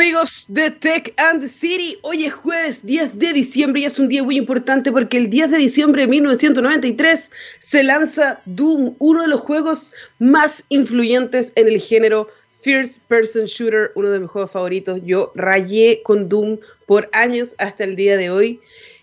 amigos 0.00 0.46
de 0.48 0.70
Tech 0.70 1.12
and 1.18 1.42
the 1.42 1.46
City, 1.46 1.98
hoy 2.00 2.24
es 2.24 2.32
jueves 2.32 2.86
10 2.86 3.18
de 3.18 3.34
diciembre 3.34 3.82
y 3.82 3.84
es 3.84 3.98
un 3.98 4.08
día 4.08 4.24
muy 4.24 4.38
importante 4.38 4.90
porque 4.90 5.18
el 5.18 5.28
10 5.28 5.50
de 5.50 5.58
diciembre 5.58 6.00
de 6.00 6.08
1993 6.08 7.30
se 7.58 7.82
lanza 7.82 8.40
Doom, 8.46 8.94
uno 8.98 9.20
de 9.20 9.28
los 9.28 9.42
juegos 9.42 9.92
más 10.18 10.64
influyentes 10.70 11.52
en 11.54 11.68
el 11.68 11.78
género 11.78 12.28
First 12.62 13.02
Person 13.08 13.44
Shooter, 13.44 13.92
uno 13.94 14.08
de 14.08 14.20
mis 14.20 14.30
juegos 14.30 14.50
favoritos. 14.50 15.02
Yo 15.04 15.32
rayé 15.34 16.00
con 16.02 16.30
Doom 16.30 16.56
por 16.86 17.10
años 17.12 17.54
hasta 17.58 17.84
el 17.84 17.94
día 17.94 18.16
de 18.16 18.30
hoy. 18.30 18.58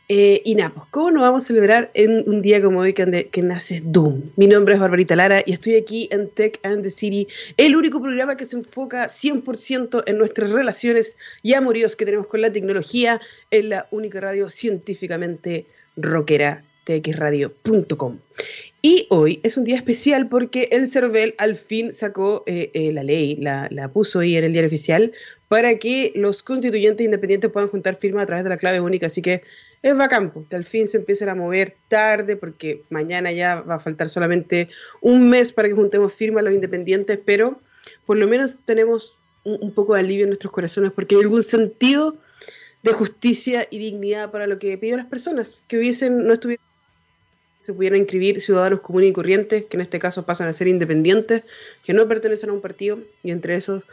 Eh, 0.09 0.41
y 0.45 0.55
nada, 0.55 0.69
pues, 0.73 0.87
¿cómo 0.89 1.11
nos 1.11 1.21
vamos 1.21 1.43
a 1.43 1.47
celebrar 1.47 1.91
en 1.93 2.23
un 2.27 2.41
día 2.41 2.61
como 2.61 2.79
hoy 2.79 2.93
que, 2.93 3.27
que, 3.29 3.41
nace 3.41 3.81
Doom? 3.83 4.31
Mi 4.37 4.47
nombre 4.47 4.75
es 4.75 4.79
Barbarita 4.79 5.17
Lara 5.17 5.43
y 5.45 5.51
estoy 5.51 5.75
aquí 5.75 6.07
en 6.11 6.29
Tech 6.29 6.61
and 6.63 6.81
the 6.83 6.89
City, 6.89 7.27
el 7.57 7.75
único 7.75 8.01
programa 8.01 8.37
que 8.37 8.45
se 8.45 8.55
enfoca 8.55 9.07
100% 9.07 10.03
en 10.05 10.17
nuestras 10.17 10.51
relaciones 10.51 11.17
y 11.43 11.55
amoríos 11.55 11.97
que 11.97 12.05
tenemos 12.05 12.27
con 12.27 12.41
la 12.41 12.53
tecnología, 12.53 13.19
en 13.51 13.69
la 13.69 13.87
única 13.91 14.21
radio 14.21 14.47
científicamente 14.47 15.65
rockera, 15.97 16.63
txradio.com. 16.85 18.19
Y 18.81 19.07
hoy 19.09 19.41
es 19.43 19.57
un 19.57 19.65
día 19.65 19.75
especial 19.75 20.29
porque 20.29 20.69
el 20.71 20.87
CERVEL 20.87 21.35
al 21.39 21.55
fin 21.55 21.91
sacó 21.91 22.43
eh, 22.45 22.71
eh, 22.73 22.93
la 22.93 23.03
ley, 23.03 23.35
la, 23.35 23.91
puso 23.91 24.19
ahí 24.19 24.37
en 24.37 24.45
el 24.45 24.53
diario 24.53 24.67
oficial 24.67 25.11
para 25.47 25.77
que 25.77 26.11
los 26.15 26.43
constituyentes 26.43 27.05
independientes 27.05 27.51
puedan 27.51 27.69
juntar 27.69 27.95
firmas 27.95 28.23
a 28.23 28.25
través 28.25 28.43
de 28.43 28.49
la 28.49 28.57
clave 28.57 28.79
única. 28.79 29.05
Así 29.05 29.21
que 29.21 29.43
es 29.81 29.95
bacán, 29.95 30.31
que 30.49 30.55
al 30.55 30.65
fin 30.65 30.87
se 30.87 30.97
empiecen 30.97 31.29
a 31.29 31.35
mover 31.35 31.75
tarde, 31.87 32.35
porque 32.35 32.81
mañana 32.89 33.31
ya 33.31 33.61
va 33.61 33.75
a 33.75 33.79
faltar 33.79 34.09
solamente 34.09 34.69
un 35.01 35.29
mes 35.29 35.53
para 35.53 35.67
que 35.67 35.75
juntemos 35.75 36.13
firmas 36.13 36.43
los 36.43 36.53
independientes, 36.53 37.19
pero 37.23 37.59
por 38.05 38.17
lo 38.17 38.27
menos 38.27 38.59
tenemos 38.65 39.19
un, 39.43 39.71
poco 39.71 39.93
de 39.93 40.01
alivio 40.01 40.23
en 40.23 40.29
nuestros 40.29 40.51
corazones, 40.51 40.91
porque 40.91 41.15
hay 41.15 41.21
algún 41.21 41.43
sentido 41.43 42.17
de 42.83 42.91
justicia 42.91 43.65
y 43.69 43.79
dignidad 43.79 44.29
para 44.31 44.45
lo 44.45 44.59
que 44.59 44.77
piden 44.77 44.97
las 44.97 45.07
personas, 45.07 45.63
que 45.67 45.77
hubiesen, 45.77 46.27
no 46.27 46.33
estuvieran 46.33 46.65
se 47.61 47.73
pudieran 47.73 47.99
inscribir 47.99 48.39
ciudadanos 48.39 48.79
comunes 48.79 49.09
y 49.09 49.13
corrientes, 49.13 49.65
que 49.65 49.75
en 49.75 49.81
este 49.81 49.99
caso 49.99 50.25
pasan 50.25 50.47
a 50.47 50.53
ser 50.53 50.69
independientes, 50.69 51.43
que 51.83 51.91
no 51.91 52.07
pertenecen 52.07 52.49
a 52.49 52.53
un 52.53 52.61
partido, 52.61 52.99
y 53.23 53.31
entre 53.31 53.55
esos 53.55 53.83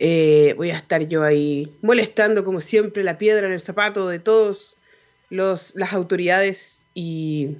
eh, 0.00 0.54
voy 0.56 0.70
a 0.70 0.76
estar 0.76 1.06
yo 1.08 1.24
ahí 1.24 1.74
molestando, 1.82 2.44
como 2.44 2.60
siempre, 2.60 3.02
la 3.02 3.18
piedra 3.18 3.48
en 3.48 3.52
el 3.52 3.60
zapato 3.60 4.08
de 4.08 4.20
todos 4.20 4.76
los, 5.28 5.74
las 5.74 5.92
autoridades 5.92 6.84
y 6.94 7.56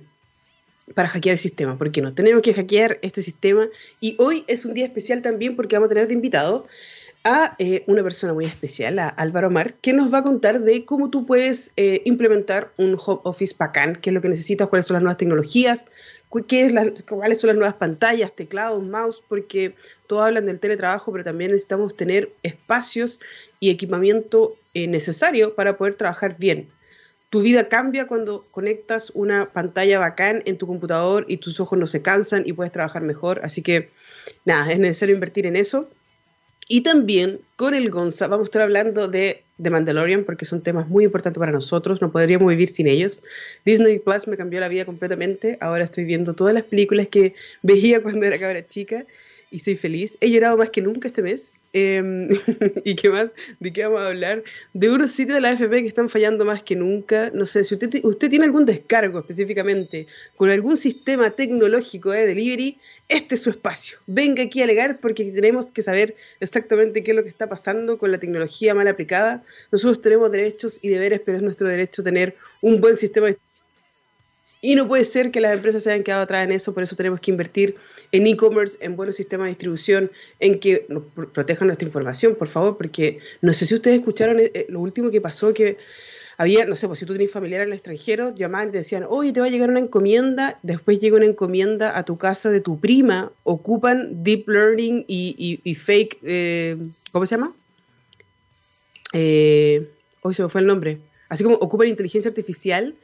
para 0.94 1.08
hackear 1.08 1.32
el 1.32 1.38
sistema, 1.38 1.76
porque 1.76 2.00
no 2.00 2.14
tenemos 2.14 2.42
que 2.42 2.54
hackear 2.54 2.98
este 3.02 3.22
sistema. 3.22 3.68
Y 4.00 4.14
hoy 4.18 4.44
es 4.46 4.64
un 4.64 4.72
día 4.72 4.86
especial 4.86 5.20
también 5.20 5.56
porque 5.56 5.76
vamos 5.76 5.86
a 5.86 5.88
tener 5.90 6.06
de 6.06 6.14
invitado 6.14 6.66
a 7.24 7.56
eh, 7.58 7.84
una 7.86 8.02
persona 8.02 8.32
muy 8.32 8.44
especial, 8.44 8.98
a 8.98 9.08
Álvaro 9.08 9.50
Mar, 9.50 9.74
que 9.74 9.92
nos 9.92 10.12
va 10.12 10.18
a 10.18 10.22
contar 10.22 10.60
de 10.60 10.84
cómo 10.84 11.10
tú 11.10 11.26
puedes 11.26 11.72
eh, 11.76 12.02
implementar 12.04 12.72
un 12.76 12.96
home 12.98 13.20
office 13.24 13.54
bacán, 13.58 13.96
qué 13.96 14.10
es 14.10 14.14
lo 14.14 14.20
que 14.20 14.28
necesitas, 14.28 14.68
cuáles 14.68 14.86
son 14.86 14.94
las 14.94 15.02
nuevas 15.02 15.18
tecnologías, 15.18 15.86
es 16.30 17.04
cuáles 17.06 17.40
son 17.40 17.48
las 17.48 17.56
nuevas 17.56 17.74
pantallas, 17.74 18.34
teclados, 18.34 18.82
mouse, 18.82 19.22
porque 19.28 19.74
todos 20.06 20.26
hablan 20.26 20.46
del 20.46 20.60
teletrabajo, 20.60 21.12
pero 21.12 21.24
también 21.24 21.50
necesitamos 21.50 21.96
tener 21.96 22.32
espacios 22.42 23.20
y 23.60 23.70
equipamiento 23.70 24.56
eh, 24.74 24.86
necesario 24.86 25.54
para 25.54 25.76
poder 25.76 25.94
trabajar 25.94 26.36
bien 26.38 26.68
tu 27.30 27.42
vida 27.42 27.68
cambia 27.68 28.06
cuando 28.06 28.46
conectas 28.50 29.12
una 29.14 29.46
pantalla 29.52 29.98
bacán 29.98 30.42
en 30.46 30.56
tu 30.56 30.66
computador 30.66 31.26
y 31.28 31.36
tus 31.38 31.60
ojos 31.60 31.78
no 31.78 31.86
se 31.86 32.00
cansan 32.00 32.42
y 32.46 32.52
puedes 32.52 32.72
trabajar 32.72 33.02
mejor. 33.02 33.40
Así 33.42 33.62
que, 33.62 33.90
nada, 34.44 34.72
es 34.72 34.78
necesario 34.78 35.14
invertir 35.14 35.46
en 35.46 35.56
eso. 35.56 35.90
Y 36.70 36.82
también 36.82 37.40
con 37.56 37.74
el 37.74 37.90
Gonza 37.90 38.26
vamos 38.26 38.46
a 38.46 38.48
estar 38.48 38.62
hablando 38.62 39.08
de 39.08 39.42
The 39.60 39.70
Mandalorian 39.70 40.24
porque 40.24 40.44
son 40.44 40.62
temas 40.62 40.86
muy 40.86 41.04
importantes 41.04 41.40
para 41.40 41.50
nosotros, 41.50 42.02
no 42.02 42.12
podríamos 42.12 42.46
vivir 42.46 42.68
sin 42.68 42.86
ellos. 42.86 43.22
Disney 43.64 43.98
Plus 43.98 44.28
me 44.28 44.36
cambió 44.36 44.60
la 44.60 44.68
vida 44.68 44.84
completamente, 44.84 45.56
ahora 45.62 45.84
estoy 45.84 46.04
viendo 46.04 46.34
todas 46.34 46.52
las 46.52 46.64
películas 46.64 47.08
que 47.08 47.34
veía 47.62 48.02
cuando 48.02 48.26
era 48.26 48.38
cabra 48.38 48.66
chica 48.66 49.06
y 49.50 49.60
soy 49.60 49.76
feliz. 49.76 50.16
He 50.20 50.30
llorado 50.30 50.56
más 50.56 50.70
que 50.70 50.82
nunca 50.82 51.08
este 51.08 51.22
mes. 51.22 51.60
Em, 51.72 52.28
¿Y 52.84 52.94
qué 52.94 53.10
más? 53.10 53.30
¿De 53.60 53.72
qué 53.72 53.84
vamos 53.84 54.00
a 54.00 54.08
hablar? 54.08 54.42
De 54.72 54.90
unos 54.90 55.10
sitios 55.10 55.36
de 55.36 55.40
la 55.40 55.50
AFP 55.50 55.82
que 55.82 55.86
están 55.86 56.08
fallando 56.08 56.44
más 56.44 56.62
que 56.62 56.76
nunca. 56.76 57.30
No 57.34 57.46
sé, 57.46 57.64
si 57.64 57.74
usted, 57.74 58.04
usted 58.04 58.30
tiene 58.30 58.44
algún 58.44 58.64
descargo 58.64 59.20
específicamente 59.20 60.06
con 60.36 60.50
algún 60.50 60.76
sistema 60.76 61.30
tecnológico 61.30 62.10
de 62.10 62.26
delivery, 62.26 62.78
este 63.08 63.36
es 63.36 63.42
su 63.42 63.50
espacio. 63.50 63.98
Venga 64.06 64.42
aquí 64.42 64.60
a 64.60 64.64
alegar 64.64 65.00
porque 65.00 65.24
tenemos 65.32 65.72
que 65.72 65.82
saber 65.82 66.14
exactamente 66.40 67.02
qué 67.02 67.12
es 67.12 67.16
lo 67.16 67.22
que 67.22 67.30
está 67.30 67.48
pasando 67.48 67.98
con 67.98 68.12
la 68.12 68.18
tecnología 68.18 68.74
mal 68.74 68.88
aplicada. 68.88 69.42
Nosotros 69.72 70.02
tenemos 70.02 70.30
derechos 70.30 70.78
y 70.82 70.88
deberes, 70.88 71.20
pero 71.24 71.38
es 71.38 71.42
nuestro 71.42 71.68
derecho 71.68 72.02
tener 72.02 72.36
un 72.60 72.80
buen 72.80 72.96
sistema 72.96 73.28
de 73.28 73.38
y 74.60 74.74
no 74.74 74.88
puede 74.88 75.04
ser 75.04 75.30
que 75.30 75.40
las 75.40 75.54
empresas 75.54 75.82
se 75.82 75.92
hayan 75.92 76.02
quedado 76.02 76.22
atrás 76.22 76.44
en 76.44 76.52
eso, 76.52 76.74
por 76.74 76.82
eso 76.82 76.96
tenemos 76.96 77.20
que 77.20 77.30
invertir 77.30 77.76
en 78.10 78.26
e-commerce, 78.26 78.76
en 78.80 78.96
buenos 78.96 79.16
sistemas 79.16 79.44
de 79.44 79.50
distribución, 79.50 80.10
en 80.40 80.58
que 80.58 80.86
nos 80.88 81.04
protejan 81.32 81.68
nuestra 81.68 81.86
información, 81.86 82.34
por 82.34 82.48
favor, 82.48 82.76
porque 82.76 83.20
no 83.40 83.52
sé 83.52 83.66
si 83.66 83.74
ustedes 83.74 83.98
escucharon 83.98 84.40
eh, 84.40 84.66
lo 84.68 84.80
último 84.80 85.10
que 85.10 85.20
pasó, 85.20 85.54
que 85.54 85.78
había, 86.38 86.64
no 86.66 86.76
sé, 86.76 86.86
pues 86.86 87.00
si 87.00 87.06
tú 87.06 87.12
tenías 87.12 87.30
familiar 87.30 87.62
en 87.62 87.68
el 87.68 87.74
extranjero, 87.74 88.34
llamaban 88.34 88.68
y 88.68 88.72
te 88.72 88.78
decían, 88.78 89.04
oye, 89.08 89.32
te 89.32 89.40
va 89.40 89.46
a 89.46 89.50
llegar 89.50 89.70
una 89.70 89.80
encomienda, 89.80 90.58
después 90.62 91.00
llega 91.00 91.16
una 91.16 91.26
encomienda 91.26 91.98
a 91.98 92.04
tu 92.04 92.16
casa 92.16 92.50
de 92.50 92.60
tu 92.60 92.78
prima, 92.78 93.32
ocupan 93.42 94.22
deep 94.22 94.48
learning 94.48 95.04
y, 95.08 95.74
fake, 95.74 96.18
eh, 96.22 96.76
¿cómo 97.10 97.26
se 97.26 97.34
llama? 97.34 97.54
Eh, 99.12 99.88
hoy 100.22 100.34
se 100.34 100.42
me 100.42 100.48
fue 100.48 100.60
el 100.60 100.66
nombre. 100.68 101.00
Así 101.28 101.42
como 101.42 101.56
ocupan 101.56 101.88
inteligencia 101.88 102.28
artificial 102.28 102.94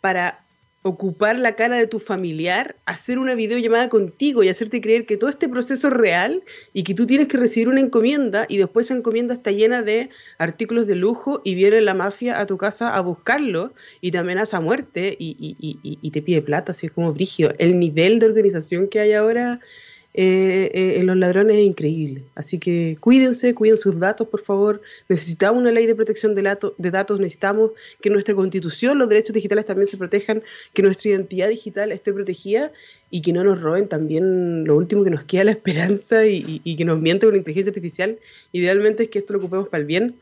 para 0.00 0.41
ocupar 0.82 1.38
la 1.38 1.54
cara 1.54 1.76
de 1.76 1.86
tu 1.86 2.00
familiar, 2.00 2.74
hacer 2.86 3.18
una 3.18 3.34
videollamada 3.36 3.88
contigo 3.88 4.42
y 4.42 4.48
hacerte 4.48 4.80
creer 4.80 5.06
que 5.06 5.16
todo 5.16 5.30
este 5.30 5.48
proceso 5.48 5.88
es 5.88 5.92
real 5.94 6.42
y 6.72 6.82
que 6.82 6.94
tú 6.94 7.06
tienes 7.06 7.28
que 7.28 7.38
recibir 7.38 7.68
una 7.68 7.80
encomienda 7.80 8.46
y 8.48 8.56
después 8.56 8.86
esa 8.86 8.96
encomienda 8.96 9.34
está 9.34 9.52
llena 9.52 9.82
de 9.82 10.10
artículos 10.38 10.88
de 10.88 10.96
lujo 10.96 11.40
y 11.44 11.54
viene 11.54 11.80
la 11.80 11.94
mafia 11.94 12.40
a 12.40 12.46
tu 12.46 12.58
casa 12.58 12.96
a 12.96 13.00
buscarlo 13.00 13.72
y 14.00 14.10
te 14.10 14.18
amenaza 14.18 14.56
a 14.56 14.60
muerte 14.60 15.16
y, 15.18 15.36
y 15.38 16.10
te 16.10 16.22
pide 16.22 16.42
plata, 16.42 16.72
así 16.72 16.86
es 16.86 16.92
como 16.92 17.12
brigio. 17.12 17.52
El 17.58 17.78
nivel 17.78 18.18
de 18.18 18.26
organización 18.26 18.88
que 18.88 18.98
hay 18.98 19.12
ahora 19.12 19.60
eh, 20.14 20.70
eh, 20.74 20.98
en 20.98 21.06
los 21.06 21.16
ladrones 21.16 21.56
es 21.56 21.62
increíble. 21.62 22.24
Así 22.34 22.58
que 22.58 22.98
cuídense, 23.00 23.54
cuiden 23.54 23.76
sus 23.76 23.98
datos, 23.98 24.28
por 24.28 24.42
favor. 24.42 24.82
Necesitamos 25.08 25.60
una 25.60 25.70
ley 25.70 25.86
de 25.86 25.94
protección 25.94 26.34
de, 26.34 26.42
de, 26.76 26.90
datos, 26.90 27.18
necesitamos 27.18 27.70
que 28.00 28.10
nuestra 28.10 28.34
constitución, 28.34 28.98
los 28.98 29.08
derechos 29.08 29.32
digitales 29.32 29.64
también 29.64 29.86
se 29.86 29.96
protejan, 29.96 30.42
que 30.74 30.82
nuestra 30.82 31.10
identidad 31.10 31.48
digital 31.48 31.92
esté 31.92 32.12
protegida 32.12 32.72
y 33.10 33.22
que 33.22 33.32
no 33.32 33.44
nos 33.44 33.60
roben 33.60 33.88
también 33.88 34.64
lo 34.64 34.76
último 34.76 35.04
que 35.04 35.10
nos 35.10 35.24
queda, 35.24 35.44
la 35.44 35.52
esperanza 35.52 36.26
y, 36.26 36.76
que 36.76 36.84
nos 36.84 37.00
miente 37.00 37.26
con 37.26 37.34
la 37.34 37.38
inteligencia 37.38 37.70
artificial. 37.70 38.18
Idealmente 38.52 39.04
es 39.04 39.08
que 39.08 39.18
esto 39.18 39.32
lo 39.32 39.38
ocupemos 39.38 39.68
para 39.68 39.80
el 39.80 39.86
bien. 39.86 40.16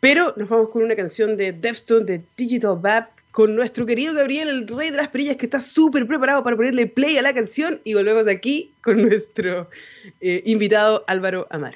Pero 0.00 0.34
nos 0.36 0.48
vamos 0.48 0.68
con 0.68 0.82
una 0.82 0.96
canción 0.96 1.36
de 1.36 1.52
Defstone, 1.52 2.04
de 2.04 2.22
Digital 2.36 2.78
Bad, 2.80 3.06
con 3.30 3.54
nuestro 3.54 3.86
querido 3.86 4.14
Gabriel, 4.14 4.48
el 4.48 4.68
rey 4.68 4.90
de 4.90 4.96
las 4.96 5.08
perillas, 5.08 5.36
que 5.36 5.46
está 5.46 5.60
súper 5.60 6.06
preparado 6.06 6.42
para 6.42 6.56
ponerle 6.56 6.86
play 6.86 7.16
a 7.18 7.22
la 7.22 7.32
canción. 7.32 7.80
Y 7.84 7.94
volvemos 7.94 8.26
aquí 8.26 8.74
con 8.82 9.02
nuestro 9.02 9.70
eh, 10.20 10.42
invitado 10.46 11.04
Álvaro 11.06 11.46
Amar. 11.50 11.74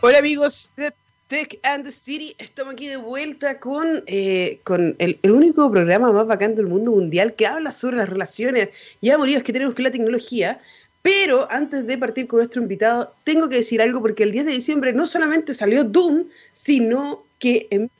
Hola 0.00 0.18
amigos 0.18 0.72
de 0.76 0.92
Tech 1.26 1.58
and 1.62 1.84
the 1.84 1.92
City, 1.92 2.34
estamos 2.38 2.72
aquí 2.72 2.86
de 2.88 2.96
vuelta 2.96 3.60
con, 3.60 4.02
eh, 4.06 4.60
con 4.64 4.96
el, 4.98 5.18
único 5.24 5.70
programa 5.70 6.10
más 6.10 6.26
bacán 6.26 6.54
del 6.54 6.68
mundo 6.68 6.92
mundial 6.92 7.34
que 7.34 7.46
habla 7.46 7.70
sobre 7.70 7.98
las 7.98 8.08
relaciones 8.08 8.70
y 9.00 9.10
amoríos 9.10 9.42
que 9.42 9.52
tenemos 9.52 9.74
con 9.74 9.84
la 9.84 9.90
tecnología. 9.90 10.60
Pero 11.02 11.50
antes 11.50 11.86
de 11.86 11.98
partir 11.98 12.26
con 12.26 12.38
nuestro 12.38 12.62
invitado, 12.62 13.14
tengo 13.24 13.48
que 13.48 13.56
decir 13.56 13.82
algo 13.82 14.00
porque 14.00 14.22
el 14.24 14.32
10 14.32 14.46
de 14.46 14.52
diciembre 14.52 14.92
no 14.92 15.06
solamente 15.06 15.54
salió 15.54 15.84
Doom, 15.84 16.28
sino 16.52 17.24
que 17.38 17.68
en 17.70 17.90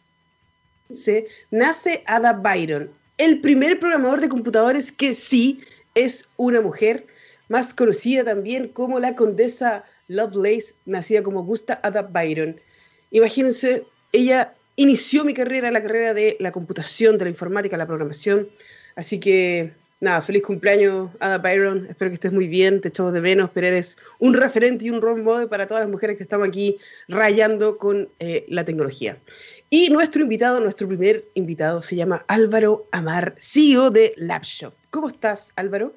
nace 1.50 2.02
Ada 2.06 2.32
Byron, 2.32 2.90
el 3.18 3.40
primer 3.40 3.78
programador 3.78 4.20
de 4.20 4.28
computadores 4.28 4.90
que 4.90 5.14
sí 5.14 5.60
es 5.94 6.26
una 6.36 6.60
mujer, 6.60 7.06
más 7.48 7.74
conocida 7.74 8.24
también 8.24 8.68
como 8.68 9.00
la 9.00 9.14
condesa 9.14 9.84
Lovelace, 10.08 10.74
nacida 10.86 11.22
como 11.22 11.40
Augusta 11.40 11.80
Ada 11.82 12.02
Byron. 12.02 12.60
Imagínense, 13.10 13.84
ella 14.12 14.54
inició 14.76 15.24
mi 15.24 15.34
carrera, 15.34 15.70
la 15.70 15.82
carrera 15.82 16.14
de 16.14 16.36
la 16.40 16.52
computación, 16.52 17.18
de 17.18 17.24
la 17.24 17.30
informática, 17.30 17.76
la 17.76 17.86
programación, 17.86 18.48
así 18.96 19.18
que 19.18 19.72
nada, 20.00 20.20
feliz 20.20 20.42
cumpleaños, 20.42 21.10
Ada 21.20 21.38
Byron. 21.38 21.86
Espero 21.90 22.10
que 22.10 22.14
estés 22.14 22.32
muy 22.32 22.46
bien, 22.46 22.80
te 22.80 22.88
echamos 22.88 23.12
de 23.12 23.20
menos, 23.20 23.50
pero 23.52 23.66
eres 23.66 23.98
un 24.18 24.34
referente 24.34 24.86
y 24.86 24.90
un 24.90 25.00
role 25.00 25.22
model 25.22 25.48
para 25.48 25.66
todas 25.66 25.82
las 25.82 25.90
mujeres 25.90 26.16
que 26.16 26.22
estamos 26.22 26.48
aquí 26.48 26.78
rayando 27.08 27.78
con 27.78 28.08
eh, 28.18 28.44
la 28.48 28.64
tecnología. 28.64 29.18
Y 29.70 29.90
nuestro 29.90 30.22
invitado, 30.22 30.60
nuestro 30.60 30.88
primer 30.88 31.24
invitado, 31.34 31.82
se 31.82 31.96
llama 31.96 32.24
Álvaro 32.28 32.86
Amar, 32.90 33.34
CEO 33.38 33.90
de 33.90 34.14
LabShop. 34.16 34.72
¿Cómo 34.90 35.08
estás, 35.08 35.52
Álvaro? 35.56 35.92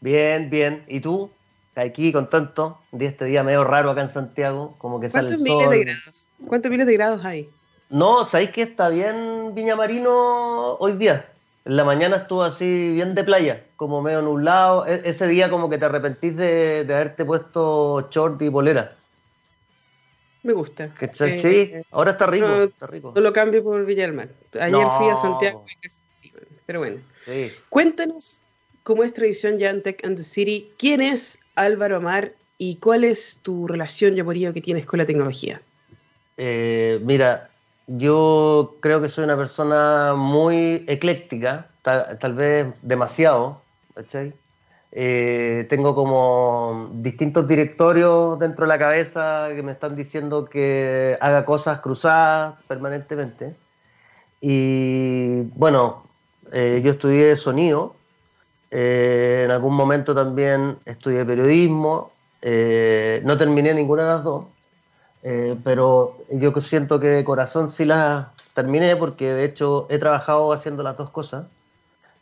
Bien, 0.00 0.50
bien. 0.50 0.82
¿Y 0.88 1.00
tú? 1.00 1.30
aquí 1.76 2.12
contento, 2.12 2.78
de 2.92 3.06
este 3.06 3.24
día 3.24 3.42
medio 3.42 3.64
raro 3.64 3.90
acá 3.90 4.02
en 4.02 4.08
Santiago, 4.08 4.74
como 4.78 5.00
que 5.00 5.10
sale 5.10 5.28
el 5.28 5.34
¿Cuántos 5.34 5.42
miles 5.42 5.64
sol. 5.64 5.72
de 5.72 5.84
grados? 5.84 6.28
¿Cuántos 6.46 6.70
miles 6.70 6.86
de 6.86 6.92
grados 6.94 7.24
hay? 7.24 7.50
No, 7.90 8.24
¿sabéis 8.26 8.50
que 8.50 8.62
está 8.62 8.88
bien 8.88 9.54
Viña 9.54 9.76
Marino 9.76 10.74
hoy 10.74 10.92
día? 10.92 11.26
En 11.64 11.76
la 11.76 11.84
mañana 11.84 12.16
estuvo 12.16 12.42
así 12.42 12.92
bien 12.92 13.14
de 13.14 13.24
playa, 13.24 13.64
como 13.76 14.02
medio 14.02 14.20
nublado. 14.20 14.86
E- 14.86 15.02
ese 15.04 15.26
día 15.26 15.48
como 15.48 15.70
que 15.70 15.78
te 15.78 15.86
arrepentís 15.86 16.36
de, 16.36 16.84
de 16.84 16.94
haberte 16.94 17.24
puesto 17.24 18.08
short 18.10 18.40
y 18.42 18.50
polera. 18.50 18.96
Me 20.42 20.52
gusta. 20.52 20.94
Eh, 21.00 21.38
sí, 21.38 21.72
ahora 21.90 22.10
está 22.10 22.26
rico, 22.26 22.46
no, 22.46 22.62
está 22.64 22.86
rico. 22.86 23.12
No 23.14 23.20
lo 23.22 23.32
cambio 23.32 23.64
por 23.64 23.84
Villa 23.86 24.02
del 24.02 24.12
Mar. 24.12 24.28
Ayer 24.60 24.70
No. 24.70 24.98
fui 24.98 25.08
a 25.08 25.16
Santiago. 25.16 25.64
Pero 26.66 26.80
bueno. 26.80 26.98
Sí. 27.24 27.50
Cuéntanos, 27.70 28.42
como 28.82 29.02
es 29.04 29.14
tradición 29.14 29.58
ya 29.58 29.70
en 29.70 29.82
Tech 29.82 30.04
and 30.04 30.18
the 30.18 30.22
City, 30.22 30.70
quién 30.78 31.00
es 31.00 31.38
Álvaro 31.54 31.96
Amar 31.96 32.32
y 32.58 32.76
cuál 32.76 33.04
es 33.04 33.38
tu 33.42 33.66
relación 33.66 34.14
y 34.16 34.20
amorío 34.20 34.52
que 34.52 34.60
tienes 34.60 34.84
con 34.84 34.98
la 34.98 35.06
tecnología. 35.06 35.62
Eh, 36.36 37.00
mira, 37.02 37.48
yo 37.86 38.76
creo 38.80 39.00
que 39.02 39.08
soy 39.08 39.24
una 39.24 39.36
persona 39.36 40.14
muy 40.16 40.84
ecléctica, 40.88 41.68
ta- 41.82 42.18
tal, 42.18 42.34
vez 42.34 42.74
demasiado, 42.82 43.60
¿cachai? 43.94 44.32
Eh, 44.92 45.66
tengo 45.68 45.94
como 45.94 46.90
distintos 46.94 47.48
directorios 47.48 48.38
dentro 48.38 48.64
de 48.64 48.68
la 48.68 48.78
cabeza 48.78 49.48
que 49.54 49.62
me 49.62 49.72
están 49.72 49.96
diciendo 49.96 50.44
que 50.46 51.18
haga 51.20 51.44
cosas 51.44 51.80
cruzadas 51.80 52.54
permanentemente. 52.68 53.56
Y 54.40 55.42
bueno, 55.56 56.04
eh, 56.52 56.80
yo 56.84 56.92
estudié 56.92 57.36
sonido, 57.36 57.96
eh, 58.70 59.42
en 59.46 59.50
algún 59.50 59.74
momento 59.74 60.14
también 60.14 60.78
estudié 60.84 61.24
periodismo, 61.24 62.12
no 63.24 63.38
terminé 63.38 63.72
ninguna 63.74 64.02
de 64.04 64.08
las 64.10 64.24
dos. 64.24 64.53
Eh, 65.24 65.56
pero 65.64 66.18
yo 66.30 66.52
siento 66.60 67.00
que 67.00 67.08
de 67.08 67.24
corazón 67.24 67.70
sí 67.70 67.84
las 67.84 68.26
terminé 68.54 68.94
porque 68.94 69.32
de 69.32 69.44
hecho 69.44 69.86
he 69.90 69.98
trabajado 69.98 70.52
haciendo 70.52 70.82
las 70.82 70.96
dos 70.96 71.10
cosas. 71.10 71.46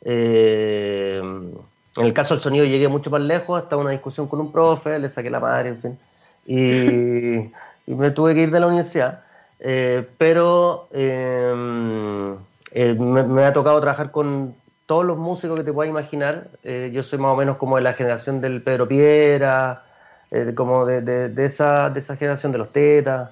Eh, 0.04 1.20
en 1.20 2.06
el 2.06 2.12
caso 2.14 2.34
del 2.34 2.42
sonido 2.42 2.64
llegué 2.64 2.88
mucho 2.88 3.10
más 3.10 3.20
lejos, 3.20 3.60
hasta 3.60 3.76
una 3.76 3.90
discusión 3.90 4.28
con 4.28 4.40
un 4.40 4.50
profe, 4.50 4.98
le 4.98 5.10
saqué 5.10 5.30
la 5.30 5.40
madre, 5.40 5.70
en 5.70 5.78
fin, 5.78 5.98
y, 6.46 7.50
y 7.90 7.94
me 7.94 8.10
tuve 8.10 8.34
que 8.34 8.42
ir 8.42 8.50
de 8.50 8.60
la 8.60 8.68
universidad. 8.68 9.24
Eh, 9.60 10.08
pero 10.18 10.88
eh, 10.92 12.34
eh, 12.72 12.94
me, 12.94 13.22
me 13.22 13.44
ha 13.44 13.52
tocado 13.52 13.80
trabajar 13.80 14.10
con 14.10 14.54
todos 14.86 15.04
los 15.04 15.18
músicos 15.18 15.58
que 15.58 15.64
te 15.64 15.72
puedas 15.72 15.90
imaginar. 15.90 16.48
Eh, 16.64 16.90
yo 16.92 17.02
soy 17.02 17.18
más 17.18 17.32
o 17.32 17.36
menos 17.36 17.56
como 17.56 17.76
de 17.76 17.82
la 17.82 17.94
generación 17.94 18.40
del 18.40 18.62
Pedro 18.62 18.88
Piera, 18.88 19.84
eh, 20.32 20.52
como 20.54 20.86
de, 20.86 21.02
de, 21.02 21.28
de 21.28 21.44
esa, 21.44 21.90
de 21.90 22.00
esa 22.00 22.16
generación 22.16 22.52
de 22.52 22.58
los 22.58 22.72
Tetas. 22.72 23.30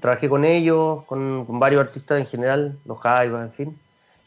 Trabajé 0.00 0.28
con 0.28 0.44
ellos, 0.44 1.04
con, 1.04 1.46
con 1.46 1.58
varios 1.58 1.86
artistas 1.86 2.18
en 2.18 2.26
general, 2.26 2.78
los 2.84 2.98
Jaivas, 3.00 3.44
en 3.44 3.52
fin. 3.52 3.78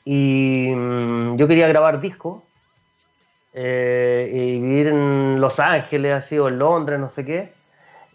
Y 0.06 0.74
mm, 0.76 1.36
yo 1.38 1.48
quería 1.48 1.68
grabar 1.68 2.00
discos 2.02 2.42
eh, 3.54 4.32
y 4.34 4.60
vivir 4.60 4.88
en 4.88 5.40
Los 5.40 5.60
Ángeles, 5.60 6.14
así, 6.14 6.40
o 6.40 6.48
en 6.48 6.58
Londres, 6.58 7.00
no 7.00 7.10
sé 7.10 7.26
qué. 7.26 7.54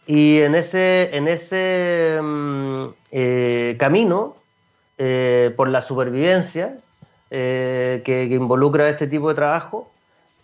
Y 0.07 0.41
en 0.41 0.55
ese, 0.55 1.17
en 1.17 1.29
ese 1.29 2.19
mm, 2.21 2.87
eh, 3.13 3.77
camino, 3.79 4.35
eh, 4.99 5.53
por 5.57 5.69
la 5.69 5.83
supervivencia 5.83 6.77
eh, 7.31 8.03
que, 8.05 8.29
que 8.29 8.35
involucra 8.35 8.89
este 8.89 9.07
tipo 9.07 9.29
de 9.29 9.35
trabajo, 9.35 9.91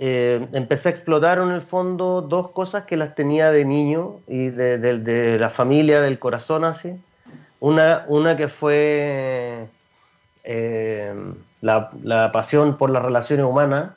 eh, 0.03 0.49
empecé 0.53 0.89
a 0.89 0.93
explotar 0.93 1.39
en 1.39 1.51
el 1.51 1.61
fondo 1.61 2.23
dos 2.23 2.51
cosas 2.53 2.85
que 2.85 2.97
las 2.97 3.15
tenía 3.15 3.51
de 3.53 3.65
niño 3.67 4.17
y 4.27 4.49
de, 4.49 4.79
de- 4.79 4.99
de 4.99 5.39
la 5.39 5.51
familia, 5.51 6.01
del 6.01 6.19
corazón 6.19 6.65
así. 6.65 6.95
Una, 7.61 8.05
una 8.09 8.37
que 8.37 8.49
fue 8.49 9.69
eh, 10.45 11.15
la, 11.61 11.91
la 12.03 12.33
pasión 12.33 12.79
por 12.79 12.89
las 12.91 13.03
relaciones 13.05 13.45
humanas, 13.45 13.91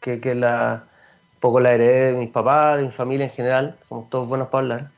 que, 0.00 0.20
que 0.20 0.34
la, 0.34 0.82
un 1.34 1.40
poco 1.40 1.60
la 1.60 1.72
heredé 1.72 2.12
de 2.12 2.18
mis 2.18 2.30
papás, 2.30 2.78
de 2.78 2.82
mi 2.84 2.90
familia 2.90 3.26
en 3.26 3.30
general, 3.32 3.76
somos 3.88 4.10
todos 4.10 4.28
buenos 4.28 4.48
para 4.48 4.62
hablar. 4.62 4.90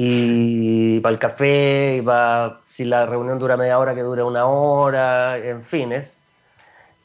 Y 0.00 1.00
para 1.00 1.12
el 1.12 1.18
café, 1.18 1.96
y 1.98 2.02
para 2.02 2.60
si 2.64 2.84
la 2.84 3.04
reunión 3.04 3.38
dura 3.38 3.56
media 3.56 3.78
hora, 3.78 3.94
que 3.94 4.02
dure 4.02 4.22
una 4.22 4.46
hora, 4.46 5.36
en 5.38 5.60
fin, 5.62 5.92
es. 5.92 6.18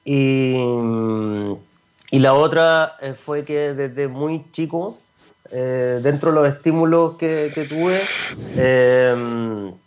Y, 0.05 0.55
y 2.13 2.19
la 2.19 2.33
otra 2.35 2.97
eh, 3.01 3.13
fue 3.15 3.43
que 3.45 3.73
desde 3.73 4.07
muy 4.07 4.51
chico, 4.51 5.07
eh, 5.49 5.99
dentro 6.03 6.29
de 6.31 6.35
los 6.35 6.47
estímulos 6.47 7.17
que, 7.17 7.51
que 7.55 7.65
tuve, 7.65 8.15
eh, 8.55 9.13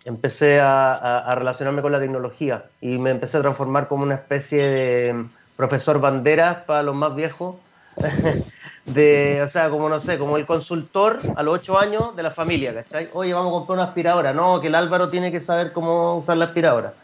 empecé 0.05 0.58
a, 0.61 0.94
a- 0.96 1.34
relacionarme 1.37 1.82
con 1.82 1.93
la 1.93 2.00
tecnología 2.00 2.73
y 2.81 2.99
me 2.99 3.11
empecé 3.11 3.37
a 3.38 3.43
transformar 3.43 3.87
como 3.88 4.02
una 4.05 4.17
especie 4.17 4.62
de 4.69 5.31
profesor 5.55 6.00
banderas 6.00 6.64
para 6.64 6.82
los 6.82 6.94
más 6.96 7.14
viejos. 7.14 7.62
De, 8.84 9.40
o 9.44 9.49
sea, 9.49 9.69
como 9.70 9.88
no 9.88 9.99
sé, 10.00 10.17
como 10.19 10.37
el 10.37 10.46
consultor 10.46 11.31
a 11.34 11.43
los 11.43 11.55
ocho 11.56 11.79
años 11.79 12.14
de 12.17 12.22
la 12.22 12.31
familia, 12.31 12.72
¿cachai? 12.75 13.11
Oye, 13.12 13.34
vamos 13.34 13.50
a 13.50 13.52
comprar 13.58 13.79
una 13.79 13.84
aspiradora. 13.88 14.32
No, 14.32 14.61
que 14.61 14.69
el 14.69 14.75
Álvaro 14.76 15.11
tiene 15.11 15.32
que 15.32 15.40
saber 15.40 15.72
cómo 15.72 16.17
usar 16.19 16.37
la 16.37 16.46
aspiradora. 16.46 16.96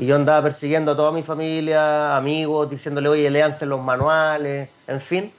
Y 0.00 0.06
yo 0.06 0.16
andaba 0.16 0.42
persiguiendo 0.44 0.92
a 0.92 0.96
toda 0.96 1.12
mi 1.12 1.22
familia, 1.22 2.16
amigos, 2.16 2.70
diciéndole, 2.70 3.08
oye, 3.10 3.30
léanse 3.30 3.66
los 3.66 3.82
manuales, 3.82 4.70
en 4.86 5.00
fin. 5.02 5.38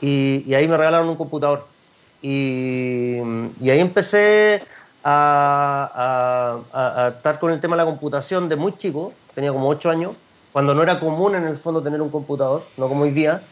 Y, 0.00 0.44
y 0.46 0.54
ahí 0.54 0.68
me 0.68 0.76
regalaron 0.76 1.08
un 1.08 1.16
computador. 1.16 1.74
Y, 2.20 3.18
y 3.60 3.70
ahí 3.70 3.80
empecé 3.80 4.68
a, 5.02 6.66
a- 6.72 6.78
a- 7.02 7.06
a 7.06 7.08
estar 7.10 7.38
con 7.40 7.52
el 7.52 7.60
tema 7.60 7.76
de 7.76 7.82
la 7.84 7.86
computación 7.86 8.48
de 8.48 8.56
muy 8.56 8.72
chico, 8.78 9.22
tenía 9.34 9.52
como 9.52 9.68
8 9.68 9.90
años, 9.90 10.16
cuando 10.52 10.74
no 10.74 10.82
era 10.82 11.00
común 11.00 11.34
en 11.36 11.44
el 11.46 11.58
fondo 11.58 11.82
tener 11.82 12.02
un 12.02 12.10
computador, 12.10 12.72
no 12.76 12.88
como 12.88 13.04
hoy 13.04 13.12
día. 13.12 13.50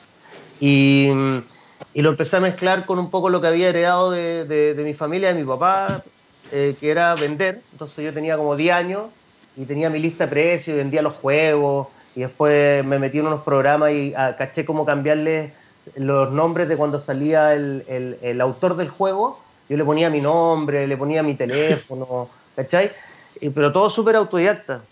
Y, 0.58 1.08
y 1.92 2.02
lo 2.02 2.10
empecé 2.10 2.36
a 2.36 2.40
mezclar 2.40 2.86
con 2.86 2.98
un 2.98 3.10
poco 3.10 3.30
lo 3.30 3.40
que 3.40 3.46
había 3.48 3.68
heredado 3.68 4.10
de, 4.10 4.44
de- 4.46 4.74
de 4.74 4.84
mi 4.84 4.94
familia, 4.94 5.28
de 5.28 5.34
mi 5.34 5.44
papá, 5.44 6.04
eh, 6.50 6.76
que 6.78 6.90
era 6.90 7.14
vender. 7.16 7.66
Entonces 7.72 8.04
yo 8.04 8.12
tenía 8.14 8.36
como 8.36 8.56
10 8.56 8.74
años 8.74 9.12
y 9.54 9.66
tenía 9.66 9.90
mi 9.90 9.98
lista 10.00 10.24
de 10.24 10.30
precios 10.30 10.74
y 10.74 10.78
vendía 10.78 11.02
los 11.02 11.14
juegos. 11.14 11.88
Y 12.14 12.20
después 12.22 12.84
me 12.84 12.98
metí 12.98 13.18
en 13.18 13.26
unos 13.26 13.42
programas 13.42 13.92
y 13.92 14.14
ah, 14.16 14.36
caché 14.36 14.64
cómo 14.64 14.84
cambiarle 14.86 15.56
los 15.96 16.32
nombres 16.32 16.68
de 16.68 16.76
cuando 16.76 17.00
salía 17.00 17.52
el, 17.54 17.84
el- 17.88 18.18
el 18.22 18.40
autor 18.40 18.76
del 18.76 18.88
juego. 18.88 19.44
Yo 19.68 19.76
le 19.76 19.84
ponía 19.84 20.10
mi 20.10 20.20
nombre, 20.20 20.86
le 20.86 20.96
ponía 20.96 21.22
mi 21.22 21.36
teléfono, 21.36 22.30
¿cachai? 22.56 22.92
Y- 23.40 23.50
pero 23.50 23.72
todo 23.72 23.90
súper 23.90 24.16
autodidacta. 24.16 24.88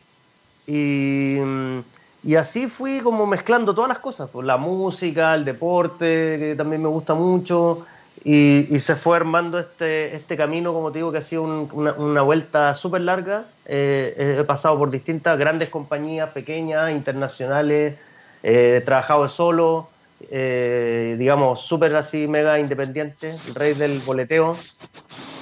Y, 0.66 1.38
mm, 1.40 1.80
y 2.22 2.36
así 2.36 2.68
fui 2.68 3.00
como 3.00 3.26
mezclando 3.26 3.74
todas 3.74 3.88
las 3.88 3.98
cosas, 3.98 4.30
pues, 4.30 4.46
la 4.46 4.56
música, 4.56 5.34
el 5.34 5.44
deporte, 5.44 6.36
que 6.38 6.54
también 6.56 6.82
me 6.82 6.88
gusta 6.88 7.14
mucho, 7.14 7.84
y, 8.24 8.74
y 8.74 8.78
se 8.80 8.94
fue 8.96 9.16
armando 9.16 9.58
este, 9.58 10.14
este 10.14 10.36
camino, 10.36 10.72
como 10.72 10.92
te 10.92 10.98
digo, 11.00 11.10
que 11.12 11.18
ha 11.18 11.22
sido 11.22 11.42
un- 11.42 11.68
una, 11.72 11.92
una 11.94 12.22
vuelta 12.22 12.74
súper 12.74 13.00
larga. 13.02 13.54
Eh, 13.64 14.36
he 14.40 14.44
pasado 14.44 14.78
por 14.78 14.90
distintas 14.90 15.38
grandes 15.38 15.70
compañías, 15.70 16.30
pequeñas, 16.30 16.92
internacionales, 16.92 17.98
eh, 18.42 18.76
he 18.78 18.80
trabajado 18.82 19.28
solo, 19.28 19.92
eh, 20.20 21.16
digamos, 21.18 21.62
súper 21.66 21.94
así, 21.96 22.28
mega 22.28 22.58
independiente, 22.60 23.40
el 23.44 23.54
rey 23.54 23.74
del 23.74 24.00
boleteo. 24.02 24.68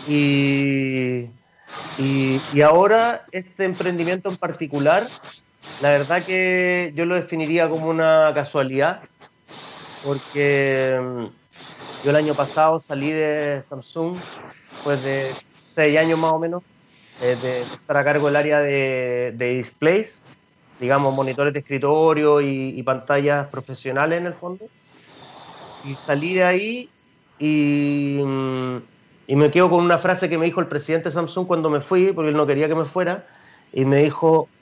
Y, 0.02 1.30
y, 1.96 2.46
y 2.50 2.62
ahora 2.62 3.28
este 3.32 3.64
emprendimiento 3.64 4.28
en 4.30 4.38
particular, 4.38 5.16
la 5.78 5.90
verdad 5.90 6.24
que 6.26 6.92
yo 6.96 7.06
lo 7.06 7.14
definiría 7.16 7.68
como 7.70 7.88
una 7.90 8.32
casualidad, 8.34 9.08
porque 10.00 10.98
yo 12.02 12.10
el 12.10 12.16
año 12.16 12.36
pasado 12.36 12.80
salí 12.80 13.10
de 13.12 13.62
Samsung, 13.62 14.24
pues 14.82 15.02
de 15.02 15.40
seis 15.74 15.98
años 15.98 16.18
más 16.18 16.32
o 16.32 16.38
menos, 16.38 16.62
eh, 17.18 17.36
de 17.36 17.62
estar 17.64 17.96
a 17.98 18.04
cargo 18.04 18.26
del 18.26 18.36
área 18.36 18.60
de, 18.60 19.32
de 19.36 19.54
displays, 19.58 20.24
digamos, 20.78 21.14
monitores 21.14 21.52
de 21.54 21.60
escritorio 21.60 22.40
y, 22.42 22.78
y 22.78 22.82
pantallas 22.84 23.48
profesionales 23.50 24.20
en 24.20 24.26
el 24.26 24.34
fondo. 24.34 24.70
Y 25.80 25.96
salí 25.96 26.34
de 26.34 26.44
ahí 26.44 26.94
y, 27.38 28.20
y 29.26 29.36
me 29.36 29.50
quedo 29.50 29.70
con 29.70 29.84
una 29.84 29.98
frase 29.98 30.28
que 30.28 30.38
me 30.38 30.46
dijo 30.46 30.60
el 30.60 30.68
presidente 30.68 31.08
de 31.08 31.14
Samsung 31.14 31.46
cuando 31.46 31.70
me 31.70 31.80
fui, 31.80 32.12
porque 32.12 32.30
él 32.30 32.36
no 32.36 32.46
quería 32.46 32.68
que 32.68 32.74
me 32.74 32.84
fuera, 32.86 33.26
y 33.72 33.84
me 33.84 33.98
dijo, 34.02 34.52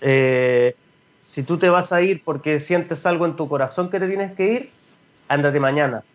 eh, 0.00 0.76
si 1.20 1.44
tú 1.44 1.58
te 1.58 1.70
vas 1.70 1.92
a 1.92 2.02
ir 2.02 2.22
porque 2.24 2.60
sientes 2.60 3.06
algo 3.06 3.26
en 3.26 3.36
tu 3.36 3.48
corazón 3.48 3.90
que 3.90 4.00
te 4.00 4.08
tienes 4.08 4.34
que 4.36 4.52
ir, 4.52 4.76
ándate 5.28 5.60
mañana. 5.60 6.06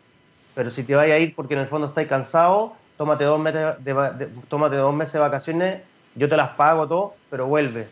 Pero 0.60 0.72
si 0.72 0.84
te 0.84 0.94
vas 0.94 1.06
a 1.06 1.18
ir 1.18 1.36
porque 1.36 1.54
en 1.54 1.62
el 1.62 1.68
fondo 1.68 1.88
estás 1.88 2.06
cansado, 2.08 2.74
tómate 2.98 3.24
dos 3.24 3.40
meses 3.40 3.62
de, 3.80 3.94
de- 3.94 4.28
tómate 4.50 4.76
dos 4.76 4.94
meses 4.94 5.14
de 5.14 5.20
vacaciones, 5.20 5.82
yo 6.16 6.28
te 6.28 6.36
las 6.36 6.50
pago 6.50 6.86
todo, 6.86 7.14
pero 7.30 7.48
vuelve. 7.48 7.88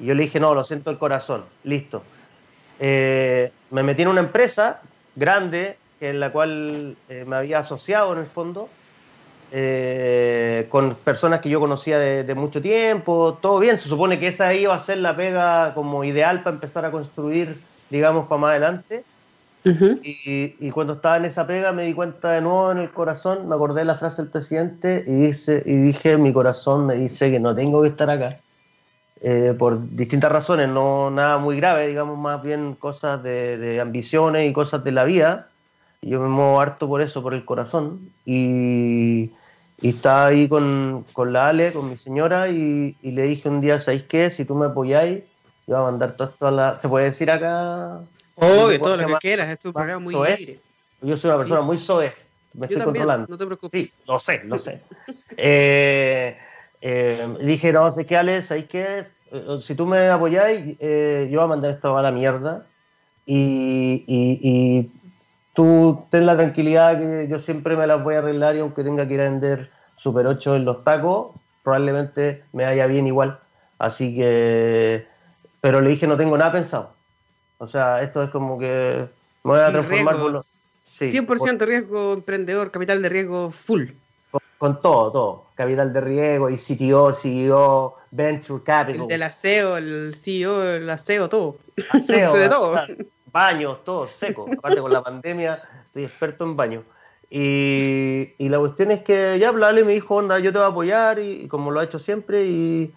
Y 0.00 0.06
yo 0.06 0.14
le 0.14 0.22
dije, 0.22 0.40
no, 0.40 0.54
lo 0.54 0.64
siento 0.64 0.90
el 0.90 0.96
corazón, 0.96 1.44
listo. 1.64 2.02
Eh, 2.80 3.52
me 3.70 3.82
metí 3.82 4.00
en 4.00 4.08
una 4.08 4.20
empresa 4.20 4.80
grande, 5.16 5.76
en 6.00 6.18
la 6.18 6.32
cual 6.32 6.96
eh, 7.10 7.26
me 7.26 7.36
había 7.36 7.58
asociado 7.58 8.14
en 8.14 8.20
el 8.20 8.26
fondo, 8.26 8.70
eh, 9.52 10.66
con 10.70 10.94
personas 10.94 11.40
que 11.40 11.50
yo 11.50 11.60
conocía 11.60 11.98
de, 11.98 12.34
mucho 12.34 12.62
tiempo, 12.62 13.38
todo 13.42 13.58
bien, 13.58 13.76
se 13.76 13.86
supone 13.86 14.18
que 14.18 14.28
esa 14.28 14.54
iba 14.54 14.74
a 14.74 14.80
ser 14.80 14.96
la 14.96 15.14
pega 15.14 15.74
como 15.74 16.02
ideal 16.04 16.42
para 16.42 16.54
empezar 16.54 16.86
a 16.86 16.90
construir, 16.90 17.60
digamos, 17.90 18.28
para 18.28 18.40
más 18.40 18.50
adelante. 18.52 19.04
Y, 19.64 20.70
cuando 20.70 20.94
estaba 20.94 21.16
en 21.16 21.24
esa 21.24 21.46
pega 21.46 21.72
me 21.72 21.84
di 21.84 21.94
cuenta 21.94 22.32
de 22.32 22.40
nuevo 22.40 22.72
en 22.72 22.78
el 22.78 22.90
corazón, 22.90 23.48
me 23.48 23.54
acordé 23.54 23.80
de 23.80 23.86
la 23.86 23.96
frase 23.96 24.22
del 24.22 24.30
presidente 24.30 25.04
y, 25.06 25.12
dice, 25.12 25.62
y 25.66 25.74
dije, 25.74 26.16
mi 26.16 26.32
corazón 26.32 26.86
me 26.86 26.94
dice 26.94 27.30
que 27.30 27.40
no 27.40 27.54
tengo 27.54 27.82
que 27.82 27.88
estar 27.88 28.08
acá. 28.10 28.38
Eh, 29.20 29.54
por 29.58 29.80
distintas 29.96 30.30
razones, 30.30 30.68
no 30.68 31.10
nada 31.10 31.38
muy 31.38 31.56
grave, 31.56 31.88
digamos, 31.88 32.16
más 32.16 32.40
bien 32.42 32.74
cosas 32.74 33.22
de, 33.22 33.58
de 33.58 33.80
ambiciones 33.80 34.48
y 34.48 34.52
cosas 34.52 34.84
de 34.84 34.92
la 34.92 35.04
vida. 35.04 35.48
Yo 36.02 36.20
me 36.20 36.28
muevo 36.28 36.60
harto 36.60 36.86
por 36.86 37.00
eso, 37.00 37.22
por 37.22 37.34
el 37.34 37.44
corazón. 37.44 38.12
Y, 38.24 39.32
y 39.80 39.88
estaba 39.90 40.26
ahí 40.26 40.48
con, 40.48 41.04
con, 41.12 41.32
la 41.32 41.48
Ale, 41.48 41.72
con 41.72 41.90
mi 41.90 41.96
señora, 41.96 42.48
y, 42.48 42.96
y, 43.02 43.10
le 43.10 43.22
dije 43.22 43.48
un 43.48 43.60
día, 43.60 43.80
¿sabéis 43.80 44.04
qué? 44.04 44.30
Si 44.30 44.44
tú 44.44 44.54
me 44.54 44.66
apoyáis, 44.66 45.24
yo 45.66 45.76
voy 45.76 45.82
a 45.82 45.90
mandar 45.90 46.12
todo 46.16 46.28
esto 46.28 46.46
a 46.46 46.50
la... 46.52 46.80
¿Se 46.80 46.88
puede 46.88 47.06
decir 47.06 47.30
acá? 47.30 48.00
Obvio, 48.40 48.80
todo 48.80 48.96
lo 48.96 49.06
que 49.06 49.14
quieras, 49.16 49.48
esto 49.48 49.72
es 49.76 50.00
muy 50.00 50.14
libre. 50.14 50.60
Yo 51.00 51.16
soy 51.16 51.30
una 51.30 51.38
persona 51.38 51.60
muy 51.60 51.78
soez, 51.78 52.28
me 52.54 52.66
estoy 52.66 52.82
controlando. 52.82 53.26
No 53.28 53.36
te 53.36 53.46
preocupes. 53.46 53.90
Sí, 53.92 54.02
lo 54.06 54.18
sé, 54.18 54.42
lo 54.44 54.58
sé. 54.58 54.82
eh, 55.36 56.36
eh, 56.80 57.36
dije, 57.40 57.72
no 57.72 57.90
sé 57.90 58.06
qué, 58.06 58.16
Ale, 58.16 58.42
¿sabéis 58.42 58.66
qué? 58.68 59.04
Eh, 59.30 59.58
si 59.62 59.74
tú 59.74 59.86
me 59.86 60.08
apoyáis, 60.08 60.76
eh, 60.80 61.28
yo 61.30 61.38
voy 61.38 61.44
a 61.44 61.48
mandar 61.48 61.70
esto 61.70 61.96
a 61.96 62.02
la 62.02 62.10
mierda. 62.10 62.66
Y, 63.26 64.04
y, 64.06 64.40
y 64.42 64.90
tú 65.54 66.06
ten 66.10 66.24
la 66.24 66.36
tranquilidad 66.36 66.98
que 66.98 67.28
yo 67.28 67.38
siempre 67.38 67.76
me 67.76 67.86
las 67.86 68.02
voy 68.02 68.14
a 68.14 68.18
arreglar 68.18 68.56
y 68.56 68.60
aunque 68.60 68.84
tenga 68.84 69.06
que 69.06 69.14
ir 69.14 69.20
a 69.20 69.24
vender 69.24 69.70
Super 69.96 70.26
8 70.26 70.56
en 70.56 70.64
los 70.64 70.84
tacos, 70.84 71.38
probablemente 71.62 72.44
me 72.52 72.64
vaya 72.64 72.86
bien 72.86 73.06
igual. 73.06 73.38
Así 73.78 74.16
que, 74.16 75.06
pero 75.60 75.80
le 75.80 75.90
dije 75.90 76.06
no 76.06 76.16
tengo 76.16 76.38
nada 76.38 76.52
pensado. 76.52 76.97
O 77.58 77.66
sea, 77.66 78.02
esto 78.02 78.22
es 78.22 78.30
como 78.30 78.58
que 78.58 79.06
me 79.44 79.52
voy 79.52 79.60
a 79.60 79.70
transformar 79.70 80.16
por 80.16 80.32
los... 80.32 80.52
100% 81.00 81.60
riesgo 81.60 82.14
emprendedor, 82.14 82.72
capital 82.72 83.00
de 83.02 83.08
riesgo 83.08 83.50
full. 83.52 83.90
Con, 84.58 84.82
todo, 84.82 85.12
todo. 85.12 85.44
Capital 85.54 85.92
de 85.92 86.00
riesgo, 86.00 86.50
y 86.50 86.56
CTO, 86.56 87.12
CEO, 87.12 87.96
Venture 88.10 88.62
Capital. 88.64 89.02
El 89.02 89.08
del 89.08 89.22
aseo, 89.22 89.76
el 89.76 90.16
CEO, 90.16 90.64
el 90.64 90.90
aseo, 90.90 91.28
todo. 91.28 91.56
Aseo, 91.90 92.34
de 92.36 92.48
todo 92.48 92.74
baños, 93.32 93.84
todo 93.84 94.08
seco. 94.08 94.46
Aparte 94.58 94.80
con 94.80 94.92
la 94.92 95.02
pandemia, 95.02 95.62
estoy 95.86 96.04
experto 96.04 96.44
en 96.44 96.56
baños. 96.56 96.84
Y, 97.30 98.32
y, 98.38 98.48
la 98.48 98.58
cuestión 98.58 98.90
es 98.90 99.02
que 99.02 99.38
ya 99.38 99.50
Blale 99.50 99.84
me 99.84 99.92
dijo, 99.92 100.16
onda, 100.16 100.38
yo 100.38 100.50
te 100.50 100.58
voy 100.58 100.66
a 100.66 100.70
apoyar, 100.70 101.18
y, 101.18 101.46
como 101.48 101.70
lo 101.70 101.80
ha 101.80 101.84
hecho 101.84 101.98
siempre, 101.98 102.46
y, 102.46 102.94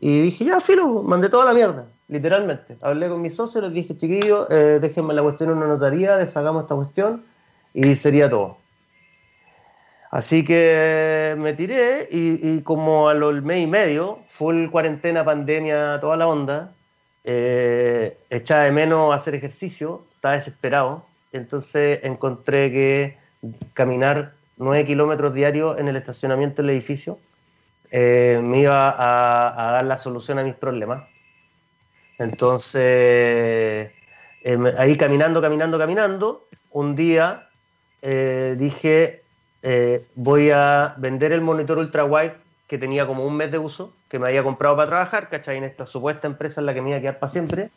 y, 0.00 0.22
dije, 0.22 0.46
ya, 0.46 0.60
filo, 0.60 1.02
mandé 1.02 1.28
toda 1.28 1.44
la 1.44 1.52
mierda, 1.52 1.86
literalmente. 2.08 2.76
Hablé 2.82 3.08
con 3.08 3.22
mis 3.22 3.34
socios, 3.34 3.64
les 3.64 3.72
dije, 3.72 3.96
chiquillos, 3.96 4.46
eh, 4.50 4.78
déjenme 4.80 5.14
la 5.14 5.22
cuestión 5.22 5.50
en 5.50 5.58
una 5.58 5.66
notaría, 5.66 6.16
deshagamos 6.16 6.64
esta 6.64 6.74
cuestión, 6.74 7.24
y 7.72 7.96
sería 7.96 8.28
todo. 8.30 8.58
Así 10.10 10.44
que 10.44 11.34
me 11.38 11.54
tiré, 11.54 12.08
y, 12.10 12.60
como 12.60 13.08
a 13.08 13.14
los 13.14 13.42
mes 13.42 13.64
y 13.64 13.66
medio, 13.66 14.20
full 14.28 14.68
cuarentena, 14.70 15.24
pandemia, 15.24 15.98
toda 16.00 16.16
la 16.16 16.28
onda, 16.28 16.72
eh, 17.24 18.16
echaba 18.30 18.64
de 18.64 18.72
menos 18.72 19.14
hacer 19.14 19.34
ejercicio, 19.34 20.04
estaba 20.14 20.34
desesperado, 20.34 21.04
entonces 21.32 21.98
encontré 22.04 22.70
que 22.70 23.18
caminar 23.72 24.34
9 24.56 24.86
kilómetros 24.86 25.34
diarios 25.34 25.78
en 25.78 25.88
el 25.88 25.96
estacionamiento 25.96 26.62
del 26.62 26.70
edificio 26.70 27.18
eh, 27.90 28.40
me 28.42 28.60
iba 28.60 28.90
a, 28.90 29.72
dar 29.72 29.84
la 29.84 29.96
solución 29.96 30.38
a 30.38 30.42
mis 30.42 30.54
problemas. 30.54 31.04
Entonces, 32.18 32.82
eh, 34.42 34.74
ahí 34.78 34.96
caminando, 34.96 35.40
caminando, 35.40 35.78
caminando, 35.78 36.48
un 36.70 36.94
día 36.96 37.48
dije, 38.02 39.22
voy 40.14 40.50
a 40.50 40.94
vender 40.98 41.32
el 41.32 41.40
monitor 41.40 41.78
ultra 41.78 42.04
wide 42.04 42.34
que 42.66 42.78
tenía 42.78 43.06
como 43.06 43.24
un 43.24 43.36
mes 43.36 43.50
de 43.50 43.58
uso, 43.58 43.92
que 44.08 44.18
me 44.18 44.28
había 44.28 44.42
comprado 44.42 44.76
para 44.76 44.88
trabajar, 44.88 45.28
¿cachai? 45.28 45.58
En 45.58 45.64
esta 45.64 45.86
supuesta 45.86 46.26
empresa 46.26 46.60
en 46.60 46.66
la 46.66 46.74
que 46.74 46.82
me 46.82 46.90
iba 46.90 46.98
a 46.98 47.00
quedar 47.00 47.18
para 47.18 47.30
siempre. 47.30 47.70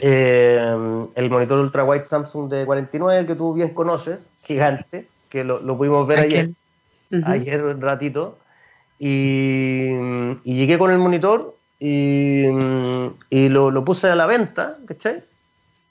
Eh, 0.00 1.06
el 1.14 1.30
monitor 1.30 1.58
ultra 1.58 1.84
wide 1.84 2.04
Samsung 2.04 2.50
de 2.50 2.64
49, 2.64 3.26
que 3.26 3.34
tú 3.34 3.54
bien 3.54 3.72
conoces, 3.72 4.30
gigante, 4.44 5.08
que 5.28 5.44
lo, 5.44 5.60
pudimos 5.76 6.06
ver 6.06 6.18
ayer, 6.20 6.50
ayer 7.24 7.64
un 7.64 7.80
ratito. 7.80 8.38
Y, 8.98 9.94
llegué 10.44 10.78
con 10.78 10.90
el 10.90 10.98
monitor 10.98 11.55
y, 11.78 12.46
y 13.30 13.48
lo, 13.48 13.70
lo, 13.70 13.84
puse 13.84 14.08
a 14.08 14.14
la 14.14 14.26
venta, 14.26 14.78
¿cachai? 14.86 15.22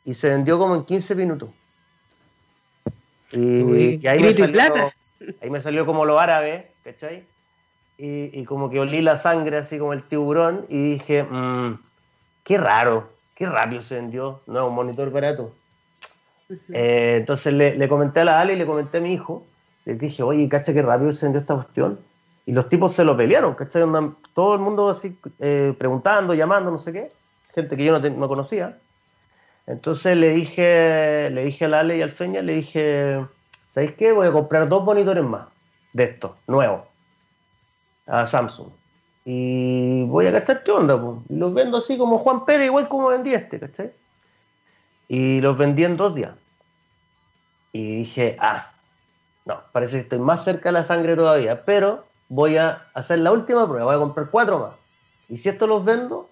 Y 0.03 0.13
se 0.13 0.29
vendió 0.29 0.57
como 0.57 0.75
en 0.75 0.85
15 0.85 1.15
minutos. 1.15 1.49
Y, 3.31 4.05
ahí, 4.07 4.21
me 4.21 4.33
salió, 4.33 4.61
ahí 5.41 5.49
me 5.49 5.61
salió 5.61 5.85
como 5.85 6.05
lo 6.05 6.19
árabe, 6.19 6.71
¿cachai? 6.83 7.25
y, 7.97 8.43
como 8.43 8.69
que 8.69 8.79
olí 8.79 9.01
la 9.01 9.17
sangre 9.17 9.57
así 9.57 9.77
como 9.77 9.93
el 9.93 10.03
tiburón 10.03 10.65
y 10.69 10.93
dije, 10.93 11.23
mmm, 11.23 11.79
qué 12.43 12.57
raro, 12.57 13.09
qué 13.35 13.45
rápido 13.45 13.83
se 13.83 13.95
vendió, 13.95 14.41
no, 14.47 14.67
un 14.67 14.75
monitor 14.75 15.11
barato. 15.11 15.53
Eh, 16.73 17.15
entonces 17.17 17.53
le, 17.53 17.87
comenté 17.87 18.19
a 18.19 18.25
la 18.25 18.39
Ale 18.39 18.53
y 18.53 18.57
le 18.57 18.65
comenté 18.65 18.97
a 18.97 19.01
mi 19.01 19.13
hijo, 19.13 19.45
les 19.85 19.97
dije, 19.99 20.23
oye, 20.23 20.47
cacha, 20.49 20.73
qué 20.73 20.81
rápido 20.81 21.11
se 21.13 21.25
vendió 21.25 21.41
esta 21.41 21.55
cuestión. 21.55 21.99
Y 22.45 22.51
los 22.51 22.69
tipos 22.69 22.93
se 22.93 23.03
lo 23.03 23.17
pelearon, 23.17 23.55
¿cachai? 23.55 23.83
Todo 24.35 24.53
el 24.53 24.59
mundo 24.59 24.89
así 24.89 25.17
eh, 25.39 25.73
preguntando, 25.77 26.33
llamando, 26.33 26.69
no 26.69 26.77
sé 26.77 26.91
qué, 26.91 27.09
gente 27.53 27.77
que 27.77 27.85
yo 27.85 27.97
no, 27.97 28.09
no, 28.09 28.27
conocía. 28.27 28.77
Entonces 29.65 30.15
le 30.17 30.33
dije, 30.33 31.29
le 31.31 31.45
dije 31.45 31.65
a 31.65 31.69
la 31.69 31.79
Ale 31.79 31.97
y 31.97 32.01
al 32.01 32.11
Feña, 32.11 32.41
le 32.41 32.53
dije, 32.55 33.25
¿sabéis 33.67 33.93
qué? 33.93 34.11
Voy 34.11 34.27
a 34.27 34.33
comprar 34.33 34.67
dos 34.67 34.83
monitores 34.83 35.23
más 35.23 35.47
de 35.93 36.03
estos, 36.03 36.33
nuevos 36.47 36.81
a 38.07 38.27
Samsung. 38.27 38.67
Y 39.23 40.03
voy 40.03 40.27
a 40.27 40.31
gastar 40.31 40.63
qué 40.63 40.71
onda, 40.71 40.99
Y 41.29 41.37
los 41.37 41.53
vendo 41.53 41.77
así 41.77 41.97
como 41.97 42.17
Juan 42.17 42.45
Pérez, 42.45 42.67
igual 42.67 42.89
como 42.89 43.07
vendí 43.07 43.33
este, 43.33 43.59
¿cachai? 43.59 43.91
Y 45.07 45.39
los 45.39 45.57
vendí 45.57 45.85
en 45.85 45.95
dos 45.95 46.13
días. 46.13 46.35
Y 47.71 47.99
dije, 47.99 48.35
ah, 48.39 48.73
no, 49.45 49.61
parece 49.71 49.93
que 49.93 50.01
estoy 50.01 50.19
más 50.19 50.43
cerca 50.43 50.69
de 50.69 50.73
la 50.73 50.83
sangre 50.83 51.15
todavía, 51.15 51.63
pero 51.63 52.05
voy 52.29 52.57
a 52.57 52.87
hacer 52.93 53.19
la 53.19 53.31
última 53.31 53.67
prueba, 53.67 53.85
voy 53.85 53.95
a 53.95 53.99
comprar 53.99 54.29
cuatro 54.29 54.59
más. 54.59 54.75
Y 55.29 55.37
si 55.37 55.49
estos 55.49 55.67
los 55.67 55.83
vendo, 55.83 56.29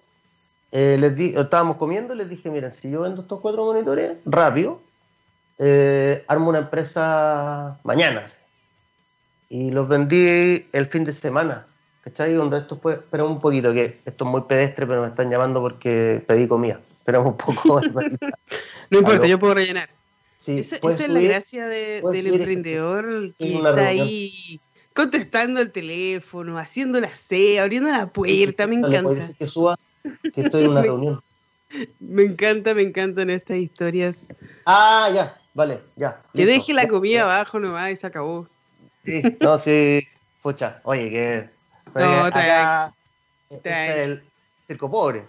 eh, 0.72 0.96
les 0.98 1.16
di, 1.16 1.34
estábamos 1.36 1.76
comiendo 1.76 2.14
y 2.14 2.18
les 2.18 2.28
dije, 2.28 2.50
miren, 2.50 2.72
si 2.72 2.90
yo 2.90 3.02
vendo 3.02 3.22
estos 3.22 3.40
cuatro 3.40 3.64
monitores 3.64 4.18
rápido, 4.24 4.80
eh, 5.58 6.24
armo 6.26 6.48
una 6.48 6.58
empresa 6.58 7.78
mañana 7.84 8.26
y 9.48 9.70
los 9.70 9.88
vendí 9.88 10.66
el 10.72 10.86
fin 10.86 11.04
de 11.04 11.12
semana. 11.12 11.66
¿Cachai? 12.02 12.34
Donde 12.34 12.58
esto 12.58 12.76
fue, 12.76 12.94
esperamos 12.94 13.32
un 13.32 13.40
poquito, 13.40 13.72
que 13.72 13.98
esto 14.04 14.24
es 14.24 14.30
muy 14.30 14.42
pedestre, 14.42 14.86
pero 14.86 15.00
me 15.00 15.08
están 15.08 15.30
llamando 15.30 15.60
porque 15.60 16.22
pedí 16.26 16.46
comida. 16.46 16.78
Esperamos 16.82 17.28
un 17.28 17.36
poco. 17.38 17.80
no 18.90 18.98
importa, 18.98 19.26
yo 19.26 19.38
puedo 19.38 19.54
rellenar. 19.54 19.88
esa, 20.46 20.76
es 20.76 21.08
la 21.08 21.20
gracia 21.20 21.66
del 21.66 22.26
emprendedor 22.26 23.34
que 23.38 23.54
está 23.54 23.86
ahí 23.86 24.60
contestando 24.94 25.60
el 25.60 25.72
teléfono, 25.72 26.56
haciendo 26.56 27.00
la 27.00 27.08
C, 27.08 27.60
abriendo 27.60 27.90
la 27.90 28.06
puerta, 28.06 28.66
me 28.66 28.76
encanta. 28.76 29.28
que 29.38 29.46
suba, 29.46 29.78
que 30.02 30.40
estoy 30.40 30.64
en 30.64 30.70
una 30.70 30.82
reunión. 30.82 31.22
Me 31.98 32.22
encanta, 32.22 32.72
me 32.72 32.82
encantan 32.82 33.28
estas 33.30 33.56
historias. 33.56 34.32
Ah, 34.64 35.10
ya, 35.12 35.36
vale, 35.52 35.80
ya. 35.96 36.22
Que 36.32 36.46
deje 36.46 36.72
la 36.72 36.86
comida 36.86 37.22
abajo 37.22 37.58
nomás 37.58 37.90
y 37.90 37.96
se 37.96 38.06
acabó. 38.06 38.48
Sí, 39.04 39.22
no, 39.40 39.58
sí, 39.58 40.06
pucha, 40.40 40.80
oye, 40.84 41.10
que. 41.10 41.54
No, 41.94 42.24
acá, 42.24 42.92
este 43.50 43.70
es 43.70 43.96
el 44.08 44.24
circo 44.66 44.90
pobre. 44.90 45.22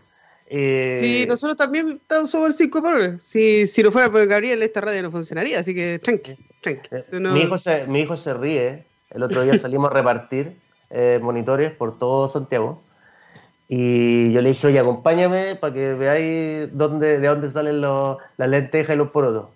Eh, 0.48 0.98
sí, 1.00 1.26
nosotros 1.28 1.58
también 1.58 2.00
estamos 2.02 2.32
sobre 2.32 2.48
el 2.48 2.54
circo 2.54 2.82
pobre. 2.82 3.20
Si, 3.20 3.68
si 3.68 3.84
no 3.84 3.92
fuera 3.92 4.12
por 4.12 4.26
Gabriel, 4.26 4.64
esta 4.64 4.82
radio 4.82 5.04
no 5.04 5.12
funcionaría, 5.12 5.60
así 5.60 5.76
que 5.76 6.00
tranqui, 6.00 6.36
tranqui. 6.62 6.90
Eh, 6.92 7.06
mi, 7.20 7.42
hijo 7.42 7.58
se, 7.60 7.86
mi 7.86 8.02
hijo 8.02 8.18
se 8.18 8.34
ríe. 8.34 8.86
El 9.16 9.24
otro 9.24 9.42
día 9.42 9.58
salimos 9.58 9.90
a 9.90 9.94
repartir 9.94 10.60
eh, 10.90 11.20
monitores 11.22 11.72
por 11.72 11.98
todo 11.98 12.30
Santiago. 12.30 12.82
Y 13.68 14.32
yo 14.32 14.42
le 14.42 14.50
dije, 14.50 14.68
oye, 14.68 14.80
acompáñame 14.80 15.56
para 15.56 15.74
que 15.74 15.94
veáis 15.94 16.78
dónde, 16.78 17.20
de 17.20 17.28
dónde 17.28 17.52
salen 17.52 17.82
los, 17.82 18.18
las 18.38 18.50
lentejas 18.50 18.96
y 18.96 18.98
los 18.98 19.10
porotos. 19.10 19.48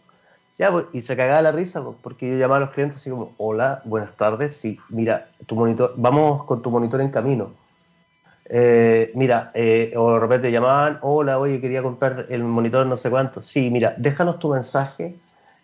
Ya, 0.57 0.71
pues, 0.71 0.85
y 0.91 1.03
se 1.03 1.15
cagaba 1.15 1.41
la 1.41 1.51
risa, 1.51 1.83
pues, 1.83 1.95
porque 2.01 2.27
yo 2.27 2.37
llamaba 2.37 2.57
a 2.57 2.59
los 2.61 2.71
clientes 2.71 2.97
así 2.97 3.09
como, 3.09 3.31
hola, 3.37 3.81
buenas 3.85 4.13
tardes, 4.17 4.57
sí, 4.57 4.77
mira, 4.89 5.29
tu 5.45 5.55
monitor, 5.55 5.93
vamos 5.95 6.43
con 6.43 6.61
tu 6.61 6.71
monitor 6.71 6.99
en 6.99 7.11
camino. 7.11 7.51
Eh, 8.49 9.11
mira, 9.13 9.51
eh, 9.53 9.93
o 9.95 10.13
de 10.13 10.19
repente 10.19 10.51
llamaban, 10.51 10.97
hola, 11.01 11.39
oye, 11.39 11.61
quería 11.61 11.83
comprar 11.83 12.25
el 12.29 12.43
monitor 12.43 12.85
no 12.87 12.97
sé 12.97 13.09
cuánto. 13.09 13.41
Sí, 13.41 13.69
mira, 13.69 13.93
déjanos 13.97 14.39
tu 14.39 14.49
mensaje 14.49 15.15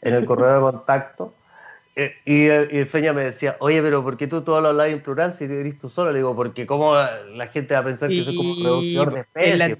en 0.01 0.13
el 0.13 0.25
correo 0.25 0.53
de 0.53 0.61
contacto. 0.61 1.33
Y, 2.25 2.47
el 2.47 2.87
Feña 2.87 3.13
me 3.13 3.23
decía, 3.23 3.55
oye, 3.59 3.81
pero 3.81 4.03
¿por 4.03 4.17
qué 4.17 4.27
tú 4.27 4.41
todo 4.41 4.59
lo 4.59 4.69
hablas 4.69 4.89
en 4.89 5.01
plural 5.01 5.33
si 5.33 5.47
te 5.47 5.59
eres 5.59 5.77
tú 5.77 5.87
solo? 5.87 6.11
Le 6.11 6.19
digo, 6.19 6.35
porque 6.35 6.65
cómo 6.65 6.95
la 6.95 7.47
gente 7.47 7.73
va 7.73 7.79
a 7.79 7.83
pensar 7.85 8.09
que 8.09 8.23
soy 8.23 8.35
como 8.35 8.55
productor 8.55 9.13
de 9.13 9.19
especies. 9.21 9.77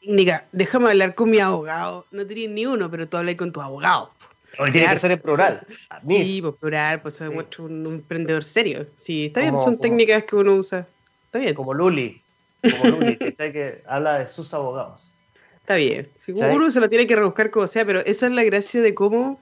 Técnica, 0.00 0.46
déjame 0.52 0.88
hablar 0.88 1.14
con 1.14 1.28
mi 1.28 1.38
abogado. 1.40 2.06
No 2.10 2.26
tenías 2.26 2.50
ni 2.50 2.64
uno, 2.64 2.90
pero 2.90 3.06
tú 3.06 3.18
hablas 3.18 3.34
con 3.34 3.52
tu 3.52 3.60
abogado. 3.60 4.12
Hoy 4.58 4.72
tiene 4.72 4.88
que 4.88 4.98
ser 4.98 5.10
en 5.10 5.18
plural. 5.20 5.66
Sí, 6.08 6.40
pues 6.40 6.54
plural, 6.54 7.02
pues 7.02 7.16
soy 7.16 7.28
un, 7.28 7.86
emprendedor 7.86 8.42
serio. 8.42 8.86
Sí, 8.96 9.26
está 9.26 9.42
bien, 9.42 9.58
son 9.58 9.78
técnicas 9.78 10.24
que 10.24 10.36
uno 10.36 10.54
usa. 10.54 10.86
Está 11.26 11.40
bien. 11.40 11.54
Como 11.54 11.74
Luli, 11.74 12.22
como 12.62 12.96
Luli, 12.96 13.18
que, 13.18 13.32
que 13.34 13.82
habla 13.86 14.20
de 14.20 14.26
sus 14.26 14.54
abogados. 14.54 15.14
Está 15.60 15.74
bien. 15.74 16.08
Si 16.16 16.32
uno 16.32 16.70
se 16.70 16.80
lo 16.80 16.88
tiene 16.88 17.06
que 17.06 17.14
rebuscar 17.14 17.50
como 17.50 17.66
sea, 17.66 17.84
pero 17.84 18.00
esa 18.00 18.26
es 18.26 18.32
la 18.32 18.42
gracia 18.44 18.80
de 18.80 18.94
cómo 18.94 19.38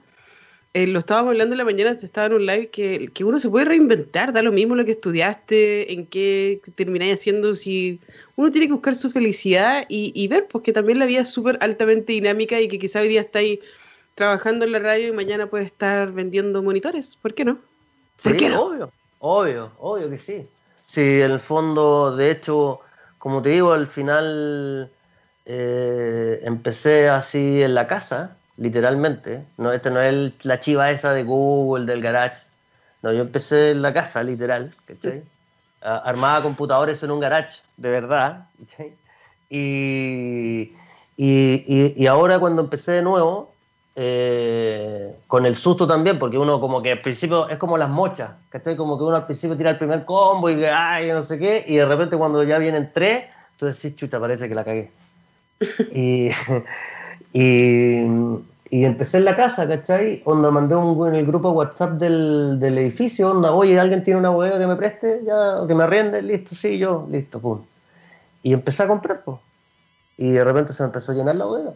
eh, 0.73 0.87
lo 0.87 0.99
estábamos 0.99 1.31
hablando 1.31 1.53
en 1.53 1.57
la 1.57 1.65
mañana, 1.65 1.91
estaba 1.91 2.27
en 2.27 2.33
un 2.33 2.45
live, 2.45 2.69
que, 2.69 3.09
que, 3.13 3.23
uno 3.23 3.39
se 3.39 3.49
puede 3.49 3.65
reinventar, 3.65 4.33
da 4.33 4.41
lo 4.41 4.51
mismo 4.51 4.75
lo 4.75 4.85
que 4.85 4.91
estudiaste, 4.91 5.93
en 5.93 6.05
qué 6.05 6.61
termináis 6.75 7.15
haciendo, 7.15 7.55
si 7.55 7.99
uno 8.35 8.51
tiene 8.51 8.67
que 8.67 8.73
buscar 8.73 8.95
su 8.95 9.09
felicidad 9.09 9.85
y, 9.89 10.27
ver, 10.27 10.47
pues 10.47 10.63
que 10.63 10.73
también 10.73 10.99
la 10.99 11.05
vida 11.05 11.21
es 11.21 11.29
súper 11.29 11.57
altamente 11.61 12.13
dinámica 12.13 12.61
y 12.61 12.67
que 12.67 12.77
quizá 12.77 13.01
hoy 13.01 13.07
día 13.07 13.21
estáis 13.21 13.59
trabajando 14.13 14.65
en 14.65 14.71
la 14.71 14.79
radio 14.79 15.07
y 15.07 15.11
mañana 15.11 15.47
puede 15.47 15.65
estar 15.65 16.11
vendiendo 16.11 16.61
monitores, 16.61 17.17
¿por 17.21 17.33
qué 17.33 17.45
no? 17.45 17.57
¿Por 18.21 18.37
qué 18.37 18.49
no? 18.49 18.61
Obvio, 18.61 18.91
obvio, 19.19 19.71
obvio 19.79 20.09
que 20.09 20.17
sí. 20.17 20.47
Sí, 20.87 21.21
en 21.21 21.31
el 21.31 21.39
fondo, 21.39 22.15
de 22.15 22.31
hecho, 22.31 22.79
como 23.17 23.41
te 23.41 23.49
digo, 23.49 23.73
al 23.73 23.87
final 23.87 24.91
eh, 25.45 26.39
empecé 26.43 27.09
así 27.09 27.61
en 27.61 27.73
la 27.73 27.87
casa, 27.87 28.36
literalmente. 28.57 29.45
No, 29.57 29.71
este 29.71 29.91
no 29.91 30.01
es 30.01 30.43
la 30.45 30.59
chiva 30.59 30.91
esa 30.91 31.13
de 31.13 31.23
Google, 31.23 31.85
del 31.85 32.01
garage. 32.01 32.41
No, 33.01 33.13
yo 33.13 33.21
empecé 33.21 33.71
en 33.71 33.81
la 33.81 33.93
casa, 33.93 34.23
literal, 34.23 34.71
¿cachai? 34.85 35.23
Armaba 35.81 36.41
computadores 36.41 37.01
en 37.03 37.11
un 37.11 37.19
garage, 37.19 37.61
de 37.77 37.89
verdad. 37.89 38.47
Y, 39.49 40.73
y, 41.15 41.93
y, 41.95 42.07
ahora 42.07 42.39
cuando 42.39 42.63
empecé 42.63 42.93
de 42.93 43.01
nuevo, 43.01 43.53
eh, 43.95 45.15
con 45.27 45.45
el 45.45 45.55
susto 45.55 45.87
también, 45.87 46.19
porque 46.19 46.37
uno 46.37 46.59
como 46.59 46.81
que 46.81 46.91
al 46.91 46.99
principio 46.99 47.47
es 47.47 47.57
como 47.57 47.77
las 47.77 47.89
mochas, 47.89 48.31
¿cachai? 48.49 48.75
Como 48.75 48.97
que 48.97 49.03
uno 49.05 49.15
al 49.15 49.25
principio 49.25 49.55
tira 49.55 49.69
el 49.69 49.77
primer 49.77 50.03
combo 50.03 50.49
y 50.49 50.57
que, 50.57 50.69
ay, 50.69 51.11
no 51.13 51.23
sé 51.23 51.39
qué, 51.39 51.63
y 51.65 51.77
de 51.77 51.85
repente 51.85 52.17
cuando 52.17 52.43
ya 52.43 52.57
vienen 52.57 52.91
tres, 52.93 53.25
tú 53.55 53.67
decís, 53.67 53.95
chuta, 53.95 54.19
parece 54.19 54.49
que 54.49 54.55
la 54.55 54.65
cagué. 54.65 54.91
y, 55.93 56.29
y, 57.33 57.99
y, 58.69 58.85
empecé 58.85 59.17
en 59.17 59.25
la 59.25 59.35
casa, 59.35 59.67
¿cachai? 59.67 60.21
Onda, 60.25 60.49
mandé 60.51 60.75
un, 60.75 61.07
en 61.07 61.15
el 61.15 61.25
grupo 61.25 61.51
WhatsApp 61.51 61.93
del, 61.93 62.59
del, 62.59 62.77
edificio, 62.77 63.31
onda, 63.31 63.51
oye, 63.51 63.79
¿alguien 63.79 64.03
tiene 64.03 64.19
una 64.19 64.29
bodega 64.29 64.57
que 64.57 64.67
me 64.67 64.75
preste? 64.75 65.21
Ya, 65.25 65.65
que 65.67 65.75
me 65.75 65.83
arriende, 65.83 66.21
listo, 66.21 66.55
sí, 66.55 66.77
yo, 66.77 67.07
listo, 67.11 67.39
pum. 67.39 67.61
Y 68.43 68.53
empecé 68.53 68.83
a 68.83 68.87
comprar, 68.87 69.23
pues. 69.23 69.37
Y 70.17 70.31
de 70.31 70.43
repente 70.43 70.73
se 70.73 70.83
me 70.83 70.87
empezó 70.87 71.11
a 71.11 71.15
llenar 71.15 71.35
la 71.35 71.45
bodega. 71.45 71.73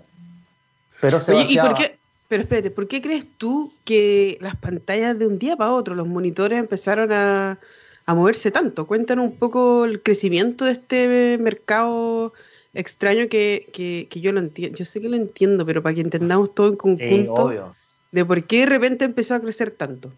Pero 0.99 1.19
se 1.19 1.33
oye, 1.33 1.45
¿y 1.53 1.57
por 1.57 1.73
qué? 1.73 1.97
Pero 2.27 2.43
espérate, 2.43 2.71
¿por 2.71 2.87
qué 2.87 3.01
crees 3.01 3.27
tú 3.37 3.73
que 3.83 4.37
las 4.39 4.55
pantallas 4.55 5.19
de 5.19 5.27
un 5.27 5.37
día 5.37 5.57
para 5.57 5.73
otro, 5.73 5.95
los 5.95 6.07
monitores 6.07 6.57
empezaron 6.57 7.11
a, 7.11 7.59
a 8.05 8.15
moverse 8.15 8.51
tanto? 8.51 8.87
Cuéntanos 8.87 9.25
un 9.25 9.35
poco 9.35 9.83
el 9.83 10.01
crecimiento 10.01 10.63
de 10.63 10.71
este 10.71 11.37
mercado 11.39 12.31
extraño 12.73 13.27
que, 13.29 13.69
que, 13.73 14.21
yo 14.21 14.31
lo 14.31 14.39
entiendo. 14.39 14.77
Yo 14.77 14.85
sé 14.85 15.01
que 15.01 15.09
lo 15.09 15.17
entiendo, 15.17 15.65
pero 15.65 15.81
para 15.81 15.95
que 15.95 16.01
entendamos 16.01 16.53
todo 16.53 16.69
en 16.69 16.75
conjunto, 16.75 17.73
de 18.11 18.25
por 18.25 18.43
qué 18.43 18.61
de 18.61 18.65
repente 18.65 19.05
empezó 19.05 19.35
a 19.35 19.39
crecer 19.39 19.71
tanto. 19.71 20.11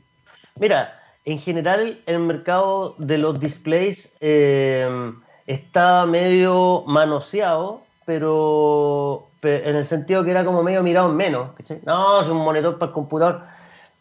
Mira, 0.55 0.99
en 1.25 1.39
general 1.39 2.01
el 2.05 2.19
mercado 2.19 2.95
de 2.97 3.17
los 3.17 3.39
displays 3.39 4.13
eh, 4.19 5.13
está 5.47 6.05
medio 6.05 6.83
manoseado, 6.85 7.83
pero, 8.05 9.27
en 9.41 9.75
el 9.75 9.85
sentido 9.85 10.23
que 10.23 10.31
era 10.31 10.45
como 10.45 10.63
medio 10.63 10.83
mirado 10.83 11.09
en 11.09 11.15
menos. 11.15 11.49
No, 11.85 12.21
es 12.21 12.29
un 12.29 12.37
monitor 12.37 12.77
para 12.77 12.89
el 12.89 12.93
computador, 12.93 13.43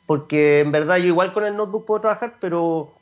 porque 0.06 0.60
en 0.60 0.72
verdad 0.72 0.96
yo 0.96 1.06
igual 1.06 1.32
con 1.32 1.44
el 1.44 1.56
notebook 1.56 1.86
puedo 1.86 2.00
trabajar, 2.00 2.34
pero, 2.40 2.92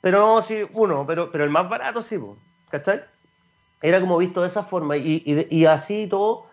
pero 0.00 0.18
no, 0.18 0.42
sí, 0.42 0.62
uno, 0.72 1.04
pero, 1.06 1.30
pero 1.30 1.44
el 1.44 1.50
más 1.50 1.68
barato 1.68 2.02
sí, 2.02 2.18
¿cachai? 2.70 3.02
Era 3.84 4.00
como 4.00 4.16
visto 4.16 4.40
de 4.40 4.48
esa 4.48 4.62
forma 4.62 4.96
y, 4.96 5.66
así 5.66 6.06
todo 6.06 6.46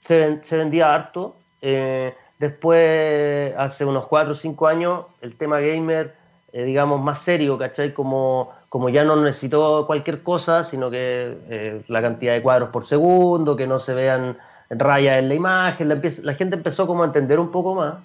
se, 0.00 0.42
se 0.42 0.56
vendía 0.56 0.94
harto. 0.94 1.36
Eh, 1.60 2.14
después, 2.38 3.54
hace 3.58 3.84
unos 3.84 4.06
4 4.06 4.32
o 4.32 4.34
5 4.34 4.66
años, 4.66 5.04
el 5.20 5.36
tema 5.36 5.60
gamer, 5.60 6.14
eh, 6.54 6.64
digamos, 6.64 7.02
más 7.02 7.20
serio, 7.20 7.58
¿cachai? 7.58 7.92
Como, 7.92 8.52
como 8.70 8.88
ya 8.88 9.04
no 9.04 9.16
necesitó 9.16 9.86
cualquier 9.86 10.22
cosa, 10.22 10.64
sino 10.64 10.90
que 10.90 11.36
eh, 11.50 11.82
la 11.88 12.00
cantidad 12.00 12.32
de 12.32 12.40
cuadros 12.40 12.70
por 12.70 12.86
segundo, 12.86 13.54
que 13.54 13.66
no 13.66 13.80
se 13.80 13.92
vean 13.92 14.38
rayas 14.70 15.18
en 15.18 15.28
la 15.28 15.34
imagen, 15.34 15.90
la, 15.90 16.00
la 16.22 16.34
gente 16.34 16.56
empezó 16.56 16.86
como 16.86 17.02
a 17.02 17.06
entender 17.06 17.38
un 17.38 17.50
poco 17.50 17.74
más. 17.74 17.96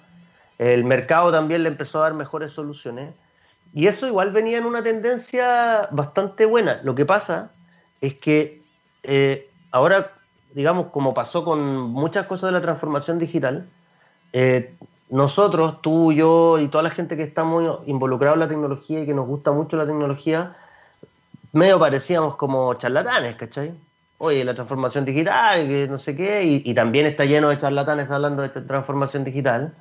El 0.58 0.84
mercado 0.84 1.32
también 1.32 1.62
le 1.62 1.70
empezó 1.70 2.00
a 2.00 2.02
dar 2.02 2.14
mejores 2.14 2.52
soluciones. 2.52 3.14
Y 3.72 3.86
eso 3.86 4.06
igual 4.06 4.30
venía 4.30 4.58
en 4.58 4.66
una 4.66 4.82
tendencia 4.82 5.88
bastante 5.90 6.44
buena. 6.44 6.80
Lo 6.82 6.94
que 6.94 7.06
pasa 7.06 7.50
es 8.02 8.12
que 8.12 8.62
eh, 9.04 9.50
ahora, 9.70 10.12
digamos, 10.54 10.88
como 10.88 11.14
pasó 11.14 11.44
con 11.44 11.78
muchas 11.78 12.26
cosas 12.26 12.48
de 12.48 12.52
la 12.52 12.62
transformación 12.62 13.18
digital, 13.18 13.68
eh, 14.32 14.74
nosotros, 15.10 15.80
tú, 15.82 16.12
yo 16.12 16.58
y 16.58 16.68
toda 16.68 16.82
la 16.82 16.90
gente 16.90 17.16
que 17.16 17.22
estamos 17.22 17.80
involucrados 17.86 18.34
en 18.34 18.40
la 18.40 18.48
tecnología 18.48 19.02
y 19.02 19.06
que 19.06 19.14
nos 19.14 19.26
gusta 19.26 19.52
mucho 19.52 19.76
la 19.76 19.86
tecnología, 19.86 20.56
medio 21.52 21.78
parecíamos 21.78 22.36
como 22.36 22.74
charlatanes, 22.74 23.36
¿cachai? 23.36 23.72
Oye, 24.18 24.44
la 24.44 24.54
transformación 24.54 25.04
digital, 25.04 25.68
que 25.68 25.86
no 25.88 25.98
sé 25.98 26.16
qué, 26.16 26.42
y, 26.64 26.74
también 26.74 27.06
está 27.06 27.26
lleno 27.26 27.50
de 27.50 27.58
charlatanes 27.58 28.10
hablando 28.10 28.42
de 28.42 28.48
transformación 28.48 29.22
digital. 29.22 29.74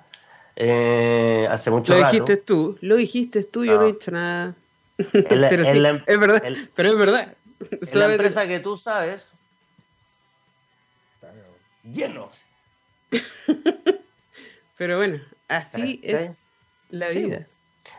Eh, 0.56 1.48
hace 1.50 1.72
mucho 1.72 1.94
Lo 1.94 2.06
dijiste 2.06 2.38
tú, 2.38 2.78
lo 2.82 2.96
dijiste 2.98 3.44
tú, 3.44 3.64
yo 3.64 3.78
no 3.78 3.84
he 3.84 3.94
dicho 3.94 4.12
nada. 4.12 4.54
pero 4.98 5.64
em- 5.64 6.02
es 6.06 6.20
verdad, 6.20 6.44
pero 6.76 6.90
es 6.90 6.98
verdad. 6.98 7.34
En 7.94 8.00
la 8.00 8.12
empresa 8.12 8.48
que 8.48 8.60
tú 8.60 8.78
sabes, 8.78 9.34
llenos. 11.84 12.44
Pero 14.78 14.98
bueno, 14.98 15.22
así 15.48 16.02
es 16.04 16.44
la 16.90 17.10
vida. 17.10 17.48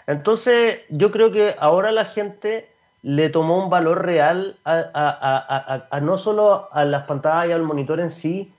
Entonces, 0.06 0.80
yo 0.88 1.10
creo 1.10 1.32
que 1.32 1.54
ahora 1.58 1.92
la 1.92 2.04
gente 2.04 2.70
le 3.02 3.28
tomó 3.28 3.62
un 3.62 3.70
valor 3.70 4.04
real 4.04 4.58
a, 4.64 6.00
no 6.02 6.16
solo 6.16 6.68
a 6.72 6.84
las 6.84 7.04
pantallas 7.04 7.50
y 7.50 7.52
al 7.52 7.62
monitor 7.62 8.00
en 8.00 8.10
sí, 8.10 8.52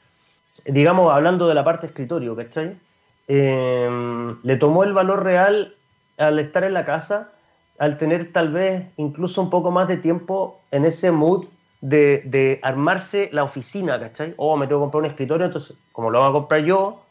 digamos, 0.66 1.12
hablando 1.12 1.48
de 1.48 1.56
la 1.56 1.64
parte 1.64 1.88
escritorio, 1.88 2.36
¿cachai? 2.36 2.80
Eh, 3.28 4.36
le 4.44 4.58
tomó 4.58 4.84
el 4.84 4.94
valor 4.94 5.24
real 5.24 5.76
al 6.18 6.40
estar 6.40 6.64
en 6.64 6.74
la 6.74 6.86
casa 6.86 7.32
al 7.78 7.98
tener 7.98 8.32
tal 8.32 8.52
vez 8.52 8.86
incluso 8.98 9.42
un 9.42 9.50
poco 9.50 9.72
más 9.72 9.88
de 9.88 9.98
tiempo 9.98 10.60
en 10.72 10.86
ese 10.86 11.12
mood 11.12 11.46
de, 11.82 12.60
armarse 12.64 13.30
la 13.32 13.44
oficina, 13.44 14.00
¿cachai? 14.00 14.34
Oh, 14.38 14.58
me 14.58 14.68
tengo 14.68 14.82
que 14.82 14.84
comprar 14.86 15.04
un 15.04 15.10
escritorio, 15.10 15.46
entonces, 15.46 15.78
como 15.92 16.10
lo 16.10 16.20
voy 16.20 16.30
a 16.30 16.32
comprar 16.32 16.62
yo, 16.62 17.02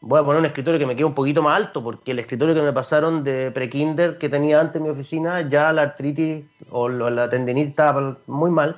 voy 0.00 0.20
a 0.20 0.24
poner 0.24 0.40
un 0.40 0.46
escritorio 0.46 0.78
que 0.80 0.86
me 0.86 0.96
quede 0.96 1.04
un 1.04 1.14
poquito 1.14 1.42
más 1.42 1.56
alto, 1.56 1.82
porque 1.82 2.12
el 2.12 2.18
escritorio 2.18 2.54
que 2.54 2.62
me 2.62 2.72
pasaron 2.72 3.22
de 3.22 3.50
pre-kinder 3.50 4.18
que 4.18 4.28
tenía 4.28 4.60
antes 4.60 4.76
en 4.76 4.82
mi 4.84 4.88
oficina, 4.88 5.48
ya 5.48 5.72
la 5.72 5.82
artritis 5.82 6.44
o 6.70 6.88
la 6.88 7.28
tendinitis 7.28 7.70
estaba 7.70 8.18
muy 8.26 8.50
mal. 8.50 8.76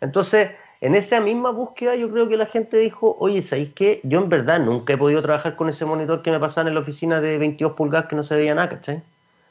Entonces, 0.00 0.50
en 0.80 0.94
esa 0.94 1.20
misma 1.20 1.50
búsqueda, 1.50 1.96
yo 1.96 2.10
creo 2.10 2.28
que 2.28 2.36
la 2.36 2.46
gente 2.46 2.76
dijo, 2.78 3.16
oye, 3.18 3.42
¿sabéis 3.42 3.72
qué? 3.74 4.00
Yo 4.04 4.20
en 4.20 4.28
verdad 4.28 4.60
nunca 4.60 4.92
he 4.92 4.96
podido 4.96 5.20
trabajar 5.22 5.56
con 5.56 5.68
ese 5.68 5.84
monitor 5.84 6.22
que 6.22 6.30
me 6.30 6.38
pasaban 6.38 6.68
en 6.68 6.74
la 6.74 6.80
oficina 6.80 7.20
de 7.20 7.36
22 7.36 7.72
pulgadas 7.72 8.08
que 8.08 8.16
no 8.16 8.22
se 8.22 8.36
veía 8.36 8.54
nada, 8.54 8.68
¿cachai? 8.68 9.02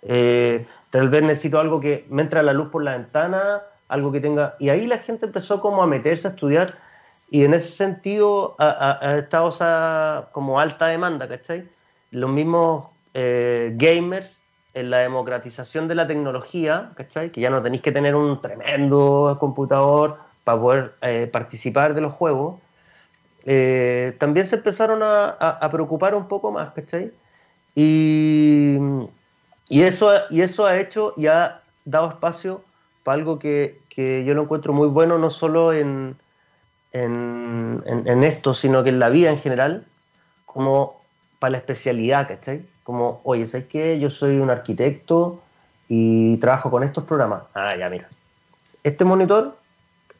Eh, 0.04 0.66
Tal 0.90 1.10
vez 1.10 1.24
necesito 1.24 1.60
algo 1.60 1.80
que 1.80 2.06
me 2.10 2.22
entre 2.22 2.42
la 2.44 2.54
luz 2.54 2.70
por 2.70 2.84
la 2.84 2.98
ventana, 2.98 3.62
algo 3.88 4.12
que 4.12 4.20
tenga... 4.20 4.56
Y 4.60 4.70
ahí 4.70 4.88
la 4.88 5.00
gente 5.00 5.26
empezó 5.26 5.60
como 5.60 5.84
a 5.84 5.88
meterse 5.88 6.28
a 6.28 6.32
estudiar 6.32 6.76
y 7.30 7.44
en 7.44 7.54
ese 7.54 7.72
sentido 7.74 8.56
ha, 8.58 9.18
estado 9.18 10.30
como 10.32 10.60
alta 10.60 10.88
demanda, 10.88 11.28
¿cachai? 11.28 11.68
Los 12.12 12.30
mismos 12.30 12.88
eh, 13.14 13.74
gamers 13.76 14.40
en 14.74 14.90
la 14.90 15.00
democratización 15.00 15.88
de 15.88 15.96
la 15.96 16.08
tecnología, 16.08 16.92
¿cachai? 16.96 17.32
Que 17.32 17.42
ya 17.42 17.50
no 17.50 17.62
tenéis 17.62 17.82
que 17.82 17.92
tener 17.92 18.16
un 18.16 18.42
tremendo 18.42 19.36
computador 19.40 20.18
para 20.46 20.62
poder 20.62 20.94
eh, 21.02 21.30
participar 21.32 21.94
de 21.96 22.02
los 22.02 22.14
juegos. 22.14 22.62
Eh, 23.46 24.16
también 24.20 24.46
se 24.46 24.58
empezaron 24.58 25.04
a, 25.04 25.30
a, 25.30 25.70
preocupar 25.70 26.16
un 26.16 26.28
poco 26.28 26.52
más, 26.52 26.72
¿cachai? 26.72 27.12
Y, 27.76 28.78
y 29.70 29.82
eso, 29.84 30.12
y 30.30 30.42
eso 30.42 30.66
ha 30.66 30.80
hecho 30.80 31.14
y 31.18 31.28
ha 31.28 31.62
dado 31.86 32.10
espacio 32.10 32.62
para 33.04 33.18
algo 33.18 33.40
que, 33.40 33.80
yo 33.98 34.34
lo 34.36 34.44
encuentro 34.44 34.74
muy 34.74 34.88
bueno, 34.88 35.18
no 35.18 35.32
solo 35.32 35.74
en, 35.74 36.16
en, 36.92 38.24
esto, 38.24 38.54
sino 38.54 38.84
que 38.84 38.90
en 38.90 39.00
la 39.00 39.10
vida 39.10 39.32
en 39.32 39.40
general, 39.40 39.86
como 40.46 41.02
para 41.40 41.52
la 41.52 41.58
especialidad, 41.58 42.28
¿cachai? 42.28 42.64
Como, 42.84 43.22
oye, 43.24 43.46
¿sabes 43.46 43.68
qué? 43.68 44.00
Yo 44.00 44.10
soy 44.10 44.38
un 44.38 44.50
arquitecto 44.50 45.42
y 45.88 46.38
trabajo 46.38 46.70
con 46.70 46.84
estos 46.84 47.06
programas. 47.06 47.44
Ah, 47.54 47.76
ya, 47.76 47.90
mira. 47.90 48.08
Este 48.84 49.04
monitor 49.04 49.58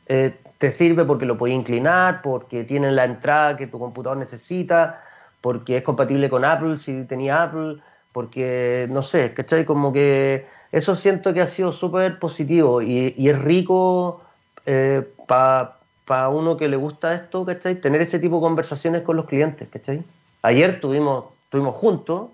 eh, 0.08 0.36
te 0.58 0.72
sirve 0.72 1.06
porque 1.06 1.26
lo 1.26 1.38
puedes 1.38 1.56
inclinar, 1.56 2.22
porque 2.22 2.64
tiene 2.64 2.92
la 2.92 3.06
entrada 3.06 3.58
que 3.58 3.68
tu 3.68 3.80
computador 3.80 4.18
necesita, 4.18 5.04
porque 5.42 5.78
es 5.78 5.84
compatible 5.84 6.30
con 6.30 6.46
Apple 6.46 6.78
si 6.78 7.04
tenía 7.06 7.44
Apple, 7.44 7.78
porque, 8.18 8.88
no 8.90 9.04
sé, 9.04 9.32
¿cachai? 9.36 9.64
Como 9.64 9.94
que 9.94 10.48
eso 10.72 10.96
siento 10.96 11.36
que 11.36 11.42
ha 11.42 11.46
sido 11.46 11.72
súper 11.72 12.18
positivo 12.18 12.82
y, 12.82 13.14
es 13.16 13.40
rico 13.40 14.22
eh, 14.66 15.08
para 15.28 16.30
uno 16.30 16.58
que 16.58 16.68
le 16.68 16.78
gusta 16.78 17.14
esto, 17.14 17.46
¿cachai? 17.46 17.76
Tener 17.76 18.02
ese 18.02 18.18
tipo 18.18 18.38
de 18.38 18.42
conversaciones 18.42 19.04
con 19.04 19.18
los 19.18 19.28
clientes, 19.28 19.68
¿cachai? 19.70 20.04
Ayer 20.42 20.82
tuvimos, 20.82 21.26
tuvimos 21.50 21.76
juntos 21.76 22.32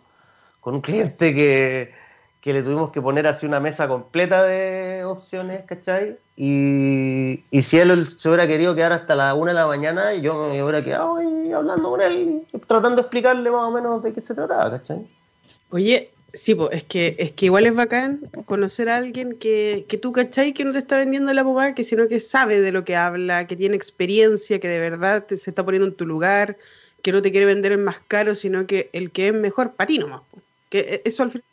con 0.61 0.75
un 0.75 0.79
cliente 0.79 1.35
que, 1.35 1.91
que 2.39 2.53
le 2.53 2.63
tuvimos 2.63 2.91
que 2.91 3.01
poner 3.01 3.27
así 3.27 3.45
una 3.45 3.59
mesa 3.59 3.89
completa 3.89 4.41
de 4.43 5.03
opciones, 5.03 5.63
¿cachai? 5.65 6.17
Y, 6.37 7.43
y, 7.51 7.61
si 7.61 7.77
él 7.77 8.07
se 8.07 8.29
hubiera 8.29 8.47
querido 8.47 8.73
quedar 8.73 8.93
hasta 8.93 9.15
la 9.15 9.33
una 9.33 9.51
de 9.51 9.59
la 9.59 9.67
mañana, 9.67 10.13
yo 10.13 10.47
me 10.47 10.63
hubiera 10.63 10.81
quedado 10.81 11.17
ahí 11.17 11.51
hablando 11.51 11.89
con 11.89 11.99
él, 11.99 12.47
tratando 12.67 12.95
de 12.95 13.01
explicarle 13.01 13.51
más 13.51 13.63
o 13.63 13.71
menos 13.71 14.01
de 14.01 14.13
qué 14.13 14.21
se 14.21 14.33
trataba, 14.33 14.71
¿cachai? 14.71 15.05
Oye, 15.73 16.11
sí, 16.33 16.53
pues 16.53 16.69
es 16.71 16.83
que, 16.83 17.15
es 17.17 17.31
que 17.31 17.47
igual 17.47 17.65
es 17.65 17.73
bacán 17.73 18.29
conocer 18.45 18.89
a 18.89 18.97
alguien 18.97 19.39
que, 19.39 19.85
que 19.89 19.97
tú, 19.97 20.11
¿cachai? 20.11 20.53
Que 20.53 20.65
no 20.65 20.71
te 20.71 20.77
está 20.77 20.97
vendiendo 20.97 21.33
la 21.33 21.41
boba, 21.41 21.73
que 21.73 21.83
sino 21.83 22.07
que 22.07 22.19
sabe 22.19 22.61
de 22.61 22.71
lo 22.71 22.85
que 22.85 22.95
habla, 22.95 23.47
que 23.47 23.55
tiene 23.55 23.75
experiencia, 23.75 24.59
que 24.59 24.67
de 24.67 24.77
verdad 24.77 25.25
te, 25.25 25.35
se 25.35 25.49
está 25.49 25.65
poniendo 25.65 25.87
en 25.87 25.95
tu 25.95 26.05
lugar, 26.05 26.57
que 27.01 27.11
no 27.11 27.23
te 27.23 27.31
quiere 27.31 27.47
vender 27.47 27.71
el 27.71 27.79
más 27.79 27.99
caro, 28.07 28.35
sino 28.35 28.67
que 28.67 28.91
el 28.93 29.09
que 29.09 29.29
es 29.29 29.33
mejor 29.33 29.73
para 29.73 29.87
ti 29.87 29.97
nomás. 29.97 30.21
Que 30.69 30.79
e, 30.81 31.01
eso 31.05 31.23
al 31.23 31.31
final 31.31 31.43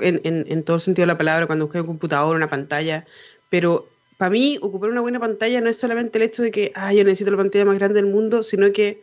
en, 0.00 0.64
todo 0.64 0.76
el 0.76 0.82
sentido 0.82 1.04
de 1.04 1.12
la 1.12 1.18
palabra, 1.18 1.46
cuando 1.46 1.66
busqué 1.66 1.82
un 1.82 1.86
computador, 1.86 2.34
una 2.34 2.50
pantalla, 2.50 3.06
pero 3.48 3.88
para 4.16 4.32
mí 4.32 4.58
ocupar 4.60 4.90
una 4.90 5.02
buena 5.02 5.20
pantalla 5.20 5.60
no 5.60 5.70
es 5.70 5.76
solamente 5.76 6.18
el 6.18 6.24
hecho 6.24 6.42
de 6.42 6.50
que, 6.50 6.72
ah, 6.74 6.92
yo 6.92 7.04
necesito 7.04 7.30
la 7.30 7.36
pantalla 7.36 7.64
más 7.64 7.78
grande 7.78 8.02
del 8.02 8.10
mundo, 8.10 8.42
sino 8.42 8.72
que 8.72 9.02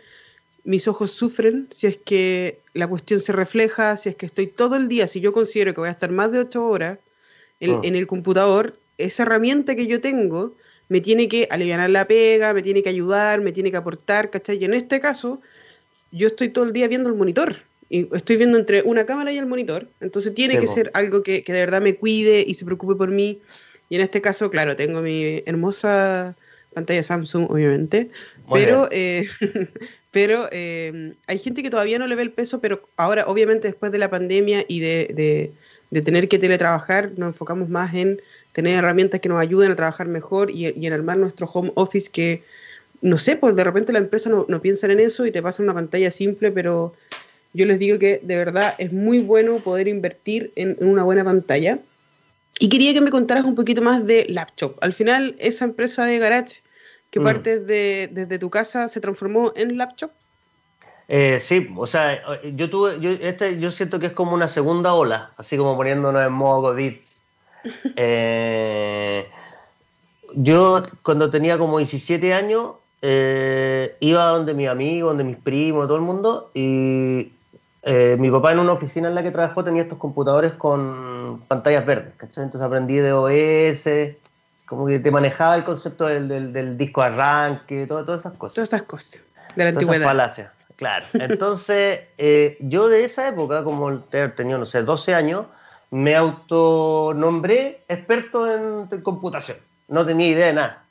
mis 0.63 0.88
ojos 0.88 1.12
sufren 1.12 1.67
si 1.71 1.88
es 1.88 1.97
que 1.97 2.60
la 2.74 2.88
cuestión 2.88 3.19
se 3.19 3.32
refleja, 3.32 3.97
si 3.97 4.10
es 4.10 4.15
que 4.15 4.26
estoy 4.26 4.47
todo 4.47 4.76
el 4.76 4.88
día, 4.88 5.08
si 5.08 5.19
yo 5.19 5.34
considero 5.34 5.74
que 5.74 5.82
voy 5.82 5.89
a 5.89 5.93
estar 5.93 6.12
más 6.12 6.32
de 6.32 6.39
ocho 6.39 6.65
horas 6.67 7.00
en, 7.60 7.71
oh. 7.71 7.82
en 7.84 7.95
el 7.95 8.08
computador, 8.08 8.78
esa 8.97 9.24
herramienta 9.24 9.76
que 9.76 9.88
yo 9.88 10.02
tengo 10.02 10.56
me 10.91 11.00
tiene 11.00 11.30
que 11.30 11.47
aliviar 11.50 11.89
la 11.89 12.06
pega, 12.06 12.54
me 12.54 12.62
tiene 12.62 12.84
que 12.84 12.89
ayudar, 12.89 13.39
me 13.39 13.54
tiene 13.54 13.71
que 13.71 13.78
aportar, 13.78 14.30
¿cachai? 14.30 14.58
Y 14.58 14.65
en 14.65 14.74
este 14.74 15.00
caso, 15.00 15.41
yo 16.12 16.28
estoy 16.28 16.50
todo 16.50 16.65
el 16.65 16.74
día 16.74 16.89
viendo 16.89 17.08
el 17.08 17.15
monitor 17.15 17.56
y 17.89 18.13
estoy 18.13 18.36
viendo 18.36 18.58
entre 18.58 18.82
una 18.82 19.06
cámara 19.06 19.32
y 19.32 19.38
el 19.38 19.45
monitor, 19.45 19.88
entonces 20.02 20.36
tiene 20.36 20.60
que 20.60 20.67
ser 20.67 20.91
algo 20.93 21.24
que, 21.24 21.43
que, 21.43 21.54
de 21.54 21.62
verdad 21.62 21.82
me 21.82 21.95
cuide 21.95 22.43
y 22.45 22.56
se 22.56 22.65
preocupe 22.65 22.95
por 22.95 23.10
mí. 23.10 23.39
Y 23.89 23.95
en 23.95 24.02
este 24.02 24.21
caso, 24.21 24.50
claro, 24.50 24.76
tengo 24.76 25.02
mi 25.02 25.43
hermosa 25.45 26.36
pantalla 26.74 27.04
Samsung, 27.04 27.50
obviamente, 27.50 28.10
pero, 28.54 28.88
eh, 28.91 29.28
pero 30.12 30.47
eh, 30.52 31.13
hay 31.28 31.39
gente 31.39 31.63
que 31.63 31.69
todavía 31.69 31.97
no 31.97 32.08
le 32.08 32.15
ve 32.15 32.24
el 32.24 32.32
peso, 32.32 32.60
pero 32.60 32.88
ahora, 32.97 33.26
obviamente, 33.28 33.67
después 33.67 33.91
de 33.91 33.97
la 33.97 34.10
pandemia 34.10 34.65
y 34.67 34.80
de, 34.82 35.54
tener 36.04 36.28
que 36.28 36.39
teletrabajar, 36.39 37.12
nos 37.17 37.30
enfocamos 37.30 37.69
más 37.69 37.93
en 37.93 38.21
tener 38.54 38.78
herramientas 38.78 39.21
que 39.21 39.30
nos 39.30 39.39
ayuden 39.39 39.71
a 39.71 39.76
trabajar 39.76 40.08
mejor 40.08 40.52
y, 40.52 40.67
y 40.78 40.86
en 40.86 40.93
armar 40.93 41.17
nuestro 41.17 41.47
home 41.47 41.71
office 41.76 42.10
que, 42.12 42.43
no 43.02 43.17
sé, 43.17 43.38
pues 43.38 43.56
de 43.56 43.63
repente 43.63 43.93
la 43.93 44.00
empresa 44.00 44.30
no, 44.30 44.45
no 44.47 44.62
piensa 44.62 44.91
en 44.91 45.00
eso 45.00 45.26
y 45.26 45.32
te 45.32 45.41
pasa 45.41 45.63
una 45.63 45.74
pantalla 45.74 46.12
simple, 46.12 46.52
pero 46.52 46.93
yo 47.54 47.65
les 47.65 47.80
digo 47.80 48.00
que 48.00 48.19
de 48.24 48.36
verdad 48.36 48.76
es 48.78 48.93
muy 48.93 49.19
bueno 49.19 49.60
poder 49.60 49.88
invertir 49.88 50.52
en, 50.56 50.78
una 50.80 51.04
buena 51.04 51.24
pantalla. 51.24 51.80
Y 52.60 52.69
quería 52.69 52.93
que 52.93 53.02
me 53.02 53.12
contaras 53.12 53.43
un 53.43 53.56
poquito 53.56 53.82
más 53.82 54.06
de 54.06 54.26
Laptop. 54.30 54.78
Al 54.82 54.93
final, 54.93 55.36
esa 55.39 55.65
empresa 55.65 56.06
de 56.06 56.19
Garage 56.19 56.62
que 57.12 57.19
mm. 57.19 57.24
parte 57.24 57.60
de, 57.60 58.10
desde 58.12 58.39
tu 58.39 58.50
casa 58.50 58.88
se 58.88 59.00
transformó 59.00 59.54
en 59.56 59.78
Laptop. 59.78 60.12
Eh, 61.08 61.39
sí, 61.39 61.69
o 61.76 61.86
sea, 61.86 62.41
yo 62.56 62.69
tuve, 62.69 63.00
yo, 63.02 63.12
este, 63.12 63.60
yo 63.60 63.69
siento 63.69 64.00
que 64.00 64.08
es 64.08 64.13
como 64.13 64.34
una 64.34 64.47
segunda 64.47 64.93
ola, 64.93 65.32
así 65.38 65.58
como 65.58 65.76
poniéndonos 65.76 66.26
en 66.26 66.34
modo 66.34 66.62
COVID. 66.69 66.95
Eh, 67.95 69.30
yo 70.34 70.82
cuando 71.04 71.30
tenía 71.30 71.60
como 71.60 71.78
17 71.78 72.34
años 72.34 72.71
eh, 73.04 73.97
iba 74.00 74.26
donde 74.30 74.56
mis 74.56 74.67
amigos, 74.67 75.12
donde 75.12 75.24
mis 75.24 75.38
primos, 75.38 75.86
todo 75.86 75.97
el 75.97 76.04
mundo, 76.04 76.50
y 76.56 77.32
eh, 77.84 78.15
mi 78.19 78.30
papá 78.30 78.52
en 78.52 78.60
una 78.60 78.74
oficina 78.74 79.10
en 79.10 79.15
la 79.15 79.24
que 79.24 79.32
trabajó 79.32 79.63
tenía 79.63 79.82
estos 79.82 79.97
computadores 79.97 80.54
con 80.54 81.41
pantallas 81.47 81.86
verdes, 81.86 82.13
¿cachai? 82.15 82.45
Entonces 82.45 82.65
aprendí 82.65 82.95
de 82.95 83.12
OS, 83.13 83.84
como 84.71 84.88
que 84.88 84.99
te 84.99 85.12
manejaba 85.12 85.57
el 85.57 85.65
concepto 85.65 86.05
del, 86.05 86.53
del, 86.53 86.77
disco 86.77 87.01
arranque, 87.01 87.86
todas 87.88 88.21
esas 88.21 88.38
cosas. 88.38 88.55
Todas 88.55 88.69
esas 88.69 88.84
cosas, 88.84 89.21
de 89.57 89.65
la 89.65 89.69
antigüedad. 89.71 90.53
claro. 90.77 91.05
Entonces, 91.12 92.03
eh, 92.17 92.55
yo 92.62 92.88
de 92.88 93.03
esa 93.03 93.27
época, 93.27 93.65
como 93.65 93.99
tenía, 93.99 94.57
no 94.57 94.65
sé, 94.65 94.84
12 94.84 95.13
años, 95.13 95.45
me 95.89 96.15
autonombré 96.15 97.84
experto 97.89 98.49
en 98.49 99.01
computación. 99.01 99.57
No 99.89 100.05
tenía 100.05 100.29
idea 100.29 100.47
de 100.47 100.53
nada, 100.53 100.84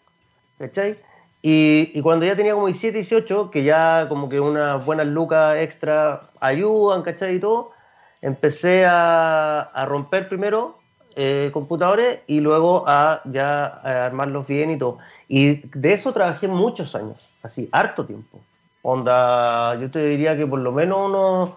¿cachai? 0.58 0.98
Y, 1.40 1.98
cuando 2.02 2.26
ya 2.26 2.36
tenía 2.36 2.52
como 2.52 2.66
17, 2.66 2.98
18, 2.98 3.50
que 3.50 3.64
ya 3.64 4.04
como 4.10 4.28
que 4.28 4.40
unas 4.40 4.84
buenas 4.84 5.06
lucas 5.06 5.56
extra 5.56 6.20
ayudan, 6.38 7.00
¿cachai? 7.00 7.36
Y 7.36 7.40
todo, 7.40 7.70
empecé 8.20 8.84
a, 8.84 9.60
a 9.62 9.86
romper 9.86 10.28
primero 10.28 10.79
eh, 11.16 11.50
computadores 11.52 12.20
y 12.26 12.40
luego 12.40 12.84
a 12.86 13.20
ya 13.24 13.66
armarlos 14.06 14.46
bien 14.46 14.70
y 14.70 14.78
todo. 14.78 14.98
Y 15.28 15.56
de 15.78 15.92
eso 15.92 16.12
trabajé 16.12 16.48
muchos 16.48 16.94
años, 16.94 17.30
así, 17.42 17.68
harto 17.72 18.04
tiempo. 18.04 18.40
Onda, 18.82 19.74
yo 19.76 19.90
te 19.90 20.04
diría 20.06 20.36
que 20.36 20.46
por 20.46 20.58
lo 20.60 20.72
menos 20.72 21.08
unos, 21.08 21.50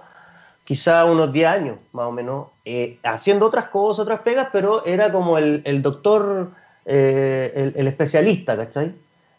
quizá 0.65 1.05
unos 1.05 1.31
10 1.31 1.47
años, 1.47 1.77
más 1.93 2.07
o 2.07 2.11
menos, 2.11 2.47
eh, 2.65 2.99
haciendo 3.03 3.45
otras 3.45 3.67
cosas, 3.67 4.03
otras 4.03 4.21
pegas, 4.21 4.49
pero 4.51 4.85
era 4.85 5.11
como 5.11 5.37
el, 5.37 5.61
el 5.65 5.81
doctor, 5.81 6.51
eh, 6.85 7.51
el, 7.55 7.73
el 7.75 7.87
especialista, 7.87 8.57
¿cachai? 8.57 8.93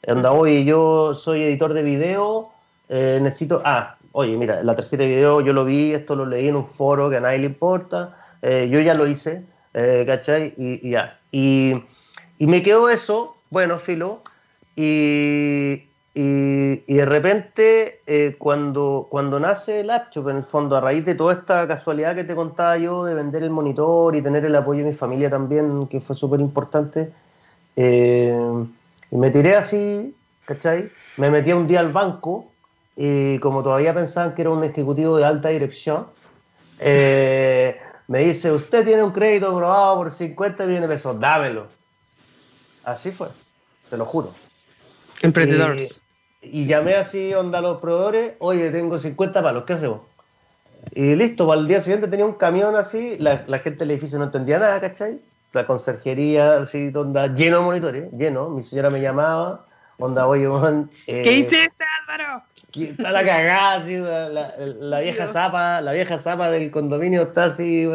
Onda, 0.07 0.33
oye, 0.33 0.64
yo 0.64 1.14
soy 1.14 1.42
editor 1.42 1.72
de 1.72 1.83
video, 1.83 2.50
eh, 2.88 3.18
necesito. 3.22 3.62
Ah, 3.64 3.96
oye, 4.12 4.37
mira, 4.37 4.62
la 4.62 4.74
tarjeta 4.74 5.03
de 5.03 5.09
video 5.09 5.40
yo 5.40 5.53
lo 5.53 5.64
vi, 5.64 5.92
esto 5.92 6.14
lo 6.14 6.27
leí 6.27 6.48
en 6.48 6.57
un 6.57 6.66
foro 6.66 7.09
que 7.11 7.16
a 7.16 7.20
nadie 7.20 7.38
le 7.38 7.46
importa, 7.46 8.16
eh, 8.42 8.68
yo 8.70 8.81
ya 8.81 8.94
lo 8.94 9.07
hice, 9.07 9.44
eh. 9.75 10.55
Y, 10.57 10.91
ya. 10.91 11.19
Y, 11.31 11.75
me 12.39 12.63
quedó 12.63 12.89
eso, 12.89 13.37
bueno, 13.51 13.79
filo, 13.79 14.23
y, 14.77 15.85
y, 16.15 16.95
de 16.95 17.05
repente, 17.05 18.01
cuando, 18.39 19.07
cuando 19.11 19.39
nace 19.39 19.81
el 19.81 19.89
Laptop, 19.89 20.29
en 20.31 20.37
el 20.39 20.45
fondo, 20.45 20.77
a 20.77 20.81
raíz 20.81 21.05
de 21.05 21.15
toda 21.15 21.35
esta 21.35 21.67
casualidad 21.67 22.15
que 22.15 22.25
te 22.25 22.35
contaba 22.35 22.79
yo 22.79 23.05
de 23.05 23.15
vender 23.15 23.43
el 23.43 23.51
monitor 23.51 24.15
y 24.17 24.23
tener 24.23 24.45
el 24.45 24.55
apoyo 24.55 24.81
de 24.81 24.91
mi 24.91 24.95
familia 24.95 25.29
también, 25.29 25.87
que 25.89 26.01
fue 26.01 26.17
súper 26.17 26.41
importante, 26.41 27.13
eh, 27.77 28.65
y 29.11 29.17
me 29.17 29.31
tiré 29.31 29.57
así, 29.57 30.15
¿cachai? 30.45 30.91
Me 31.17 31.31
metí 31.31 31.53
un 31.53 31.67
día 31.67 31.81
al 31.81 31.93
banco 31.93 32.47
y 32.97 33.39
como 33.39 33.63
todavía 33.63 33.95
pensaban 33.95 34.35
que 34.35 34.43
era 34.43 34.51
un 34.51 34.63
ejecutivo 34.65 35.17
de 35.17 35.25
alta 35.25 35.49
dirección, 35.49 36.07
eh, 36.79 37.77
me 38.09 38.21
dice, 38.21 38.53
usted 38.53 38.85
tiene 38.85 39.03
un 39.03 39.12
crédito 39.12 39.51
aprobado 39.51 39.97
por 39.97 40.12
50 40.12 40.67
millones 40.67 40.88
de 40.88 40.95
pesos, 40.95 41.21
dámelo. 41.21 41.69
Así 42.85 43.11
fue, 43.11 43.29
te 43.90 43.97
lo 43.97 44.05
juro. 44.05 44.35
Emprendedor. 45.23 45.77
Y, 46.43 46.67
llamé 46.67 46.95
así 46.95 47.33
onda 47.33 47.59
a 47.59 47.62
los 47.62 47.81
proveedores, 47.81 48.35
oye, 48.38 48.71
tengo 48.71 48.99
50 48.99 49.43
palos, 49.43 49.64
¿qué 49.64 49.73
hacemos? 49.73 50.01
Y 50.93 51.14
listo, 51.17 51.47
para 51.47 51.61
el 51.61 51.67
día 51.67 51.81
siguiente 51.81 52.09
tenía 52.09 52.27
un 52.27 52.35
camión 52.35 52.77
así, 52.77 53.17
la, 53.19 53.45
la 53.47 53.61
gente 53.61 53.81
del 53.81 53.93
edificio 53.93 54.19
no 54.19 54.27
entendía 54.27 54.59
nada, 54.59 54.79
¿cachai? 54.81 55.21
la 55.55 55.67
conserjería, 55.67 56.55
así, 56.55 56.93
onda, 56.95 57.29
lleno 57.29 57.59
de 57.59 57.64
monitores, 57.64 58.12
lleno. 58.12 58.51
Mi 58.51 58.62
señora 58.62 58.90
me 58.90 59.01
llamaba, 59.01 59.67
onda, 59.98 60.26
oye, 60.26 60.48
man, 60.48 60.90
eh, 61.07 61.22
¿Qué 61.22 61.33
hiciste, 61.33 61.85
Álvaro? 62.02 62.42
Está 62.74 63.12
la 63.12 63.24
cagada, 63.24 63.74
así, 63.74 63.96
la, 63.96 65.00
vieja 65.00 65.28
zapa, 65.28 65.80
la 65.80 65.92
vieja 65.92 66.18
zapa 66.18 66.50
del 66.50 66.70
condominio 66.70 67.22
está 67.22 67.44
así, 67.44 67.87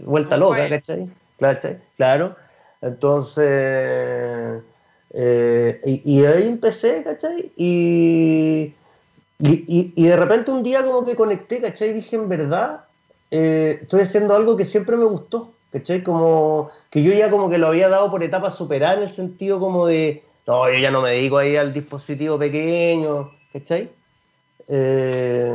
vuelta 0.00 0.38
loca, 0.38 0.68
¿cachai? 0.68 1.10
¿cachai? 1.38 1.78
Claro. 1.96 2.34
Entonces, 2.80 4.62
eh, 5.12 5.80
y, 5.84 6.24
ahí 6.24 6.46
empecé, 6.46 7.04
¿cachai? 7.04 7.52
Y, 7.56 8.74
y, 9.38 9.92
y, 9.94 10.06
de 10.06 10.16
repente 10.16 10.50
un 10.50 10.62
día 10.62 10.82
como 10.82 11.04
que 11.04 11.14
conecté, 11.14 11.60
¿cachai? 11.60 11.90
Y 11.90 11.94
dije, 11.94 12.16
en 12.16 12.28
verdad, 12.28 12.84
eh, 13.30 13.80
estoy 13.82 14.02
haciendo 14.02 14.34
algo 14.34 14.56
que 14.56 14.64
siempre 14.64 14.96
me 14.96 15.04
gustó. 15.04 15.52
¿cachai? 15.72 16.02
Como 16.02 16.70
que 16.90 17.02
yo 17.02 17.12
ya 17.12 17.30
como 17.30 17.48
que 17.48 17.58
lo 17.58 17.68
había 17.68 17.88
dado 17.88 18.10
por 18.10 18.22
etapas 18.22 18.56
superar 18.56 18.98
en 18.98 19.04
el 19.04 19.10
sentido 19.10 19.60
como 19.60 19.86
de, 19.86 20.24
no, 20.50 20.68
yo 20.68 20.78
ya 20.78 20.90
no 20.90 21.00
me 21.00 21.10
dedico 21.10 21.38
ahí 21.38 21.54
al 21.56 21.72
dispositivo 21.72 22.38
pequeño, 22.38 23.30
¿cachai? 23.52 23.90
eh, 24.68 25.54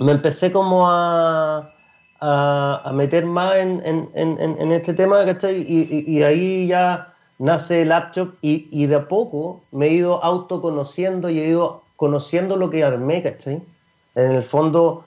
me 0.00 0.12
empecé 0.12 0.52
como 0.52 0.90
a, 0.90 1.72
a, 2.20 2.92
meter 2.92 3.26
más 3.26 3.56
en, 3.56 3.82
en, 3.84 4.72
este 4.72 4.94
tema, 4.94 5.24
¿cachai? 5.24 5.60
Y, 5.60 6.04
y, 6.06 6.22
ahí 6.22 6.66
ya 6.66 7.14
nace 7.38 7.82
el 7.82 7.90
laptop 7.90 8.34
y, 8.40 8.68
y, 8.70 8.86
de 8.86 8.96
a 8.96 9.08
poco 9.08 9.62
me 9.70 9.86
he 9.86 9.92
ido 9.94 10.22
autoconociendo 10.22 11.30
y 11.30 11.40
he 11.40 11.48
ido 11.48 11.82
conociendo 11.96 12.56
lo 12.56 12.70
que 12.70 12.84
armé, 12.84 13.22
¿cachai? 13.22 13.62
En 14.14 14.32
el 14.32 14.44
fondo, 14.44 15.04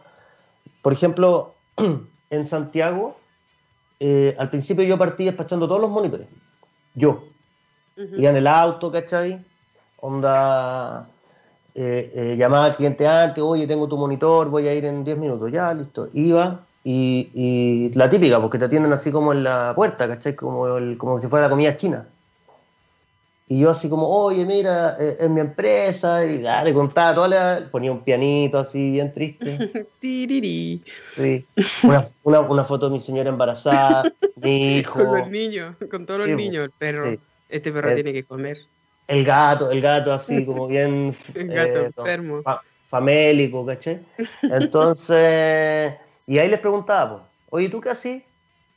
por 0.82 0.94
ejemplo, 0.94 1.54
en 2.30 2.46
Santiago, 2.46 3.18
eh, 4.00 4.36
al 4.40 4.50
principio 4.50 4.84
yo 4.84 4.98
partí 4.98 5.26
despachando 5.26 5.68
todos 5.68 5.82
los 5.82 5.92
monitores. 5.92 6.28
Yo. 6.96 7.35
Iba 7.98 8.30
en 8.30 8.36
el 8.36 8.48
auto, 8.48 8.92
¿cachai? 8.92 9.44
Onda, 9.98 11.08
eh, 11.74 12.12
eh, 12.14 12.36
llamaba 12.38 12.66
al 12.66 12.76
cliente 12.76 13.08
antes, 13.08 13.44
oye, 13.44 13.68
tengo 13.68 13.88
tu 13.88 13.98
monitor, 13.98 14.50
voy 14.50 14.68
a 14.68 14.74
ir 14.74 14.86
en 14.86 15.04
10 15.04 15.18
minutos, 15.18 15.52
ya, 15.52 15.74
listo. 15.74 16.10
Iba 16.14 16.66
y, 16.84 17.92
la 17.96 18.10
típica, 18.10 18.40
porque 18.42 18.60
te 18.60 18.66
atienden 18.66 18.94
así 18.94 19.12
como 19.12 19.34
en 19.34 19.44
la 19.44 19.74
puerta, 19.76 20.08
¿cachai? 20.08 20.36
Como, 20.36 20.78
el, 20.78 20.98
como 20.98 21.20
si 21.20 21.28
fuera 21.28 21.48
la 21.48 21.50
comida 21.50 21.76
china. 21.76 22.08
Y 23.48 23.60
yo 23.60 23.70
así 23.70 23.90
como, 23.90 24.08
oye, 24.10 24.44
mira, 24.44 24.98
eh, 25.00 25.18
es 25.20 25.30
mi 25.30 25.40
empresa, 25.40 26.26
y 26.26 26.40
le 26.40 26.74
contaba 26.74 27.14
toda 27.14 27.70
ponía 27.72 27.92
un 27.92 28.04
pianito 28.04 28.58
así 28.58 28.92
bien 28.92 29.14
triste. 29.14 29.88
sí. 31.16 31.46
Una, 32.24 32.40
una, 32.42 32.64
foto 32.64 32.88
de 32.90 32.94
mi 32.94 33.02
señora 33.02 33.30
embarazada, 33.30 34.12
mi 34.36 34.78
hijo. 34.78 35.04
Con 35.04 35.20
los 35.20 35.30
niños, 35.30 35.76
con 35.90 36.06
todos 36.06 36.28
los 36.28 36.30
niños, 36.30 36.66
el 36.66 36.72
perro. 36.72 37.18
Este 37.50 37.72
perro 37.72 37.94
tiene 37.94 38.14
que 38.14 38.24
comer. 38.24 38.58
El 39.08 39.24
gato, 39.24 39.72
el 39.72 39.82
gato 39.82 40.14
así 40.14 40.46
como 40.46 40.68
bien... 40.68 41.14
el 41.36 41.48
gato 41.48 41.82
eh, 41.82 41.86
enfermo. 41.86 42.42
famélico, 42.88 43.66
¿cachai? 43.66 44.06
Entonces, 44.42 45.94
y 46.28 46.38
ahí 46.40 46.50
les 46.50 46.60
preguntaba, 46.60 47.28
oye, 47.50 47.70
¿tú 47.70 47.82
qué 47.82 47.90
así? 47.90 48.24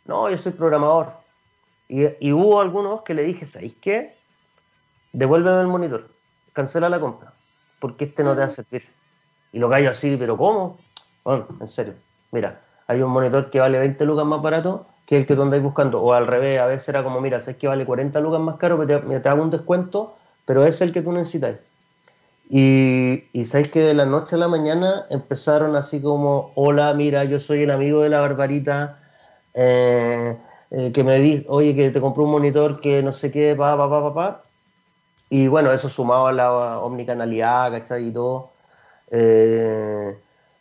No, 0.05 0.31
yo 0.31 0.37
soy 0.39 0.53
programador. 0.53 1.13
Y, 1.89 2.05
y 2.21 2.33
hubo 2.33 2.61
algunos 2.61 3.03
que 3.03 3.15
le 3.15 3.23
dije, 3.23 3.47
¿sabéis 3.47 3.75
qué? 3.81 4.19
devuélveme 5.13 5.61
el 5.61 5.67
monitor, 5.67 6.09
cancela 6.53 6.89
la 6.89 7.01
compra, 7.01 7.33
porque 7.81 8.05
este 8.05 8.23
no 8.23 8.35
te 8.35 8.41
va 8.41 8.47
a 8.47 8.51
servir. 8.51 8.85
Y 9.53 9.59
lo 9.59 9.71
callo 9.71 9.91
así, 9.91 10.17
pero 10.17 10.37
¿cómo? 10.37 10.79
Bueno, 11.25 11.47
en 11.61 11.67
serio, 11.67 11.95
mira, 12.31 12.61
hay 12.87 13.03
un 13.03 13.11
monitor 13.11 13.51
que 13.51 13.61
vale 13.61 13.79
20 13.79 14.05
lucas 14.05 14.27
más 14.27 14.43
barato 14.43 14.87
que 15.09 15.17
el 15.17 15.27
que 15.27 15.35
tú 15.35 15.43
andáis 15.43 15.63
buscando, 15.63 16.03
o 16.03 16.13
al 16.13 16.27
revés, 16.27 16.61
a 16.61 16.67
veces 16.67 16.91
era 16.91 17.03
como, 17.03 17.19
mira, 17.23 17.41
sabes 17.41 17.57
que 17.57 17.67
vale 17.67 17.87
40 17.87 18.21
lucas 18.21 18.41
más 18.41 18.57
caro, 18.57 18.79
pero 18.79 19.01
te, 19.01 19.21
te 19.21 19.29
hago 19.31 19.43
un 19.43 19.49
descuento, 19.49 20.15
pero 20.45 20.67
es 20.67 20.83
el 20.83 20.93
que 20.93 21.01
tú 21.01 21.13
necesitas. 21.13 21.57
Y, 22.51 23.25
y 23.33 23.45
que 23.73 23.81
de 23.81 23.95
la 23.95 24.05
noche 24.05 24.37
a 24.37 24.39
la 24.39 24.49
mañana 24.49 25.07
empezaron 25.09 25.77
así 25.77 26.03
como, 26.03 26.53
hola, 26.57 26.93
mira, 26.93 27.25
yo 27.25 27.41
soy 27.41 27.63
el 27.63 27.71
amigo 27.71 28.03
de 28.03 28.11
la 28.11 28.21
barbarita, 28.21 28.99
eh, 29.55 30.37
eh, 30.71 30.93
que 30.93 31.05
me 31.05 31.19
di, 31.21 31.47
oye, 31.49 31.75
que 31.75 31.91
te 31.91 32.01
compré 32.03 32.25
un 32.25 32.31
monitor 32.31 32.81
que 32.83 33.03
no 33.03 33.15
sé 33.15 33.33
qué, 33.33 33.57
pa, 33.57 33.79
pa, 33.79 33.89
pa, 33.89 34.03
pa, 34.03 34.15
pa, 34.15 34.43
y 35.31 35.49
bueno, 35.49 35.73
eso 35.73 35.89
sumado 35.89 36.27
a 36.27 36.33
la 36.33 36.81
omnicanalidad, 36.81 37.71
¿cachai? 37.71 38.09
Y 38.09 38.13
todo, 38.13 38.51
eh, 39.11 40.19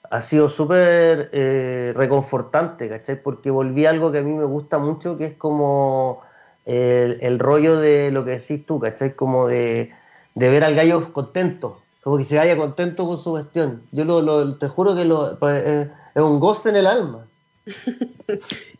ha 0.09 0.21
sido 0.21 0.49
súper 0.49 1.29
eh, 1.33 1.93
reconfortante, 1.95 2.89
¿cachai? 2.89 3.21
Porque 3.21 3.51
volví 3.51 3.85
a 3.85 3.91
algo 3.91 4.11
que 4.11 4.19
a 4.19 4.21
mí 4.21 4.31
me 4.33 4.45
gusta 4.45 4.77
mucho, 4.77 5.17
que 5.17 5.25
es 5.25 5.33
como 5.33 6.21
el, 6.65 7.39
rollo 7.39 7.79
de 7.79 8.11
lo 8.11 8.25
que 8.25 8.31
decís 8.31 8.65
tú, 8.65 8.79
¿cachai? 8.79 9.15
Como 9.15 9.47
de, 9.47 9.91
ver 10.35 10.63
al 10.63 10.75
gallo 10.75 11.11
contento, 11.13 11.81
como 12.03 12.17
que 12.17 12.23
se 12.23 12.37
vaya 12.37 12.57
contento 12.57 13.07
con 13.07 13.17
su 13.17 13.35
gestión. 13.35 13.83
Yo 13.91 14.05
lo, 14.05 14.57
te 14.57 14.67
juro 14.67 14.95
que 14.95 15.05
lo, 15.05 15.37
pues, 15.39 15.63
es 16.15 16.21
un 16.21 16.39
goce 16.39 16.69
en 16.69 16.75
el 16.77 16.87
alma. 16.87 17.25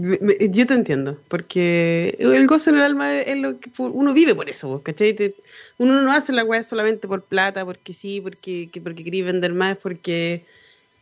Yo 0.00 0.66
te 0.66 0.74
entiendo, 0.74 1.18
porque 1.26 2.16
el 2.20 2.46
gozo 2.46 2.70
en 2.70 2.76
el 2.76 2.82
alma 2.82 3.16
es 3.16 3.36
lo 3.38 3.58
que 3.58 3.70
uno 3.78 4.12
vive 4.12 4.32
por 4.34 4.48
eso, 4.48 4.80
¿cachai? 4.82 5.34
uno 5.78 6.00
no 6.02 6.12
hace 6.12 6.32
la 6.32 6.44
weá 6.44 6.62
solamente 6.62 7.08
por 7.08 7.22
plata, 7.22 7.64
porque 7.64 7.92
sí, 7.92 8.20
porque, 8.20 8.70
porque 8.82 9.02
querés 9.02 9.24
vender 9.24 9.54
más, 9.54 9.76
porque 9.76 10.44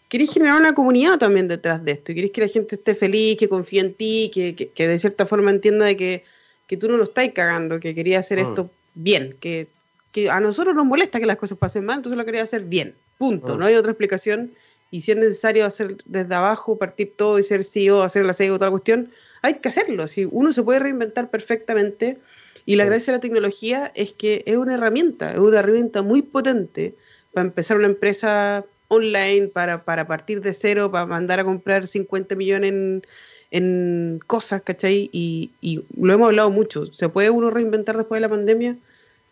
querés 0.08 0.32
generar 0.32 0.58
una 0.58 0.74
comunidad 0.74 1.18
también 1.18 1.46
detrás 1.46 1.84
de 1.84 1.92
esto, 1.92 2.12
y 2.12 2.14
querés 2.14 2.30
que 2.30 2.40
la 2.40 2.48
gente 2.48 2.76
esté 2.76 2.94
feliz, 2.94 3.36
que 3.36 3.50
confíe 3.50 3.80
en 3.80 3.92
ti, 3.92 4.30
que, 4.32 4.54
que, 4.54 4.88
de 4.88 4.98
cierta 4.98 5.26
forma 5.26 5.50
entienda 5.50 5.84
de 5.84 5.96
que, 5.96 6.24
que, 6.66 6.78
tú 6.78 6.88
no 6.88 6.96
lo 6.96 7.04
estás 7.04 7.28
cagando, 7.34 7.80
que 7.80 7.94
querías 7.94 8.24
hacer 8.24 8.38
mm. 8.38 8.48
esto 8.48 8.70
bien, 8.94 9.36
que, 9.40 9.66
que 10.10 10.30
a 10.30 10.40
nosotros 10.40 10.74
nos 10.74 10.86
molesta 10.86 11.20
que 11.20 11.26
las 11.26 11.36
cosas 11.36 11.58
pasen 11.58 11.84
mal, 11.84 11.96
entonces 11.96 12.16
lo 12.16 12.24
querías 12.24 12.44
hacer 12.44 12.64
bien, 12.64 12.94
punto, 13.18 13.56
mm. 13.56 13.58
no 13.58 13.66
hay 13.66 13.74
otra 13.74 13.92
explicación 13.92 14.52
y 14.90 15.00
si 15.00 15.12
es 15.12 15.16
necesario 15.16 15.66
hacer 15.66 15.96
desde 16.04 16.34
abajo, 16.34 16.78
partir 16.78 17.12
todo 17.16 17.38
y 17.38 17.42
ser 17.42 17.64
CEO, 17.64 18.02
hacer 18.02 18.24
la 18.24 18.32
CEO, 18.32 18.54
toda 18.54 18.66
la 18.66 18.72
cuestión, 18.72 19.10
hay 19.42 19.54
que 19.54 19.68
hacerlo. 19.68 20.06
Si 20.06 20.26
uno 20.30 20.52
se 20.52 20.62
puede 20.62 20.80
reinventar 20.80 21.30
perfectamente 21.30 22.18
y 22.64 22.76
la 22.76 22.84
gracia 22.84 23.12
de 23.12 23.18
la 23.18 23.20
tecnología 23.20 23.92
es 23.94 24.12
que 24.12 24.42
es 24.46 24.56
una 24.56 24.74
herramienta, 24.74 25.32
es 25.32 25.38
una 25.38 25.60
herramienta 25.60 26.02
muy 26.02 26.22
potente 26.22 26.94
para 27.32 27.46
empezar 27.46 27.76
una 27.76 27.86
empresa 27.86 28.64
online, 28.88 29.48
para, 29.48 29.84
para 29.84 30.06
partir 30.06 30.40
de 30.40 30.54
cero, 30.54 30.90
para 30.90 31.06
mandar 31.06 31.40
a 31.40 31.44
comprar 31.44 31.86
50 31.86 32.34
millones 32.34 32.70
en, 32.70 33.02
en 33.50 34.20
cosas, 34.26 34.62
¿cachai? 34.62 35.10
Y, 35.12 35.50
y 35.60 35.84
lo 36.00 36.12
hemos 36.12 36.26
hablado 36.26 36.50
mucho. 36.50 36.86
¿Se 36.86 37.08
puede 37.08 37.30
uno 37.30 37.50
reinventar 37.50 37.96
después 37.96 38.18
de 38.18 38.22
la 38.22 38.28
pandemia? 38.28 38.76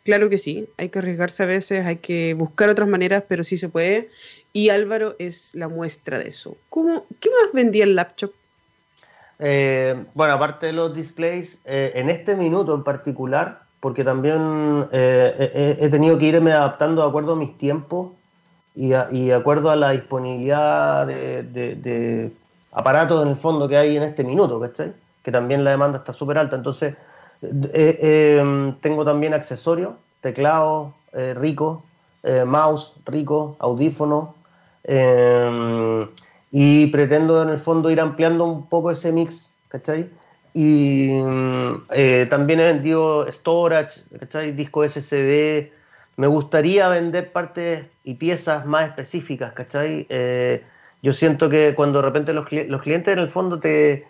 Claro 0.04 0.28
que 0.28 0.36
sí, 0.36 0.68
hay 0.76 0.90
que 0.90 0.98
arriesgarse 0.98 1.42
a 1.42 1.46
veces, 1.46 1.86
hay 1.86 1.96
que 1.96 2.34
buscar 2.34 2.68
otras 2.68 2.86
maneras, 2.86 3.24
pero 3.26 3.42
sí 3.42 3.56
se 3.56 3.70
puede. 3.70 4.10
Y 4.52 4.68
Álvaro 4.68 5.16
es 5.18 5.54
la 5.54 5.68
muestra 5.68 6.18
de 6.18 6.28
eso. 6.28 6.58
¿Cómo, 6.68 7.06
¿Qué 7.20 7.30
más 7.30 7.52
vendía 7.54 7.84
el 7.84 7.96
laptop? 7.96 8.32
Eh, 9.38 10.04
bueno, 10.14 10.34
aparte 10.34 10.66
de 10.66 10.74
los 10.74 10.94
displays, 10.94 11.58
eh, 11.64 11.92
en 11.94 12.10
este 12.10 12.36
minuto 12.36 12.74
en 12.74 12.84
particular, 12.84 13.62
porque 13.80 14.04
también 14.04 14.86
eh, 14.92 15.76
he, 15.80 15.88
tenido 15.88 16.18
que 16.18 16.26
irme 16.26 16.52
adaptando 16.52 17.02
de 17.02 17.08
acuerdo 17.08 17.32
a 17.32 17.36
mis 17.36 17.56
tiempos 17.56 18.12
y, 18.74 18.90
de 18.90 19.34
acuerdo 19.34 19.70
a 19.70 19.76
la 19.76 19.90
disponibilidad 19.90 21.06
de, 21.06 22.30
aparatos 22.72 23.22
en 23.22 23.30
el 23.30 23.36
fondo 23.36 23.68
que 23.68 23.78
hay 23.78 23.96
en 23.96 24.02
este 24.02 24.22
minuto, 24.22 24.60
Que 25.22 25.32
también 25.32 25.64
la 25.64 25.70
demanda 25.70 25.98
está 25.98 26.12
súper 26.12 26.38
alta. 26.38 26.56
Entonces, 26.56 26.94
tengo 28.80 29.04
también 29.04 29.34
accesorios, 29.34 29.94
teclados 30.20 30.92
ricos, 31.36 31.80
mouse 32.46 32.94
rico, 33.06 33.56
audífonos, 33.58 34.28
Em, 34.84 36.06
y 36.50 36.86
pretendo 36.88 37.42
en 37.42 37.48
el 37.48 37.58
fondo 37.58 37.90
ir 37.90 38.00
ampliando 38.00 38.44
un 38.44 38.68
poco 38.68 38.90
ese 38.90 39.10
mix, 39.12 39.52
¿cachai? 39.68 40.10
Y 40.52 41.08
eh, 41.90 42.26
también 42.30 42.60
he 42.60 42.64
vendido 42.64 43.26
storage, 43.32 44.00
¿cachai? 44.20 44.52
Disco 44.52 44.84
SSD. 44.88 45.72
Me 46.16 46.26
gustaría 46.28 46.88
vender 46.88 47.32
partes 47.32 47.86
y 48.04 48.14
piezas 48.14 48.64
más 48.66 48.88
específicas, 48.88 49.52
¿cachai? 49.54 50.06
Eh, 50.10 50.62
yo 51.02 51.12
siento 51.12 51.48
que 51.50 51.74
cuando 51.74 52.00
de 52.00 52.06
repente 52.06 52.32
los, 52.32 52.46
los 52.52 52.82
clientes 52.82 53.12
en 53.12 53.18
el 53.18 53.28
fondo 53.28 53.58
te, 53.58 54.06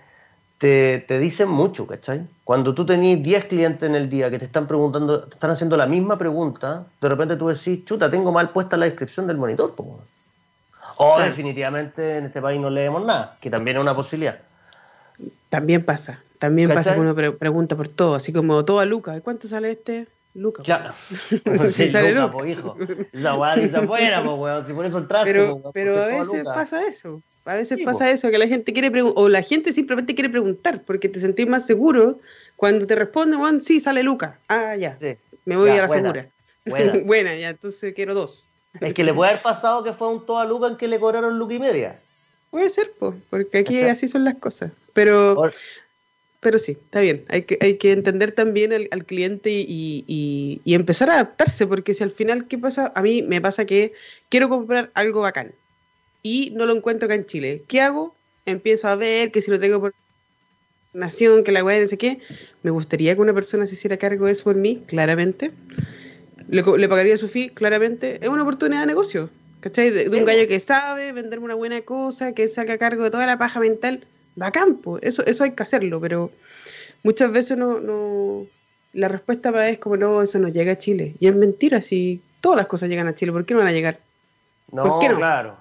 te, 0.65 1.05
te, 1.07 1.19
dicen 1.19 1.51
mucho, 1.51 1.87
¿cachai? 1.87 2.27
Cuando 2.43 2.73
tú 2.75 2.87
tenés 2.87 3.23
10 3.23 3.45
clientes 3.45 3.83
en 3.83 3.95
el 3.95 4.09
día 4.09 4.31
que 4.31 4.39
te 4.39 4.47
están 4.47 4.67
preguntando, 4.67 5.21
te 5.21 5.35
están 5.35 5.51
haciendo 5.51 5.77
la 5.77 5.85
misma 5.85 6.17
pregunta, 6.17 6.87
de 7.03 7.09
repente 7.11 7.37
tú 7.37 7.49
decís, 7.49 7.85
chuta, 7.85 8.11
tengo 8.11 8.33
mal 8.33 8.49
puesta 8.49 8.79
la 8.79 8.87
descripción 8.87 9.27
del 9.27 9.37
monitor, 9.37 9.75
pues. 9.77 9.91
O 10.97 11.21
definitivamente 11.21 12.17
en 12.17 12.25
este 12.25 12.41
país 12.41 12.59
no 12.59 12.71
leemos 12.71 13.05
nada, 13.05 13.37
que 13.43 13.51
también 13.51 13.77
es 13.77 13.83
una 13.83 13.95
posibilidad. 13.95 14.39
También 15.51 15.85
pasa, 15.85 16.23
también 16.39 16.73
pasa 16.73 16.95
que 16.95 17.01
uno 17.01 17.15
pregunta 17.15 17.77
por 17.77 17.89
todo, 17.89 18.15
así 18.15 18.33
como 18.33 18.65
todo 18.65 18.81
a 18.81 18.87
Lucas, 18.87 19.21
¿cuánto 19.23 19.49
sale 19.49 19.71
este? 19.71 20.07
Lucas. 20.33 20.67
Ya. 20.67 20.95
sí, 21.71 21.91
sale 21.91 22.15
Luca, 22.15 22.31
po, 22.31 22.47
hijo. 22.47 22.75
Esa 23.13 23.35
weá 23.35 23.55
dice 23.57 23.77
afuera, 23.77 24.25
po, 24.25 24.37
weón. 24.37 24.65
Si 24.65 24.73
por 24.73 24.87
eso 24.87 24.97
entraste, 24.97 25.31
Pero, 25.31 25.61
pero 25.75 26.03
a 26.03 26.07
veces 26.07 26.43
pasa 26.43 26.89
eso. 26.89 27.21
A 27.47 27.55
veces 27.57 27.79
pasa 27.85 28.11
eso, 28.11 28.31
que 28.31 28.39
la 28.39 28.47
gente 28.47 28.73
quiere 28.73 28.91
preguntar, 28.91 29.23
o 29.23 29.29
la 29.29 29.43
gente 29.43 29.73
simplemente 29.73 30.15
quiere 30.15 30.31
preguntar, 30.31 30.83
porque 30.83 31.11
te 31.11 31.21
sentís 31.21 31.47
más 31.47 31.67
seguro 31.67 32.19
cuando 32.57 32.87
te 32.87 32.95
responde, 32.95 33.37
weón, 33.37 33.61
sí, 33.61 33.81
sale 33.81 34.03
Lucas. 34.03 34.37
Ah, 34.49 34.75
ya. 34.77 34.99
Me 35.45 35.57
voy 35.57 35.71
a 35.71 35.83
la 35.83 35.89
segura. 35.89 36.29
Buena. 36.65 36.99
buena, 37.05 37.37
ya, 37.37 37.51
entonces 37.51 37.93
quiero 37.95 38.15
dos. 38.15 38.47
Es 38.81 38.95
que 38.95 39.05
le 39.05 39.13
puede 39.13 39.33
haber 39.33 39.43
pasado 39.43 39.85
que 39.85 39.93
fue 39.93 40.09
un 40.09 40.25
toda 40.25 40.47
luca 40.47 40.69
en 40.69 40.77
que 40.77 40.89
le 40.89 40.99
cobraron 40.99 41.39
luca 41.39 41.55
y 41.55 41.59
media. 41.59 42.01
Puede 42.51 42.71
ser, 42.71 42.93
pues, 42.99 43.15
porque 43.29 43.59
aquí 43.59 43.83
así 43.83 44.09
son 44.09 44.25
las 44.25 44.37
cosas. 44.37 44.73
Pero, 44.95 45.53
pero 46.41 46.59
sí, 46.59 46.73
está 46.73 47.01
bien. 47.01 47.25
Hay 47.29 47.43
que, 47.43 47.59
hay 47.61 47.77
que 47.77 47.93
entender 47.93 48.33
también 48.33 48.73
al, 48.73 49.05
cliente 49.05 49.51
y, 49.51 50.61
empezar 50.65 51.11
a 51.11 51.15
adaptarse, 51.15 51.67
porque 51.67 51.93
si 51.93 52.03
al 52.03 52.11
final, 52.11 52.47
¿qué 52.49 52.57
pasa? 52.57 52.91
A 52.95 53.03
mí 53.03 53.21
me 53.23 53.41
pasa 53.41 53.67
que 53.67 53.93
quiero 54.31 54.49
comprar 54.49 54.91
algo 54.95 55.21
bacán 55.21 55.53
y 56.25 56.51
no 56.57 56.67
lo 56.67 56.75
encuentro 56.75 57.07
acá 57.07 57.15
en 57.15 57.27
Chile. 57.27 57.63
¿Qué 57.69 57.81
hago? 57.81 58.17
Empiezo 58.47 58.89
a 58.89 58.97
ver 58.97 59.31
que 59.31 59.41
si 59.41 59.53
lo 59.53 59.61
tengo 59.61 59.79
por 59.79 59.95
nación, 60.93 61.45
que 61.45 61.53
la 61.53 61.63
weá 61.63 61.79
no 61.79 61.87
sé 61.87 61.99
qué. 61.99 62.19
Me 62.65 62.73
gustaría 62.73 63.15
que 63.15 63.21
una 63.21 63.33
persona 63.33 63.69
se 63.69 63.75
hiciera 63.75 63.97
cargo 63.97 64.27
de 64.27 64.33
eso 64.33 64.43
por 64.43 64.57
mí, 64.57 64.83
claramente 64.89 65.53
le, 66.49 66.89
pagaría 66.89 67.17
su 67.19 67.29
fee, 67.29 67.51
claramente, 67.51 68.19
es 68.21 68.29
una 68.29 68.43
oportunidad 68.43 68.81
de 68.81 68.87
negocio. 68.87 69.31
¿Cachai? 69.61 69.91
De, 69.91 70.09
un 70.11 70.27
gallo 70.27 70.47
que 70.47 70.61
sabe 70.61 71.13
venderme 71.13 71.47
una 71.47 71.55
buena 71.55 71.81
cosa, 71.83 72.33
que 72.33 72.49
saca 72.49 72.77
cargo 72.77 73.05
de 73.05 73.11
toda 73.11 73.25
la 73.25 73.39
paja 73.39 73.61
mental, 73.61 74.07
va 74.41 74.49
a 74.49 74.53
campo. 74.53 74.99
Eso, 75.01 75.25
eso 75.25 75.43
hay 75.43 75.53
que 75.53 75.63
hacerlo, 75.63 76.01
pero 76.03 76.31
muchas 77.03 77.33
veces 77.33 77.57
no, 77.57 77.81
no, 77.81 78.47
la 78.93 79.09
respuesta 79.09 79.69
es 79.71 79.79
como, 79.79 79.97
no, 79.97 80.21
eso 80.21 80.39
no 80.39 80.49
llega 80.49 80.73
a 80.73 80.79
Chile. 80.79 81.15
Y 81.19 81.29
es 81.29 81.35
mentira, 81.35 81.81
si 81.81 82.21
todas 82.43 82.59
las 82.59 82.67
cosas 82.67 82.91
llegan 82.91 83.09
a 83.09 83.15
Chile, 83.15 83.33
¿por 83.33 83.47
qué 83.47 83.55
no 83.55 83.61
van 83.61 83.69
a 83.69 83.73
llegar? 83.73 84.01
No, 84.71 84.99
claro. 84.99 85.57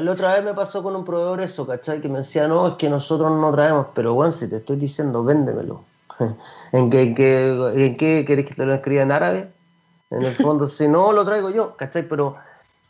La 0.00 0.12
otra 0.12 0.34
vez 0.34 0.44
me 0.44 0.54
pasó 0.54 0.82
con 0.82 0.96
un 0.96 1.04
proveedor 1.04 1.40
eso, 1.40 1.66
¿cachai? 1.66 2.00
Que 2.00 2.08
me 2.08 2.18
decía, 2.18 2.48
no, 2.48 2.66
es 2.68 2.74
que 2.74 2.90
nosotros 2.90 3.30
no 3.30 3.52
traemos, 3.52 3.86
pero 3.94 4.12
bueno, 4.14 4.32
si 4.32 4.48
te 4.48 4.56
estoy 4.56 4.76
diciendo, 4.76 5.22
véndemelo. 5.22 5.84
¿En 6.72 6.90
qué, 6.90 7.02
en 7.02 7.96
qué, 7.96 8.24
querés 8.26 8.46
que 8.46 8.54
te 8.54 8.66
lo 8.66 8.74
escriba 8.74 9.02
en 9.02 9.12
árabe? 9.12 9.52
En 10.10 10.22
el 10.22 10.34
fondo, 10.34 10.68
si 10.68 10.88
no, 10.88 11.12
lo 11.12 11.24
traigo 11.24 11.50
yo, 11.50 11.76
¿cachai? 11.76 12.08
Pero 12.08 12.36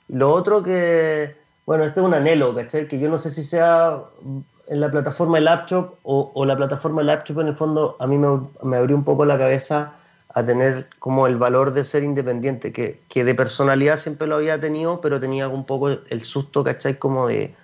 lo 0.08 0.32
otro 0.32 0.62
que, 0.62 1.36
bueno, 1.66 1.84
este 1.84 2.00
es 2.00 2.06
un 2.06 2.14
anhelo, 2.14 2.54
¿cachai? 2.54 2.88
Que 2.88 2.98
yo 2.98 3.08
no 3.08 3.18
sé 3.18 3.30
si 3.30 3.44
sea 3.44 3.98
en 4.66 4.80
la 4.80 4.90
plataforma 4.90 5.38
de 5.38 5.44
laptop 5.44 5.94
o, 6.04 6.32
o 6.34 6.44
la 6.46 6.56
plataforma 6.56 7.02
de 7.02 7.06
laptop 7.06 7.40
en 7.40 7.48
el 7.48 7.56
fondo 7.56 7.96
a 8.00 8.06
mí 8.06 8.16
me, 8.16 8.40
me 8.62 8.76
abrió 8.76 8.96
un 8.96 9.04
poco 9.04 9.26
la 9.26 9.36
cabeza 9.36 9.92
a 10.34 10.44
tener 10.44 10.88
como 10.98 11.28
el 11.28 11.36
valor 11.36 11.72
de 11.72 11.84
ser 11.84 12.02
independiente, 12.02 12.72
que, 12.72 13.00
que, 13.08 13.24
de 13.24 13.34
personalidad 13.36 13.96
siempre 13.96 14.26
lo 14.26 14.34
había 14.34 14.60
tenido, 14.60 15.00
pero 15.00 15.20
tenía 15.20 15.48
un 15.48 15.64
poco 15.64 15.90
el 15.90 16.20
susto, 16.22 16.64
¿cachai? 16.64 16.98
Como 16.98 17.28
de 17.28 17.54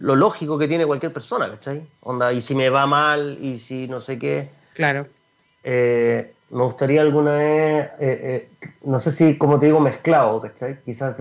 lo 0.00 0.16
lógico 0.16 0.58
que 0.58 0.68
tiene 0.68 0.86
cualquier 0.86 1.12
persona, 1.12 1.50
¿cachai? 1.50 1.82
Onda, 2.02 2.32
y 2.32 2.42
si 2.42 2.54
me 2.54 2.68
va 2.68 2.86
mal, 2.86 3.38
y 3.40 3.58
si 3.58 3.88
no 3.88 4.00
sé 4.00 4.18
qué. 4.18 4.50
Claro. 4.74 5.06
Eh, 5.64 6.34
me 6.50 6.64
gustaría 6.64 7.00
alguna 7.00 7.32
vez, 7.32 7.86
eh, 7.86 7.90
eh, 8.00 8.48
no 8.84 9.00
sé 9.00 9.10
si, 9.10 9.38
como 9.38 9.58
te 9.58 9.66
digo, 9.66 9.80
mezclado, 9.80 10.42
¿cachai? 10.42 10.78
Quizás 10.84 11.16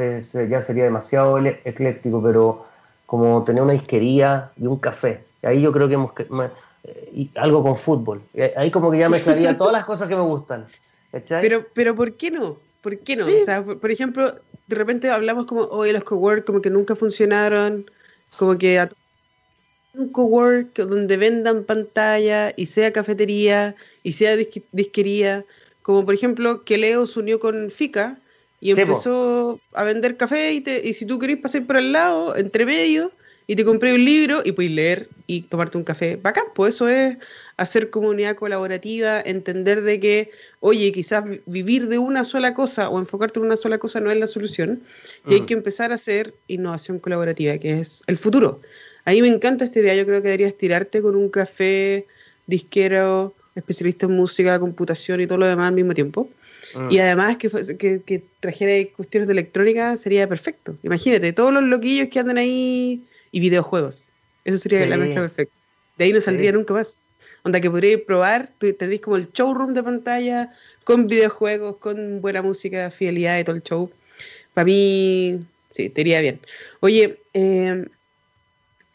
ya 0.50 0.62
sería 0.62 0.84
demasiado 0.84 1.38
ecléctico, 1.40 2.22
pero 2.22 2.66
como 3.06 3.44
tener 3.46 3.64
una 3.64 3.74
disquería 3.74 4.52
y 4.58 4.68
un 4.68 4.78
café. 4.78 5.24
Ahí 5.44 5.62
yo 5.62 5.72
creo 5.72 5.88
que 5.88 5.94
hemos 5.94 6.12
y 7.14 7.32
algo 7.36 7.64
con 7.64 7.78
fútbol. 7.78 8.22
Ahí 8.56 8.72
como 8.72 8.92
que 8.92 9.00
ya 9.00 9.10
mezclaría 9.10 9.58
todas 9.58 9.74
las 9.74 9.86
cosas 9.86 10.08
que 10.08 10.16
me 10.16 10.22
gustan. 10.22 10.68
Pero, 11.12 11.66
pero 11.74 11.96
¿por 11.96 12.14
qué 12.14 12.32
no? 12.32 12.60
¿Por 12.82 13.00
qué 13.00 13.16
no? 13.16 13.26
O 13.26 13.40
sea, 13.40 13.64
por, 13.64 13.92
ejemplo, 13.92 14.34
de 14.68 14.76
repente 14.76 15.10
hablamos 15.10 15.46
como, 15.46 15.64
oye, 15.64 15.92
los 15.92 16.04
cowork 16.04 16.46
como 16.46 16.62
que 16.62 16.70
nunca 16.70 16.96
funcionaron, 16.96 17.90
como 18.38 18.58
que 18.58 18.80
a 18.80 18.90
un 19.94 20.10
cowork 20.10 20.78
donde 20.78 21.18
vendan 21.18 21.64
pantalla 21.64 22.54
y 22.56 22.68
sea 22.68 22.94
cafetería 22.94 23.76
y 24.04 24.14
sea 24.14 24.38
disquería, 24.72 25.46
como 25.82 26.06
por 26.06 26.14
ejemplo 26.14 26.64
que 26.64 26.78
Leo 26.78 27.06
se 27.06 27.20
unió 27.20 27.40
con 27.40 27.72
Fica 27.72 28.20
y 28.62 28.72
empezó 28.72 29.60
a 29.74 29.84
vender 29.84 30.16
café 30.16 30.54
y, 30.54 30.62
te, 30.62 30.88
y 30.88 30.94
si 30.94 31.06
tú 31.06 31.18
querés 31.18 31.38
pasar 31.38 31.66
por 31.66 31.78
al 31.78 31.92
lado, 31.92 32.36
entre 32.36 32.66
medio, 32.66 33.12
y 33.50 33.56
te 33.56 33.66
compré 33.66 33.96
un 33.96 34.06
libro 34.06 34.42
y 34.46 34.52
puedes 34.52 34.72
leer 34.72 35.10
y 35.26 35.42
tomarte 35.42 35.76
un 35.80 35.84
café. 35.84 36.18
Bacán, 36.18 36.44
pues 36.54 36.76
eso 36.76 36.88
es 36.88 37.18
hacer 37.58 37.90
comunidad 37.90 38.36
colaborativa, 38.36 39.20
entender 39.22 39.82
de 39.82 40.00
que, 40.00 40.32
oye, 40.60 40.92
quizás 40.92 41.24
vivir 41.48 41.88
de 41.88 41.98
una 41.98 42.24
sola 42.24 42.54
cosa 42.54 42.90
o 42.90 43.00
enfocarte 43.00 43.40
en 43.40 43.48
una 43.48 43.58
sola 43.58 43.80
cosa 43.80 44.00
no 44.02 44.12
es 44.12 44.18
la 44.18 44.28
solución 44.28 44.84
y 45.28 45.34
hay 45.34 45.42
mm. 45.42 45.46
que 45.48 45.54
empezar 45.56 45.92
a 45.92 45.96
hacer 45.96 46.36
innovación 46.48 47.00
colaborativa, 47.00 47.58
que 47.58 47.80
es 47.80 48.04
el 48.06 48.18
futuro. 48.18 48.62
A 49.06 49.14
mí 49.14 49.22
me 49.24 49.30
encanta 49.30 49.66
esta 49.66 49.80
idea, 49.80 49.96
yo 49.96 50.06
creo 50.06 50.22
que 50.22 50.28
deberías 50.28 50.54
tirarte 50.54 51.02
con 51.02 51.16
un 51.16 51.30
café 51.30 52.06
disquero, 52.46 53.34
especialista 53.56 54.06
en 54.06 54.12
música, 54.12 54.60
computación 54.60 55.22
y 55.22 55.26
todo 55.26 55.40
lo 55.40 55.48
demás 55.48 55.70
al 55.70 55.74
mismo 55.74 55.96
tiempo. 55.96 56.30
Mm. 56.76 56.92
Y 56.92 57.00
además 57.00 57.38
que, 57.38 57.50
que, 57.80 58.04
que, 58.04 58.24
trajera 58.42 58.74
cuestiones 58.96 59.26
de 59.26 59.34
electrónica 59.34 59.98
sería 59.98 60.30
perfecto. 60.30 60.78
Imagínate, 60.84 61.34
todos 61.34 61.52
los 61.52 61.64
loquillos 61.64 62.10
que 62.10 62.20
andan 62.20 62.38
ahí 62.38 63.04
y 63.32 63.40
videojuegos. 63.40 64.10
Eso 64.46 64.58
sería 64.58 64.86
la 64.86 64.98
mezcla 64.98 65.22
perfecta. 65.22 65.54
De 65.98 66.06
ahí 66.06 66.14
no 66.14 66.22
saldría 66.22 66.52
nunca 66.52 66.74
más. 66.74 67.02
Onda 67.44 67.60
que 67.62 67.70
podríais 67.70 68.02
probar, 68.02 68.50
tú 68.58 68.72
tenéis 68.74 69.02
como 69.02 69.16
el 69.16 69.32
showroom 69.32 69.74
de 69.74 69.84
pantalla, 69.84 70.54
con 70.84 71.08
videojuegos, 71.08 71.78
con 71.78 72.22
buena 72.22 72.42
música, 72.42 72.92
fidelidad 72.92 73.40
y 73.40 73.44
todo 73.44 73.56
el 73.56 73.64
show. 73.64 73.92
Para 74.54 74.66
mí, 74.66 75.40
sí, 75.70 75.90
te 75.90 76.02
iría 76.02 76.22
bien. 76.22 76.40
Oye, 76.82 77.22
eh, 77.34 77.86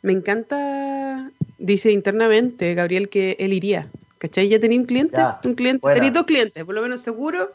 me 0.03 0.13
encanta, 0.13 1.31
dice 1.59 1.91
internamente 1.91 2.75
Gabriel 2.75 3.09
que 3.09 3.37
él 3.39 3.53
iría. 3.53 3.89
¿Cachai? 4.19 4.49
Ya 4.49 4.59
tenía 4.59 4.79
un 4.79 4.87
cliente, 4.87 5.19
un 5.45 5.55
cliente, 5.55 5.87
tenéis 5.93 6.13
dos 6.13 6.25
clientes, 6.25 6.65
por 6.65 6.75
lo 6.75 6.83
menos 6.83 7.01
seguro 7.01 7.55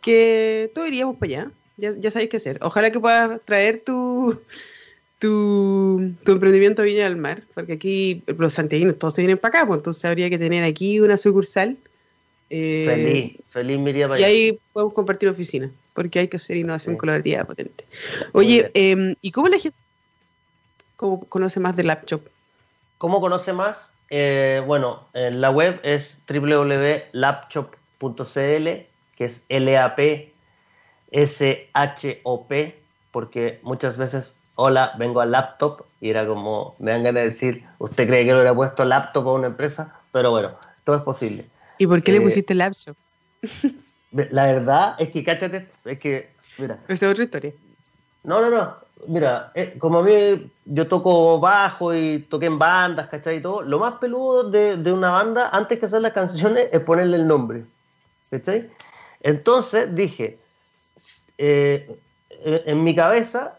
que 0.00 0.70
todos 0.74 0.88
iríamos 0.88 1.16
para 1.16 1.32
allá. 1.32 1.50
Ya, 1.76 1.92
ya 1.96 2.10
sabéis 2.10 2.30
qué 2.30 2.38
hacer. 2.38 2.58
Ojalá 2.62 2.90
que 2.90 2.98
puedas 2.98 3.40
traer 3.44 3.82
tu, 3.84 4.40
tu, 5.18 6.12
tu 6.24 6.32
emprendimiento 6.32 6.82
Viña 6.82 7.04
del 7.04 7.16
Mar, 7.16 7.42
porque 7.54 7.74
aquí 7.74 8.22
los 8.26 8.52
santiaguinos 8.52 8.98
todos 8.98 9.14
se 9.14 9.22
vienen 9.22 9.38
para 9.38 9.58
acá, 9.58 9.66
pues 9.66 9.78
entonces 9.78 10.04
habría 10.04 10.30
que 10.30 10.38
tener 10.38 10.64
aquí 10.64 11.00
una 11.00 11.16
sucursal. 11.16 11.76
Eh, 12.50 12.84
feliz, 12.86 13.36
feliz 13.50 13.78
me 13.78 14.20
Y 14.20 14.24
ahí 14.24 14.58
podemos 14.72 14.94
compartir 14.94 15.28
oficina, 15.28 15.70
porque 15.92 16.20
hay 16.20 16.28
que 16.28 16.36
hacer 16.36 16.56
innovación 16.56 16.94
sí. 16.94 16.98
colaborativa 16.98 17.44
potente. 17.44 17.84
Oye, 18.32 18.70
eh, 18.74 19.16
¿y 19.20 19.30
cómo 19.32 19.48
la 19.48 19.58
gente 19.58 19.76
cómo 20.96 21.24
conoce 21.24 21.60
más 21.60 21.76
de 21.76 21.84
Laptop? 21.84 22.22
¿Cómo 22.98 23.20
conoce 23.20 23.52
más? 23.52 23.92
Eh, 24.10 24.62
bueno, 24.66 25.06
en 25.14 25.40
la 25.40 25.50
web 25.50 25.80
es 25.82 26.18
www.laptop.cl, 26.28 28.68
que 29.16 29.24
es 29.24 29.44
L-A-P-S-H-O-P, 29.48 30.34
porque 33.12 33.60
muchas 33.62 33.96
veces 33.96 34.37
hola, 34.60 34.92
vengo 34.98 35.20
al 35.20 35.30
laptop, 35.30 35.84
y 36.00 36.10
era 36.10 36.26
como, 36.26 36.74
me 36.80 36.90
dan 36.90 37.04
ganas 37.04 37.22
de 37.22 37.28
decir, 37.28 37.64
¿usted 37.78 38.08
cree 38.08 38.24
que 38.24 38.32
lo 38.32 38.38
hubiera 38.38 38.54
puesto 38.54 38.84
laptop 38.84 39.28
a 39.28 39.32
una 39.34 39.46
empresa? 39.46 39.94
Pero 40.10 40.32
bueno, 40.32 40.50
todo 40.84 40.96
es 40.96 41.02
posible. 41.02 41.46
¿Y 41.78 41.86
por 41.86 42.02
qué 42.02 42.10
le 42.10 42.18
eh, 42.18 42.22
pusiste 42.22 42.54
laptop? 42.54 42.96
La 44.10 44.46
verdad 44.46 44.96
es 44.98 45.10
que, 45.10 45.22
cáchate, 45.22 45.68
es 45.84 45.98
que, 46.00 46.30
mira. 46.58 46.78
Esa 46.88 47.06
es 47.06 47.12
otra 47.12 47.24
historia. 47.24 47.52
No, 48.24 48.40
no, 48.40 48.50
no. 48.50 48.74
Mira, 49.06 49.52
eh, 49.54 49.76
como 49.78 49.98
a 49.98 50.02
mí 50.02 50.50
yo 50.64 50.88
toco 50.88 51.38
bajo 51.38 51.94
y 51.94 52.18
toqué 52.28 52.46
en 52.46 52.58
bandas, 52.58 53.06
¿cachai? 53.06 53.36
Y 53.36 53.40
todo, 53.40 53.62
lo 53.62 53.78
más 53.78 53.94
peludo 54.00 54.50
de, 54.50 54.76
de, 54.76 54.92
una 54.92 55.10
banda, 55.10 55.50
antes 55.50 55.78
que 55.78 55.86
hacer 55.86 56.02
las 56.02 56.12
canciones, 56.12 56.68
es 56.72 56.80
ponerle 56.80 57.16
el 57.16 57.28
nombre, 57.28 57.64
¿cachai? 58.28 58.68
Entonces 59.20 59.94
dije, 59.94 60.36
eh, 61.38 61.96
en 62.30 62.82
mi 62.82 62.96
cabeza 62.96 63.58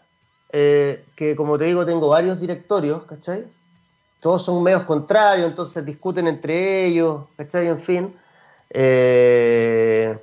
eh, 0.52 1.04
que 1.14 1.36
como 1.36 1.58
te 1.58 1.64
digo, 1.64 1.86
tengo 1.86 2.08
varios 2.08 2.40
directorios, 2.40 3.04
¿cachai? 3.04 3.44
Todos 4.18 4.44
son 4.44 4.62
medios 4.62 4.82
contrarios, 4.82 5.48
entonces 5.48 5.84
discuten 5.84 6.26
entre 6.26 6.86
ellos, 6.86 7.22
¿cachai? 7.36 7.68
En 7.68 7.80
fin, 7.80 8.14
eh, 8.70 10.18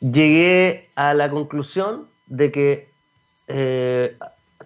llegué 0.00 0.90
a 0.94 1.14
la 1.14 1.30
conclusión 1.30 2.08
de 2.26 2.52
que 2.52 2.90
eh, 3.48 4.16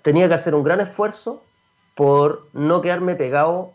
tenía 0.03 0.29
que 0.29 0.35
hacer 0.35 0.55
un 0.55 0.63
gran 0.63 0.81
esfuerzo 0.81 1.43
por 1.95 2.49
no 2.53 2.83
quedarme 2.83 3.17
pegado 3.17 3.73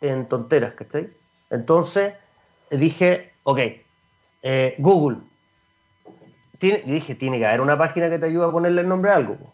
en 0.00 0.26
tonteras, 0.26 0.74
¿cachai? 0.74 1.10
Entonces 1.50 2.14
dije, 2.70 3.32
ok, 3.44 3.60
Google, 4.78 5.18
tiene, 6.58 6.82
dije, 6.86 7.14
tiene 7.14 7.38
que 7.38 7.46
haber 7.46 7.60
una 7.60 7.78
página 7.78 8.10
que 8.10 8.18
te 8.18 8.26
ayude 8.26 8.46
a 8.46 8.50
ponerle 8.50 8.82
el 8.82 8.88
nombre 8.88 9.12
a 9.12 9.16
algo 9.16 9.53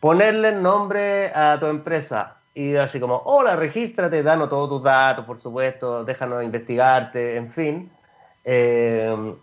ponerle 0.00 0.52
nombre 0.52 1.30
a 1.34 1.58
tu 1.60 1.66
empresa 1.66 2.36
y 2.54 2.74
así 2.76 2.98
como, 2.98 3.22
hola, 3.24 3.54
regístrate, 3.54 4.22
danos 4.22 4.48
todos 4.48 4.68
tus 4.68 4.82
datos, 4.82 5.24
por 5.24 5.38
supuesto, 5.38 6.04
déjanos 6.04 6.42
investigarte, 6.42 7.36
en 7.36 7.48
fin. 7.48 7.90
Eh, 8.44 9.34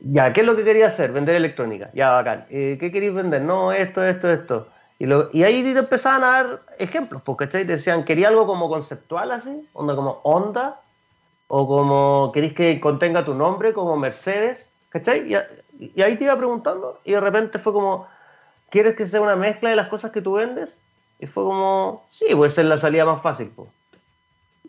ya, 0.00 0.32
¿qué 0.32 0.40
es 0.40 0.46
lo 0.46 0.56
que 0.56 0.64
quería 0.64 0.88
hacer? 0.88 1.12
Vender 1.12 1.36
electrónica. 1.36 1.90
Ya, 1.94 2.10
bacán. 2.10 2.46
Eh, 2.50 2.76
¿Qué 2.80 2.90
queréis 2.90 3.14
vender? 3.14 3.42
No, 3.42 3.72
esto, 3.72 4.02
esto, 4.02 4.28
esto. 4.28 4.68
Y, 4.98 5.06
lo, 5.06 5.28
y 5.32 5.44
ahí 5.44 5.62
te 5.62 5.78
empezaban 5.78 6.24
a 6.24 6.28
dar 6.28 6.60
ejemplos, 6.78 7.22
porque 7.22 7.46
Te 7.46 7.64
decían, 7.64 8.04
¿quería 8.04 8.28
algo 8.28 8.46
como 8.46 8.68
conceptual 8.68 9.30
así? 9.30 9.68
Onda 9.72 9.94
como 9.94 10.20
onda, 10.24 10.80
o 11.48 11.68
como 11.68 12.32
queréis 12.32 12.54
que 12.54 12.80
contenga 12.80 13.24
tu 13.24 13.34
nombre, 13.34 13.72
como 13.72 13.96
Mercedes, 13.96 14.72
¿cachai? 14.88 15.32
Y, 15.32 15.92
y 15.94 16.02
ahí 16.02 16.16
te 16.16 16.24
iba 16.24 16.36
preguntando, 16.36 17.00
y 17.04 17.12
de 17.12 17.20
repente 17.20 17.58
fue 17.58 17.72
como, 17.72 18.06
¿quieres 18.70 18.94
que 18.94 19.06
sea 19.06 19.20
una 19.20 19.36
mezcla 19.36 19.70
de 19.70 19.76
las 19.76 19.88
cosas 19.88 20.10
que 20.10 20.22
tú 20.22 20.34
vendes? 20.34 20.76
Y 21.18 21.26
fue 21.26 21.44
como, 21.44 22.04
sí, 22.08 22.26
puede 22.34 22.50
ser 22.50 22.66
la 22.66 22.78
salida 22.78 23.04
más 23.04 23.22
fácil. 23.22 23.50
Pues. 23.54 23.68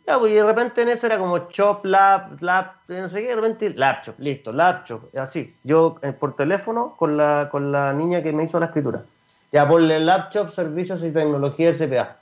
Ya, 0.07 0.17
pues, 0.17 0.31
y 0.31 0.35
de 0.35 0.43
repente 0.45 0.81
en 0.81 0.89
eso 0.89 1.05
era 1.05 1.17
como 1.17 1.49
Chop, 1.49 1.83
Lab, 1.83 2.41
Lab, 2.41 2.71
no 2.87 3.09
sé 3.09 3.21
qué, 3.21 3.27
de 3.27 3.35
repente 3.35 3.69
Laptop, 3.71 4.15
listo, 4.19 4.53
Laptop, 4.53 5.01
así. 5.17 5.53
Yo 5.65 5.97
eh, 6.01 6.13
por 6.13 6.35
teléfono 6.37 6.95
con 6.97 7.17
la, 7.17 7.49
con 7.51 7.73
la 7.73 7.91
niña 7.91 8.23
que 8.23 8.31
me 8.31 8.45
hizo 8.45 8.57
la 8.57 8.67
escritura. 8.67 9.03
Ya, 9.51 9.67
ponle 9.67 9.99
Laptop, 9.99 10.49
Servicios 10.49 11.03
y 11.03 11.11
Tecnología 11.11 11.73
SPA. 11.73 12.15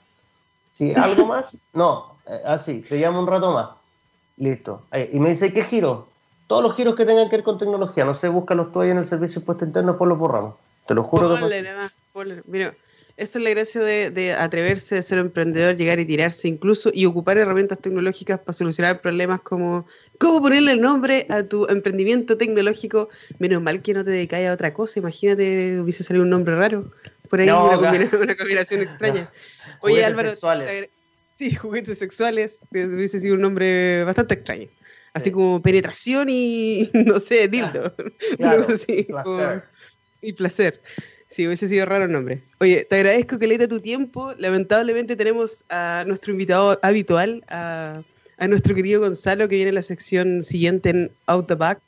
¿Sí? 0.74 0.94
¿Algo 0.96 1.28
más? 1.28 1.58
No, 1.74 2.16
eh, 2.26 2.42
así, 2.46 2.82
te 2.82 2.98
llamo 2.98 3.20
un 3.20 3.28
rato 3.28 3.54
más. 3.54 3.70
Listo. 4.38 4.82
Eh, 4.92 5.12
y 5.14 5.20
me 5.20 5.30
dice, 5.30 5.54
¿qué 5.54 5.64
giro? 5.64 6.08
Todos 6.48 6.64
los 6.64 6.76
giros 6.76 6.96
que 6.96 7.06
tengan 7.06 7.30
que 7.30 7.38
ver 7.38 7.46
con 7.46 7.60
tecnología, 7.60 8.04
no 8.04 8.16
sé, 8.16 8.30
búscalos 8.30 8.72
tú 8.72 8.82
ahí 8.82 8.90
en 8.90 8.98
el 8.98 9.06
servicio 9.06 9.36
de 9.36 9.42
impuesto 9.42 9.66
interno, 9.66 9.96
pues 9.96 10.10
los 10.10 10.18
borramos. 10.18 10.56
Te 10.88 10.94
lo 10.94 11.04
juro 11.04 11.38
Mira, 12.46 12.76
esa 13.18 13.40
es 13.40 13.44
la 13.44 13.50
gracia 13.50 13.82
de, 13.82 14.34
atreverse 14.34 14.98
a 14.98 15.02
ser 15.02 15.20
emprendedor, 15.20 15.76
llegar 15.76 16.00
y 16.00 16.06
tirarse 16.06 16.48
incluso 16.48 16.92
y 16.94 17.06
ocupar 17.06 17.38
herramientas 17.38 17.80
tecnológicas 17.80 18.40
para 18.40 18.54
solucionar 18.54 19.02
problemas 19.02 19.42
como 19.42 19.88
cómo 20.20 20.42
ponerle 20.42 20.74
el 20.74 20.82
nombre 20.82 21.26
a 21.30 21.44
tu 21.44 21.66
emprendimiento 21.68 22.38
tecnológico. 22.38 23.10
Menos 23.40 23.62
mal 23.62 23.82
que 23.82 23.94
no 23.94 24.04
te 24.04 24.12
dedicáis 24.12 24.48
a 24.48 24.54
otra 24.54 24.74
cosa. 24.74 25.00
Imagínate, 25.00 25.80
hubiese 25.80 26.04
salido 26.04 26.24
un 26.24 26.30
nombre 26.30 26.56
raro. 26.56 26.92
Por 27.30 27.40
ahí 27.40 27.50
una, 27.50 28.36
combinación, 28.36 28.82
extraña. 28.82 29.32
Oye, 29.80 30.04
Álvaro. 30.04 30.34
sí, 31.36 31.56
juguetes 31.56 31.98
sexuales. 31.98 32.60
Hubiese 32.72 33.20
sido 33.20 33.36
un 33.36 33.42
nombre 33.42 34.04
bastante 34.04 34.34
extraño. 34.34 34.68
Así 35.16 35.32
como 35.32 35.62
penetración 35.62 36.28
y, 36.30 36.90
no 36.94 37.22
sé, 37.22 37.48
dildo. 37.48 37.96
Claro, 38.36 38.66
placer. 39.08 39.64
Y 40.26 40.34
placer. 40.34 40.82
Sí, 41.36 41.46
hubiese 41.46 41.68
sido 41.68 41.86
raro 41.86 42.06
el 42.06 42.12
nombre. 42.12 42.44
Oye, 42.60 42.86
te 42.90 42.96
agradezco 42.96 43.40
que 43.40 43.48
le 43.48 43.68
tu 43.68 43.80
tiempo. 43.80 44.34
Lamentablemente 44.38 45.16
tenemos 45.16 45.66
a 45.70 46.04
nuestro 46.08 46.32
invitado 46.32 46.80
habitual, 46.82 47.44
a, 47.50 48.04
nuestro 48.48 48.76
querido 48.76 49.02
Gonzalo, 49.02 49.48
que 49.48 49.56
viene 49.56 49.70
en 49.70 49.76
la 49.76 49.82
sección 49.82 50.44
siguiente 50.44 50.90
en 50.90 51.12
Out 51.28 51.48
the 51.48 51.56
Back. 51.56 51.82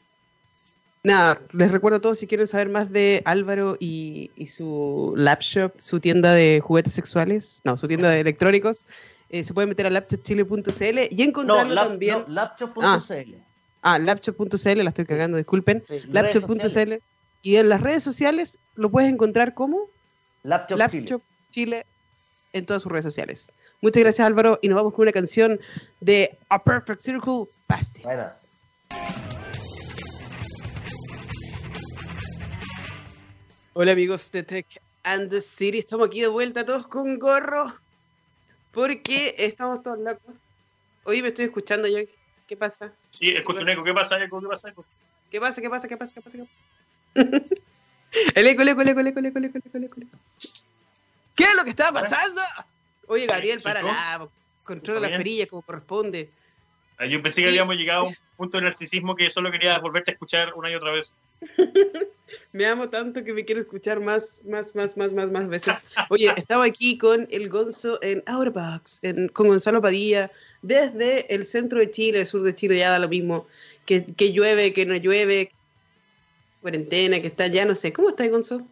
Nada, 1.03 1.39
les 1.53 1.71
recuerdo 1.71 1.99
a 1.99 2.01
todos 2.01 2.19
si 2.19 2.27
quieren 2.27 2.47
saber 2.47 2.67
más 2.69 2.91
de 2.91 3.21
Álvaro 3.23 3.77
y, 3.79 4.31
su 4.47 5.13
lab 5.15 5.39
shop, 5.39 5.71
su 5.79 6.01
tienda 6.01 6.33
de 6.33 6.59
juguetes 6.61 6.93
sexuales, 6.93 7.61
no, 7.63 7.77
su 7.77 7.87
tienda 7.87 8.09
de 8.09 8.19
electrónicos, 8.19 8.83
eh, 9.29 9.43
se 9.43 9.53
pueden 9.53 9.69
meter 9.69 9.85
a 9.85 9.89
laptopchile.cl 9.91 10.99
y 11.09 11.21
encontrarlo 11.21 11.75
también. 11.75 12.17
No, 12.27 12.33
laptop.cl. 12.33 12.83
Ah, 12.83 13.01
ah 13.83 13.99
laptop.cl, 13.99 14.83
la 14.83 14.89
estoy 14.89 15.05
cagando, 15.05 15.37
disculpen. 15.37 15.83
laptop.cl 16.09 16.95
y 17.47 17.55
en 17.55 17.69
las 17.69 17.79
redes 17.79 18.03
sociales 18.03 18.59
lo 18.75 18.91
puedes 18.91 19.09
encontrar 19.09 19.53
como 19.53 19.87
Laptop, 20.43 20.81
Chile. 21.49 21.85
en 22.51 22.65
todas 22.65 22.83
sus 22.83 22.91
redes 22.91 23.05
sociales. 23.05 23.53
Muchas 23.79 24.03
gracias 24.03 24.27
Álvaro 24.27 24.59
y 24.61 24.67
nos 24.67 24.75
vamos 24.75 24.93
con 24.93 25.03
una 25.03 25.13
canción 25.13 25.57
de 26.01 26.37
A 26.49 26.61
Perfect 26.61 26.99
Circle, 26.99 27.45
Pasti. 27.65 28.03
Hola 33.71 33.93
amigos 33.93 34.29
de 34.33 34.43
Tech 34.43 34.67
and 35.03 35.29
the 35.29 35.39
City, 35.39 35.77
estamos 35.77 36.07
aquí 36.07 36.19
de 36.19 36.27
vuelta 36.27 36.65
todos 36.65 36.85
con 36.87 37.17
gorro 37.17 37.73
porque 38.73 39.35
estamos 39.37 39.81
todos 39.81 39.99
locos. 39.99 40.35
Hoy 41.05 41.21
me 41.21 41.29
estoy 41.29 41.45
escuchando 41.45 41.87
yo. 41.87 41.99
¿Qué 42.45 42.57
pasa? 42.57 42.91
Sí, 43.11 43.29
escucho 43.29 43.61
un 43.61 43.69
eco. 43.69 43.85
¿Qué 43.85 43.93
pasa, 43.93 44.21
eco? 44.21 44.41
¿Qué 44.41 44.47
pasa, 44.47 44.67
eco? 44.67 44.85
¿Qué 45.31 45.39
pasa? 45.39 45.61
¿Qué 45.61 45.69
pasa? 45.69 45.87
¿Qué 45.87 45.95
pasa? 45.95 46.13
¿Qué 46.13 46.21
pasa? 46.21 46.37
¿Qué 46.37 46.43
pasa? 46.43 46.63
El 48.35 48.47
eco, 48.47 48.61
el 48.61 48.67
eco, 48.69 48.81
el 48.81 48.89
eco, 48.89 48.99
el 48.99 49.07
eco, 49.07 49.19
el 49.19 49.25
eco, 49.25 49.37
el 49.37 49.45
eco, 49.45 49.77
el 49.77 49.83
eco, 49.83 50.17
¿Qué 51.35 51.43
es 51.43 51.55
lo 51.55 51.63
que 51.63 51.69
está 51.69 51.91
pasando? 51.91 52.41
Oye, 53.07 53.27
Gabriel, 53.27 53.61
para 53.61 53.81
la, 53.81 54.27
controla 54.63 55.01
las 55.01 55.17
perillas 55.17 55.47
como 55.47 55.61
corresponde. 55.61 56.29
Ah, 56.97 57.05
yo 57.05 57.21
pensé 57.21 57.43
que 57.43 57.49
habíamos 57.49 57.77
llegado 57.77 58.01
a 58.01 58.07
un 58.07 58.15
punto 58.35 58.57
de 58.57 58.63
narcisismo 58.63 59.15
que 59.15 59.29
solo 59.29 59.51
quería 59.51 59.77
volverte 59.77 60.11
a 60.11 60.13
escuchar 60.13 60.53
una 60.55 60.71
y 60.71 60.75
otra 60.75 60.91
vez. 60.91 61.13
me 62.51 62.65
amo 62.65 62.89
tanto 62.89 63.23
que 63.23 63.33
me 63.33 63.45
quiero 63.45 63.61
escuchar 63.61 63.99
más, 63.99 64.43
más, 64.45 64.73
más, 64.73 64.97
más, 64.97 65.13
más, 65.13 65.31
más 65.31 65.47
veces. 65.47 65.75
Oye, 66.09 66.33
estaba 66.35 66.65
aquí 66.65 66.97
con 66.97 67.27
el 67.29 67.49
Gonzo 67.49 67.99
en 68.01 68.23
Outbox, 68.25 69.01
con 69.33 69.47
Gonzalo 69.47 69.79
Padilla, 69.79 70.31
desde 70.63 71.33
el 71.33 71.45
centro 71.45 71.79
de 71.79 71.91
Chile, 71.91 72.21
el 72.21 72.25
sur 72.25 72.41
de 72.41 72.55
Chile, 72.55 72.77
ya 72.77 72.89
da 72.89 72.99
lo 72.99 73.07
mismo, 73.07 73.47
que, 73.85 74.03
que 74.03 74.33
llueve, 74.33 74.73
que 74.73 74.87
no 74.87 74.95
llueve, 74.95 75.51
cuarentena, 76.67 77.21
que 77.21 77.27
está 77.27 77.47
ya, 77.47 77.63
no 77.63 77.75
sé. 77.75 77.93
¿Cómo 77.93 78.09
estás, 78.09 78.29
Gonzo? 78.29 78.67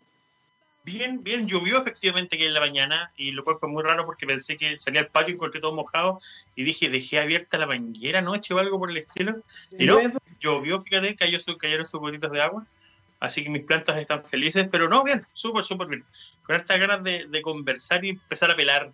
Bien, 0.83 1.23
bien, 1.23 1.47
llovió 1.47 1.79
efectivamente 1.79 2.37
que 2.37 2.45
en 2.45 2.53
la 2.53 2.59
mañana 2.59 3.11
y 3.15 3.31
lo 3.31 3.43
cual 3.43 3.55
fue 3.55 3.69
muy 3.69 3.81
raro 3.81 4.05
porque 4.05 4.27
pensé 4.27 4.57
que 4.57 4.77
salía 4.79 4.99
al 4.99 5.07
patio 5.07 5.31
y 5.31 5.35
encontré 5.35 5.61
todo 5.61 5.73
mojado 5.73 6.19
y 6.55 6.63
dije, 6.63 6.89
dejé 6.89 7.19
abierta 7.19 7.57
la 7.57 7.65
bañera 7.65 8.19
anoche 8.19 8.53
o 8.53 8.59
algo 8.59 8.77
por 8.77 8.91
el 8.91 8.97
estilo. 8.97 9.41
Y 9.79 9.85
no, 9.85 9.99
llovió, 10.41 10.81
fíjate, 10.81 11.15
cayó, 11.15 11.39
cayeron 11.57 11.87
sus 11.87 12.01
gotitas 12.01 12.31
de 12.31 12.41
agua. 12.41 12.67
Así 13.21 13.43
que 13.43 13.49
mis 13.49 13.63
plantas 13.63 13.97
están 13.97 14.25
felices, 14.25 14.67
pero 14.69 14.89
no, 14.89 15.03
bien, 15.03 15.25
súper, 15.31 15.63
súper 15.63 15.87
bien. 15.87 16.05
Con 16.43 16.57
estas 16.57 16.79
ganas 16.79 17.01
de, 17.01 17.41
conversar 17.41 18.03
y 18.03 18.09
empezar 18.09 18.51
a 18.51 18.55
pelar. 18.57 18.91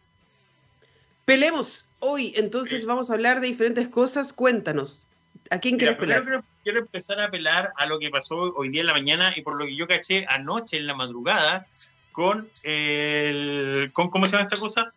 Pelemos 1.25 1.85
hoy, 1.99 2.33
entonces 2.37 2.85
vamos 2.85 3.09
a 3.09 3.15
hablar 3.15 3.41
de 3.41 3.47
diferentes 3.47 3.89
cosas. 3.89 4.31
Cuéntanos, 4.31 5.07
¿a 5.49 5.59
quién 5.59 5.77
quieres 5.77 5.97
pelar? 5.97 6.23
quiero 6.63 6.79
empezar 6.79 7.19
a 7.19 7.25
apelar 7.25 7.73
a 7.75 7.85
lo 7.85 7.99
que 7.99 8.09
pasó 8.09 8.53
hoy 8.55 8.69
día 8.69 8.81
en 8.81 8.87
la 8.87 8.93
mañana 8.93 9.33
y 9.35 9.41
por 9.41 9.57
lo 9.57 9.65
que 9.65 9.75
yo 9.75 9.87
caché 9.87 10.25
anoche 10.27 10.77
en 10.77 10.87
la 10.87 10.93
madrugada 10.93 11.65
con 12.11 12.49
el. 12.63 13.89
Con, 13.93 14.09
¿Cómo 14.09 14.25
se 14.25 14.33
llama 14.33 14.43
esta 14.43 14.57
cosa? 14.57 14.93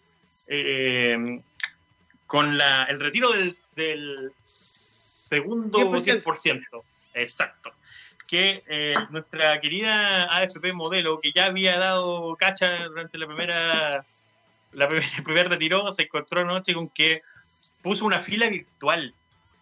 Eh, 0.49 1.41
con 2.27 2.59
la, 2.59 2.85
el 2.85 3.01
retiro 3.01 3.31
del, 3.33 3.57
del 3.77 4.33
segundo 4.43 5.79
10%. 5.79 6.83
Exacto. 7.15 7.73
Que 8.27 8.63
eh, 8.67 8.93
nuestra 9.11 9.61
querida 9.61 10.25
AFP 10.25 10.73
modelo, 10.73 11.21
que 11.21 11.33
ya 11.33 11.47
había 11.47 11.79
dado 11.79 12.35
cacha 12.37 12.85
durante 12.89 13.19
la 13.19 13.27
primera, 13.27 14.07
la 14.73 14.85
el 15.17 15.23
primer 15.23 15.49
retiro, 15.49 15.93
se 15.93 16.03
encontró 16.03 16.41
anoche 16.41 16.75
con 16.75 16.89
que 16.89 17.23
puso 17.83 18.05
una 18.05 18.19
fila 18.19 18.49
virtual 18.49 19.15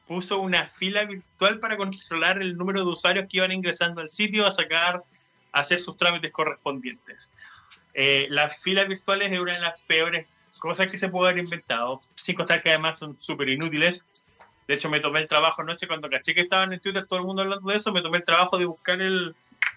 puso 0.07 0.41
una 0.41 0.67
fila 0.67 1.05
virtual 1.05 1.59
para 1.61 1.77
controlar 1.77 2.41
el 2.43 2.57
número 2.57 2.81
de 2.81 2.87
usuarios 2.87 3.27
que 3.29 3.39
iban 3.39 3.53
ingresando 3.53 4.01
al 4.01 4.11
sitio 4.11 4.47
a 4.47 4.53
sacar, 4.53 5.03
a 5.53 5.61
hacer 5.61 5.81
sus 5.81 5.97
trámites 5.97 6.33
correspondientes. 6.33 7.31
Eh, 7.95 8.27
las 8.31 8.59
filas 8.61 8.89
virtuales 8.89 9.33
es 9.33 9.39
una 9.39 9.53
de 9.53 9.61
las 9.61 9.83
peores 9.83 10.27
cosas 10.59 10.91
que 10.91 10.99
se 10.99 11.09
puede 11.09 11.31
haber 11.31 11.45
inventado, 11.45 12.01
sin 12.15 12.35
contar 12.35 12.63
que 12.63 12.71
además 12.71 12.99
son 12.99 13.21
súper 13.21 13.49
inútiles. 13.49 14.05
De 14.69 14.75
hecho, 14.75 14.89
me 14.89 15.01
tomé 15.01 15.21
el 15.21 15.29
trabajo 15.29 15.63
anoche 15.63 15.87
cuando 15.87 16.09
caché 16.09 16.35
que 16.35 16.43
estaban 16.43 16.73
en 16.73 16.81
Twitter 16.81 17.07
todo 17.07 17.19
el 17.19 17.27
mundo 17.27 17.43
hablando 17.43 17.71
de 17.71 17.77
eso, 17.77 17.93
me 17.93 18.01
tomé 18.01 18.19
el 18.19 18.25
trabajo 18.25 18.59
de 18.59 18.65
buscar 18.65 19.01
el, 19.01 19.35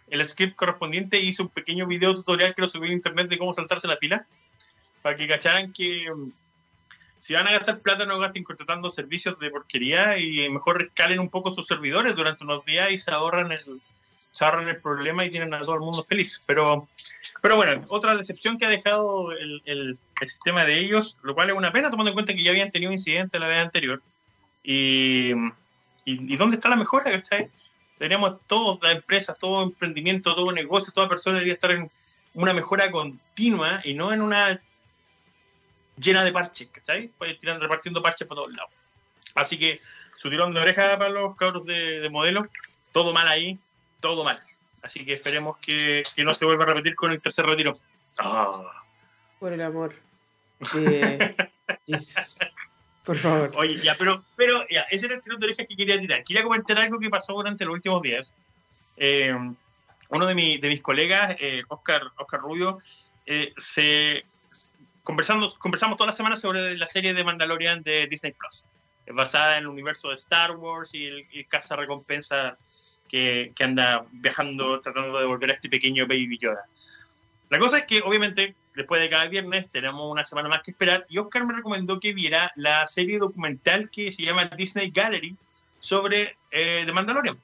el 0.09 0.27
script 0.27 0.55
correspondiente 0.55 1.19
y 1.19 1.29
hice 1.29 1.41
un 1.41 1.49
pequeño 1.49 1.87
video 1.87 2.15
tutorial 2.15 2.53
que 2.53 2.61
lo 2.61 2.69
subí 2.69 2.87
en 2.87 2.93
internet 2.93 3.27
de 3.27 3.37
cómo 3.37 3.53
saltarse 3.53 3.87
la 3.87 3.97
fila, 3.97 4.27
para 5.01 5.15
que 5.15 5.27
cacharan 5.27 5.73
que 5.73 6.07
si 7.25 7.33
van 7.33 7.47
a 7.47 7.51
gastar 7.53 7.79
plata, 7.79 8.05
no 8.05 8.19
gasten 8.19 8.43
contratando 8.43 8.87
servicios 8.91 9.39
de 9.39 9.49
porquería 9.49 10.19
y 10.19 10.47
mejor 10.47 10.77
rescalen 10.77 11.19
un 11.19 11.31
poco 11.31 11.51
sus 11.51 11.65
servidores 11.65 12.15
durante 12.15 12.43
unos 12.43 12.63
días 12.65 12.91
y 12.91 12.99
se 12.99 13.09
ahorran 13.09 13.51
el, 13.51 13.81
se 14.29 14.45
ahorran 14.45 14.67
el 14.67 14.79
problema 14.79 15.25
y 15.25 15.31
tienen 15.31 15.51
a 15.55 15.61
todo 15.61 15.73
el 15.73 15.79
mundo 15.79 16.03
feliz. 16.03 16.39
Pero, 16.45 16.87
pero 17.41 17.55
bueno, 17.55 17.83
otra 17.89 18.15
decepción 18.15 18.59
que 18.59 18.67
ha 18.67 18.69
dejado 18.69 19.31
el, 19.31 19.59
el, 19.65 19.97
sistema 20.21 20.65
de 20.65 20.77
ellos, 20.77 21.17
lo 21.23 21.33
cual 21.33 21.49
es 21.49 21.55
una 21.55 21.71
pena 21.71 21.89
tomando 21.89 22.11
en 22.11 22.13
cuenta 22.13 22.35
que 22.35 22.43
ya 22.43 22.51
habían 22.51 22.69
tenido 22.69 22.91
incidentes 22.91 23.41
la 23.41 23.47
vez 23.47 23.57
anterior. 23.57 24.03
Y, 24.61 25.31
y, 26.05 26.35
dónde 26.37 26.57
está 26.57 26.69
la 26.69 26.75
mejora? 26.75 27.05
¿cachai? 27.05 27.49
Tenemos 27.97 28.35
todas 28.45 28.77
las 28.83 28.97
empresas, 28.97 29.35
todo 29.39 29.63
emprendimiento, 29.63 30.35
todo 30.35 30.51
negocio, 30.51 30.93
toda 30.93 31.09
persona 31.09 31.37
debería 31.37 31.55
estar 31.55 31.71
en 31.71 31.89
una 32.35 32.53
mejora 32.53 32.91
continua 32.91 33.81
y 33.83 33.95
no 33.95 34.13
en 34.13 34.21
una 34.21 34.61
llena 35.97 36.23
de 36.23 36.31
parches, 36.31 36.69
¿cachai? 36.69 37.09
Pues 37.17 37.39
tiran 37.39 37.59
repartiendo 37.61 38.01
parches 38.01 38.27
por 38.27 38.37
todos 38.37 38.55
lados. 38.55 38.71
Así 39.33 39.57
que 39.59 39.81
su 40.15 40.29
tirón 40.29 40.53
de 40.53 40.61
oreja 40.61 40.97
para 40.97 41.09
los 41.09 41.35
cabros 41.35 41.65
de, 41.65 42.07
modelo, 42.09 42.47
todo 42.91 43.13
mal 43.13 43.27
ahí, 43.27 43.59
todo 43.99 44.23
mal. 44.23 44.41
Así 44.81 45.05
que 45.05 45.13
esperemos 45.13 45.57
que, 45.57 46.03
no 46.23 46.33
se 46.33 46.45
vuelva 46.45 46.63
a 46.63 46.67
repetir 46.67 46.95
con 46.95 47.11
el 47.11 47.21
tercer 47.21 47.45
retiro. 47.45 47.73
Ah. 48.17 48.83
Por 49.39 49.53
el 49.53 49.61
amor. 49.61 49.95
Por 53.03 53.17
favor. 53.17 53.51
Oye, 53.55 53.79
ya, 53.81 53.95
pero, 53.99 54.23
pero 54.35 54.65
ya, 54.69 54.81
ese 54.89 55.05
era 55.05 55.15
el 55.15 55.21
tirón 55.21 55.39
de 55.39 55.47
oreja 55.47 55.65
que 55.65 55.75
quería 55.75 55.99
tirar. 55.99 56.23
Quería 56.23 56.43
comentar 56.43 56.79
algo 56.79 56.99
que 56.99 57.09
pasó 57.09 57.33
durante 57.33 57.65
los 57.65 57.75
últimos 57.75 58.01
días. 58.01 58.33
Eh, 58.97 59.35
uno 60.09 60.25
de, 60.25 60.33
mi, 60.33 60.57
de 60.57 60.67
mis 60.69 60.81
colegas, 60.81 61.35
eh, 61.39 61.63
Oscar, 61.67 62.01
Oscar 62.17 62.39
Rubio, 62.39 62.79
eh, 63.25 63.53
se 63.57 64.25
conversando, 65.05 65.49
conversamos 65.59 65.97
toda 65.97 66.07
la 66.07 66.13
semana 66.13 66.35
sobre 66.35 66.77
la 66.77 66.87
serie 66.87 67.13
de 67.13 67.23
Mandalorian 67.23 67.83
de 67.83 68.07
Disney 68.07 68.33
Plus, 68.33 68.65
basada 69.07 69.53
en 69.53 69.59
el 69.59 69.67
universo 69.67 70.09
de 70.09 70.15
Star 70.15 70.57
Wars 70.57 70.93
y 70.93 71.05
el, 71.05 71.47
caza 71.47 71.77
recompensa 71.77 72.57
que, 73.07 73.53
anda 73.59 74.05
viajando 74.11 74.81
tratando 74.81 75.17
de 75.17 75.25
volver 75.25 75.51
a 75.51 75.53
este 75.53 75.69
pequeño 75.69 76.05
Baby 76.07 76.39
Yoda. 76.39 76.65
La 77.49 77.59
cosa 77.59 77.77
es 77.77 77.85
que, 77.85 78.01
obviamente, 78.01 78.55
después 78.75 78.99
de 78.99 79.09
cada 79.09 79.27
viernes 79.27 79.69
tenemos 79.69 80.11
una 80.11 80.25
semana 80.25 80.49
más 80.49 80.63
que 80.63 80.71
esperar 80.71 81.05
y 81.07 81.19
Oscar 81.19 81.45
me 81.45 81.53
recomendó 81.53 81.99
que 81.99 82.13
viera 82.13 82.51
la 82.55 82.85
serie 82.87 83.19
documental 83.19 83.89
que 83.91 84.11
se 84.11 84.23
llama 84.23 84.45
Disney 84.45 84.89
Gallery 84.89 85.35
sobre 85.79 86.35
eh, 86.51 86.85
Mandalorian. 86.91 87.37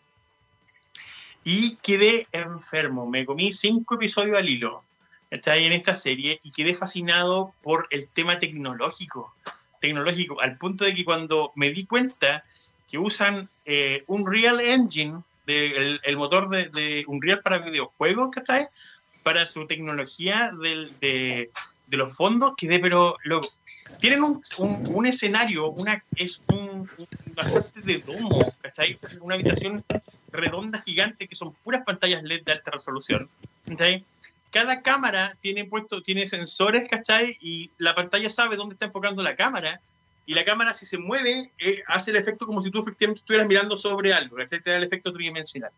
Y 1.43 1.76
quedé 1.76 2.28
enfermo, 2.32 3.07
me 3.07 3.26
comí 3.26 3.53
cinco 3.53 3.95
episodios 3.95 4.38
al 4.38 4.49
hilo 4.49 4.84
está 5.32 5.53
ahí 5.53 5.65
en 5.65 5.73
esta 5.73 5.95
serie 5.95 6.39
y 6.43 6.51
quedé 6.51 6.75
fascinado 6.75 7.53
por 7.63 7.88
el 7.89 8.07
tema 8.07 8.38
tecnológico, 8.38 9.34
tecnológico, 9.79 10.39
al 10.41 10.57
punto 10.57 10.86
de 10.86 10.93
que 10.93 11.05
cuando 11.05 11.51
me 11.55 11.71
di 11.71 11.86
cuenta 11.86 12.43
que 12.88 12.99
usan 12.99 13.49
eh, 13.65 14.03
un 14.07 14.29
Real 14.29 14.59
Engine, 14.61 15.21
de, 15.47 15.99
el, 16.03 16.17
motor 16.17 16.49
de, 16.49 16.69
de, 16.69 17.03
Unreal 17.07 17.41
para 17.41 17.57
videojuegos, 17.57 18.29
¿cachai? 18.32 18.67
para 19.23 19.45
su 19.45 19.65
tecnología 19.65 20.51
de, 20.61 21.49
de 21.91 21.97
los 21.97 22.15
fondos, 22.15 22.53
que 22.55 22.67
de, 22.67 22.79
pero 22.79 23.17
tienen 23.99 24.23
un, 24.23 24.41
un, 24.57 25.05
escenario, 25.05 25.69
una, 25.71 26.03
es 26.15 26.41
un, 26.47 26.89
una 27.27 27.63
de 27.84 27.97
domo, 27.99 28.53
¿cachai? 28.61 28.97
Una 29.19 29.36
habitación 29.36 29.84
redonda 30.32 30.82
gigante 30.82 31.27
que 31.27 31.36
son 31.36 31.53
puras 31.55 31.84
pantallas 31.86 32.23
LED 32.23 32.43
de 32.43 32.53
alta 32.53 32.71
resolución. 32.71 33.29
¿cachai? 33.67 34.05
Cada 34.52 34.82
cámara 34.82 35.38
tiene 35.41 35.66
puesto, 35.66 36.02
tiene 36.02 36.28
sensores, 36.28 36.88
¿cachai? 36.89 37.38
Y 37.41 37.72
la 37.78 37.95
pantalla 37.95 38.30
sabe 38.30 38.56
dónde 38.56 38.74
está 38.74 38.86
enfocando 38.86 39.24
la 39.24 39.36
cámara. 39.36 39.82
Y 40.26 40.34
la 40.34 40.45
cámara, 40.45 40.74
si 40.74 40.86
se 40.86 40.97
mueve, 40.97 41.52
eh, 41.58 41.82
hace 41.88 42.12
el 42.12 42.18
efecto 42.18 42.45
como 42.45 42.62
si 42.62 42.70
tú 42.70 42.80
efectivamente 42.80 43.22
estuvieras 43.22 43.47
mirando 43.47 43.78
sobre 43.78 44.14
algo, 44.14 44.38
¿cachai? 44.38 44.62
Te 44.62 44.70
da 44.70 44.78
el 44.78 44.84
efecto 44.84 45.12
tridimensional 45.12 45.72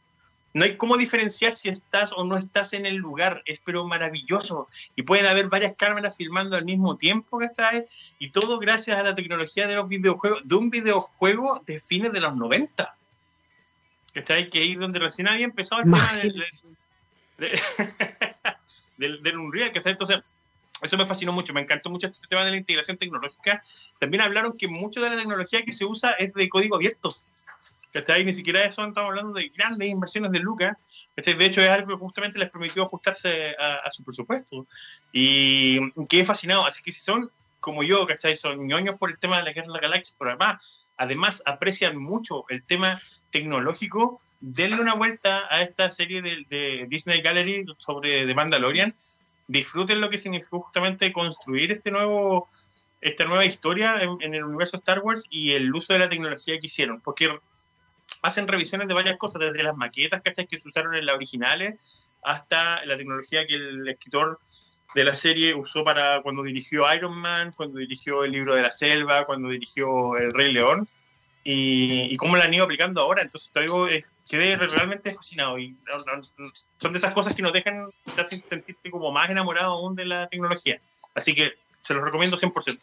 no 0.54 0.66
hay 0.66 0.78
cómo 0.78 0.98
diferenciar 0.98 1.56
si 1.56 1.70
estás 1.70 2.12
o 2.14 2.24
no 2.24 2.38
estás 2.38 2.74
en 2.74 2.86
el 2.86 2.96
lugar, 2.96 3.42
es 3.46 3.60
pero 3.60 3.86
maravilloso. 3.86 4.68
Y 4.96 5.02
pueden 5.02 5.26
haber 5.26 5.48
varias 5.50 5.76
cámaras 5.76 6.16
filmando 6.16 6.56
al 6.56 6.66
mismo 6.66 6.96
tiempo 6.98 7.42
está 7.42 7.72
y 8.20 8.30
todo 8.30 8.60
gracias 8.60 8.98
a 8.98 9.04
la 9.04 9.16
tecnología 9.16 9.68
de 9.68 9.76
los 9.76 9.88
videojuegos, 9.88 10.48
de 10.48 10.56
un 10.56 10.70
videojuego 10.70 11.62
de 11.66 11.80
fines 11.82 12.14
de 12.14 12.22
los 12.22 12.36
90. 12.36 12.96
Que 14.14 14.20
está 14.20 14.36
ahí, 14.36 14.48
que 14.48 14.60
ahí 14.60 14.76
donde 14.76 15.00
recién 15.00 15.28
había 15.28 15.46
empezado 15.46 15.82
el 15.82 15.86
tema 15.86 16.14
del, 16.18 16.44
del, 18.98 19.22
del, 19.24 19.38
Unreal, 19.38 19.72
que 19.72 19.80
está 19.80 19.90
entonces. 19.90 20.20
Eso 20.82 20.98
me 20.98 21.06
fascinó 21.06 21.32
mucho, 21.32 21.54
me 21.54 21.62
encantó 21.62 21.90
mucho 21.90 22.08
este 22.08 22.28
tema 22.28 22.44
de 22.44 22.52
la 22.52 22.58
integración 22.58 22.98
tecnológica. 22.98 23.64
También 24.00 24.22
hablaron 24.22 24.58
que 24.58 24.68
mucho 24.68 25.02
de 25.02 25.10
la 25.10 25.16
tecnología 25.16 25.64
que 25.64 25.72
se 25.72 25.86
usa 25.86 26.12
es 26.14 26.34
de 26.34 26.50
código 26.50 26.76
abierto. 26.76 27.10
¿cachai? 27.94 28.26
Ni 28.26 28.34
siquiera 28.34 28.66
eso 28.66 28.86
estamos 28.86 29.10
hablando 29.10 29.34
de 29.34 29.50
grandes 29.56 29.90
inversiones 29.90 30.32
de 30.32 30.40
lucas. 30.40 30.76
De 31.16 31.46
hecho, 31.46 31.62
es 31.62 31.70
algo 31.70 31.90
que 31.90 31.96
justamente 31.96 32.40
les 32.40 32.50
permitió 32.50 32.84
ajustarse 32.84 33.56
a, 33.58 33.90
su 33.92 34.04
presupuesto. 34.04 34.66
Y 35.12 35.92
quedé 36.08 36.26
fascinado. 36.26 36.66
Así 36.66 36.82
que 36.82 36.92
si 36.92 37.02
son 37.02 37.30
como 37.60 37.84
yo, 37.84 38.06
¿cachai? 38.08 38.36
Son 38.36 38.68
ñoños 38.68 38.96
por 38.96 39.12
el 39.12 39.20
tema 39.20 39.38
de 39.38 39.44
la 39.44 39.54
guerra 39.54 39.68
de 39.68 39.74
la 39.74 39.80
galaxia, 39.80 40.16
pero 40.18 40.32
además, 40.32 40.86
además 40.98 41.44
aprecian 41.46 41.98
mucho 41.98 42.46
el 42.50 42.64
tema 42.64 43.00
tecnológico, 43.32 44.20
denle 44.46 44.82
una 44.82 44.94
vuelta 44.94 45.48
a 45.50 45.62
esta 45.62 45.90
serie 45.92 46.22
de, 46.22 46.86
Disney 46.90 47.22
Gallery 47.22 47.66
sobre 47.78 48.26
The 48.26 48.36
Mandalorian. 48.36 48.94
Disfruten 49.48 50.02
lo 50.02 50.10
que 50.10 50.18
significó 50.18 50.60
justamente 50.60 51.14
construir 51.14 51.72
este 51.72 51.92
nuevo, 51.92 52.50
esta 53.00 53.24
nueva 53.24 53.46
historia 53.46 54.02
en, 54.02 54.18
en, 54.20 54.34
el 54.34 54.44
universo 54.44 54.76
Star 54.76 55.00
Wars 55.00 55.26
y 55.30 55.54
el 55.54 55.74
uso 55.74 55.94
de 55.94 56.00
la 56.00 56.10
tecnología 56.10 56.60
que 56.60 56.68
hicieron. 56.68 57.00
Porque 57.00 57.30
hacen 58.22 58.48
revisiones 58.48 58.90
de 58.90 58.94
varias 58.94 59.18
cosas, 59.18 59.40
desde 59.40 59.64
las 59.64 59.78
maquetas 59.78 60.22
que 60.22 60.60
se 60.60 60.68
usaron 60.68 60.94
en 60.94 61.06
las 61.06 61.16
originales 61.16 61.80
hasta 62.22 62.86
la 62.86 62.98
tecnología 62.98 63.48
que 63.48 63.56
el 63.56 63.88
escritor 63.88 64.40
de 64.94 65.06
la 65.06 65.16
serie 65.16 65.56
usó 65.56 65.86
para 65.86 66.22
cuando 66.22 66.44
dirigió 66.44 66.94
Iron 66.94 67.18
Man, 67.18 67.54
cuando 67.56 67.80
dirigió 67.80 68.26
el 68.26 68.32
libro 68.32 68.56
de 68.56 68.62
la 68.62 68.72
selva, 68.72 69.26
cuando 69.26 69.50
dirigió 69.50 70.18
El 70.18 70.34
Rey 70.34 70.52
León, 70.52 70.88
y, 71.46 72.16
cómo 72.18 72.38
la 72.38 72.46
han 72.46 72.54
ido 72.54 72.66
aplicando 72.66 73.02
ahora. 73.02 73.22
Entonces, 73.22 73.52
algo 73.56 73.88
eh, 73.88 74.04
quedé 74.30 74.56
realmente 74.58 75.14
fascinado. 75.14 75.58
Y 75.58 75.76
son 76.80 76.94
de 76.94 77.00
esas 77.00 77.14
cosas 77.14 77.36
que 77.36 77.42
nos 77.42 77.54
dejan 77.54 77.86
sentirte 78.16 78.92
como 78.92 79.12
más 79.12 79.30
enamorado 79.30 79.72
aún 79.72 79.96
de 79.96 80.06
la 80.06 80.28
tecnología. 80.28 80.80
Así 81.16 81.34
que 81.36 81.54
se 81.86 81.94
los 81.94 82.04
recomiendo 82.04 82.38
100%. 82.38 82.80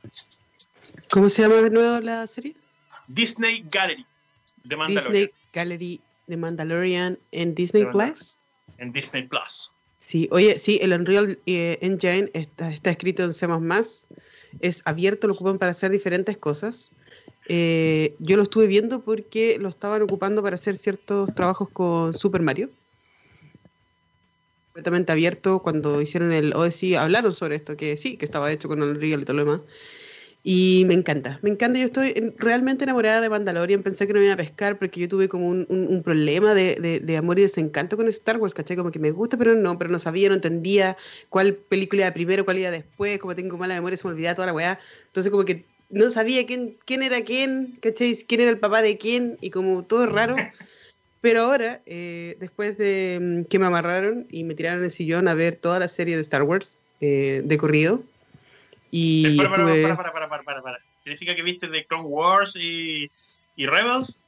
¿Cómo 1.10 1.28
se 1.28 1.42
llama 1.42 1.56
de 1.56 1.70
nuevo 1.70 2.00
la 2.00 2.26
serie? 2.26 2.54
Disney 3.08 3.64
Gallery. 3.70 4.06
Disney 4.64 5.30
Gallery 5.52 6.00
de 6.26 6.36
Mandalorian 6.36 7.18
en 7.32 7.54
Disney 7.54 7.86
Plus. 7.86 8.38
En 8.78 8.92
Disney 8.92 9.26
Plus. 9.26 9.72
Sí, 9.98 10.28
oye, 10.32 10.58
sí, 10.58 10.78
el 10.80 10.92
Unreal 10.92 11.38
eh, 11.46 11.78
Engine 11.82 12.30
está, 12.32 12.70
está, 12.70 12.90
escrito 12.90 13.22
en 13.22 13.34
C++, 13.34 13.46
es 14.60 14.82
abierto, 14.86 15.26
lo 15.26 15.34
ocupan 15.34 15.58
para 15.58 15.72
hacer 15.72 15.90
diferentes 15.90 16.38
cosas. 16.38 16.92
Eh, 17.52 18.14
yo 18.20 18.36
lo 18.36 18.44
estuve 18.44 18.68
viendo 18.68 19.00
porque 19.00 19.58
lo 19.58 19.68
estaban 19.68 20.02
ocupando 20.02 20.40
para 20.40 20.54
hacer 20.54 20.76
ciertos 20.76 21.34
trabajos 21.34 21.68
con 21.68 22.12
Super 22.12 22.42
Mario. 22.42 22.70
Completamente 24.66 25.10
abierto, 25.10 25.58
cuando 25.58 26.00
hicieron 26.00 26.30
el 26.30 26.54
OSI 26.54 26.94
hablaron 26.94 27.32
sobre 27.32 27.56
esto, 27.56 27.76
que 27.76 27.96
sí, 27.96 28.16
que 28.16 28.24
estaba 28.24 28.52
hecho 28.52 28.68
con 28.68 28.80
Unreal 28.80 29.22
y 29.22 29.24
todo 29.24 29.36
lo 29.38 29.44
demás. 29.44 29.60
Y 30.44 30.84
me 30.86 30.94
encanta, 30.94 31.40
me 31.42 31.50
encanta. 31.50 31.80
Yo 31.80 31.86
estoy 31.86 32.32
realmente 32.38 32.84
enamorada 32.84 33.20
de 33.20 33.28
Mandalorian. 33.28 33.82
Pensé 33.82 34.06
que 34.06 34.12
no 34.12 34.20
me 34.20 34.26
iba 34.26 34.34
a 34.34 34.36
pescar 34.36 34.78
porque 34.78 35.00
yo 35.00 35.08
tuve 35.08 35.28
como 35.28 35.48
un, 35.48 35.66
un, 35.68 36.02
problema 36.04 36.54
de, 36.54 36.76
de, 36.76 37.00
de, 37.00 37.16
amor 37.16 37.40
y 37.40 37.42
desencanto 37.42 37.96
con 37.96 38.06
Star 38.06 38.36
Wars, 38.36 38.54
¿cachai? 38.54 38.76
Como 38.76 38.92
que 38.92 39.00
me 39.00 39.10
gusta, 39.10 39.36
pero 39.36 39.56
no, 39.56 39.76
pero 39.76 39.90
no 39.90 39.98
sabía, 39.98 40.28
no 40.28 40.36
entendía 40.36 40.96
cuál 41.28 41.54
película 41.54 42.02
iba 42.02 42.14
primero, 42.14 42.44
cuál 42.44 42.58
iba 42.58 42.70
después. 42.70 43.18
Como 43.18 43.34
tengo 43.34 43.58
mala 43.58 43.74
memoria, 43.74 43.96
se 43.96 44.06
me 44.06 44.14
olvidaba 44.14 44.36
toda 44.36 44.46
la 44.46 44.54
weá. 44.54 44.78
Entonces, 45.08 45.32
como 45.32 45.44
que 45.44 45.64
no 45.90 46.10
sabía 46.10 46.46
quién, 46.46 46.76
quién 46.84 47.02
era 47.02 47.22
quién, 47.22 47.78
¿cachai? 47.82 48.16
Quién 48.26 48.42
era 48.42 48.50
el 48.50 48.58
papá 48.58 48.82
de 48.82 48.96
quién 48.96 49.36
y 49.40 49.50
como 49.50 49.84
todo 49.84 50.06
raro. 50.06 50.36
Pero 51.20 51.42
ahora, 51.42 51.82
eh, 51.84 52.36
después 52.40 52.78
de 52.78 53.18
mm, 53.20 53.44
que 53.44 53.58
me 53.58 53.66
amarraron 53.66 54.26
y 54.30 54.44
me 54.44 54.54
tiraron 54.54 54.82
el 54.82 54.90
sillón 54.90 55.28
a 55.28 55.34
ver 55.34 55.56
toda 55.56 55.78
la 55.78 55.88
serie 55.88 56.16
de 56.16 56.22
Star 56.22 56.44
Wars 56.44 56.78
eh, 57.00 57.42
de 57.44 57.58
corrido 57.58 58.02
y 58.90 59.36
para, 59.36 59.50
para, 59.50 59.64
para, 59.64 59.96
para, 59.96 60.28
para, 60.28 60.42
para, 60.42 60.62
para, 60.62 60.78
¿Significa 61.02 61.34
que 61.34 61.42
viste 61.42 61.68
de 61.68 61.86
Clone 61.86 62.08
Wars 62.08 62.56
y, 62.56 63.10
y 63.56 63.66
Rebels? 63.66 64.22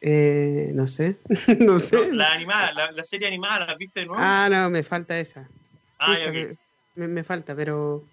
Eh, 0.00 0.70
no 0.74 0.86
sé, 0.86 1.16
no 1.60 1.78
sé. 1.78 2.12
la 2.12 2.32
animada, 2.32 2.72
la, 2.74 2.92
la, 2.92 3.04
serie 3.04 3.28
animada, 3.28 3.66
¿la 3.66 3.74
viste 3.76 4.00
de 4.00 4.06
nuevo? 4.06 4.20
Ah, 4.22 4.48
no, 4.50 4.68
me 4.70 4.82
falta 4.82 5.18
esa. 5.18 5.48
Ah, 5.98 6.14
Pucha, 6.14 6.28
okay. 6.28 6.58
me, 6.94 7.08
me, 7.08 7.24
falta, 7.24 7.54
pero 7.56 8.04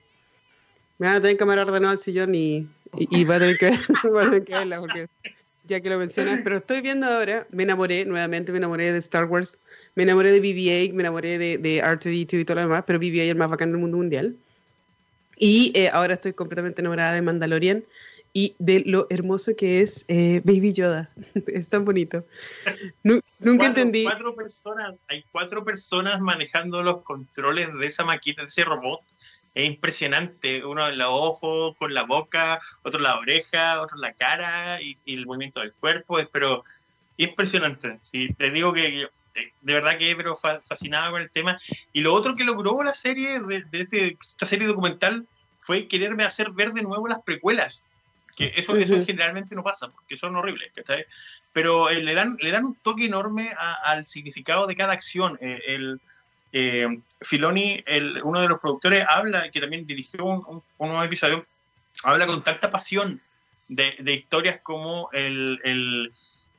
me 1.00 1.08
van 1.08 1.18
a 1.18 1.22
tener 1.22 1.38
que 1.38 1.44
amarrar 1.44 1.72
de 1.72 1.80
nuevo 1.80 1.92
al 1.92 1.98
sillón 1.98 2.36
y, 2.36 2.68
y, 2.98 3.22
y 3.22 3.26
voy, 3.26 3.36
a 3.36 3.40
tener 3.40 3.58
que, 3.58 3.72
voy 4.10 4.22
a 4.22 4.30
tener 4.30 4.44
que 4.46 4.54
verla 4.54 4.80
porque 4.80 5.08
ya 5.66 5.80
que 5.80 5.90
lo 5.90 5.98
mencionas, 5.98 6.42
pero 6.44 6.58
estoy 6.58 6.82
viendo 6.82 7.08
ahora, 7.08 7.48
me 7.52 7.64
enamoré 7.64 8.06
nuevamente, 8.06 8.52
me 8.52 8.58
enamoré 8.58 8.92
de 8.92 9.00
Star 9.00 9.26
Wars, 9.26 9.60
me 9.96 10.04
enamoré 10.04 10.32
de 10.32 10.42
BB-8, 10.42 10.94
me 10.94 11.04
enamoré 11.04 11.38
de, 11.38 11.58
de 11.58 11.82
R2-D2 11.82 12.42
y 12.42 12.46
todo 12.46 12.56
lo 12.56 12.62
demás, 12.62 12.84
pero 12.86 13.00
BB-8 13.00 13.22
es 13.22 13.30
el 13.30 13.38
más 13.38 13.50
bacán 13.50 13.72
del 13.72 13.80
mundo 13.80 13.98
mundial. 13.98 14.36
Y 15.38 15.72
eh, 15.76 15.90
ahora 15.90 16.14
estoy 16.14 16.34
completamente 16.34 16.82
enamorada 16.82 17.14
de 17.14 17.22
Mandalorian 17.22 17.84
y 18.34 18.56
de 18.60 18.84
lo 18.86 19.08
hermoso 19.10 19.56
que 19.56 19.82
es 19.82 20.06
eh, 20.08 20.42
Baby 20.44 20.74
Yoda. 20.74 21.10
es 21.48 21.70
tan 21.70 21.86
bonito. 21.86 22.26
nunca 23.04 23.24
cuatro, 23.40 23.66
entendí. 23.66 24.04
Cuatro 24.04 24.36
personas, 24.36 24.96
hay 25.08 25.24
cuatro 25.32 25.64
personas 25.64 26.20
manejando 26.20 26.84
los 26.84 27.02
controles 27.02 27.74
de 27.74 27.86
esa 27.86 28.04
maquita, 28.04 28.42
de 28.42 28.48
ese 28.48 28.64
robot. 28.64 29.02
Es 29.54 29.68
impresionante. 29.68 30.66
Uno 30.66 30.88
en 30.88 30.98
los 30.98 31.10
ojos, 31.12 31.76
con 31.78 31.94
la 31.94 32.04
boca, 32.04 32.60
otro 32.82 33.00
en 33.00 33.04
la 33.04 33.18
oreja, 33.18 33.82
otro 33.82 33.98
en 33.98 34.02
la 34.02 34.14
cara 34.14 34.82
y, 34.82 34.98
y 35.06 35.16
el 35.16 35.26
movimiento 35.26 35.60
del 35.60 35.74
cuerpo. 35.74 36.20
Es, 36.20 36.28
pero 36.32 36.64
impresionante. 37.18 38.00
Sí, 38.02 38.34
te 38.34 38.50
digo 38.50 38.74
que 38.74 39.08
de 39.62 39.74
verdad 39.74 39.98
que 39.98 40.16
pero 40.16 40.36
fascinado 40.36 41.12
con 41.12 41.22
el 41.22 41.30
tema. 41.30 41.60
Y 41.92 42.02
lo 42.02 42.14
otro 42.14 42.36
que 42.36 42.44
logró 42.44 42.84
la 42.84 42.94
serie 42.94 43.40
de, 43.40 43.64
de 43.64 43.82
este, 43.82 44.18
esta 44.22 44.46
serie 44.46 44.68
documental 44.68 45.28
fue 45.60 45.88
quererme 45.88 46.24
hacer 46.24 46.52
ver 46.52 46.74
de 46.74 46.84
nuevo 46.84 47.08
las 47.08 47.22
precuelas. 47.22 47.84
Que 48.36 48.52
eso, 48.56 48.76
eso 48.76 48.96
generalmente 49.06 49.56
no 49.56 49.64
pasa, 49.64 49.90
porque 49.90 50.18
son 50.18 50.36
horribles. 50.36 50.72
Pero 51.52 51.90
eh, 51.90 52.02
le, 52.02 52.16
dan, 52.16 52.36
le 52.42 52.50
dan 52.50 52.66
un 52.66 52.76
toque 52.76 53.06
enorme 53.06 53.52
a, 53.58 53.74
al 53.92 54.08
significado 54.08 54.66
de 54.66 54.76
cada 54.76 54.94
acción. 54.94 55.38
Eh, 55.40 55.62
el, 55.68 56.02
eh, 56.54 56.88
Filoni, 57.22 57.84
el, 57.86 58.22
uno 58.24 58.42
de 58.42 58.48
los 58.48 58.60
productores, 58.60 59.06
habla, 59.10 59.50
que 59.50 59.60
también 59.60 59.86
dirigió 59.86 60.24
un, 60.26 60.64
nuevo 60.80 61.04
episodio, 61.04 61.44
habla 62.04 62.26
con 62.26 62.42
tanta 62.44 62.72
pasión 62.72 63.20
de, 63.68 63.96
de 64.00 64.14
historias 64.14 64.60
como 64.64 65.10
el 65.12 66.14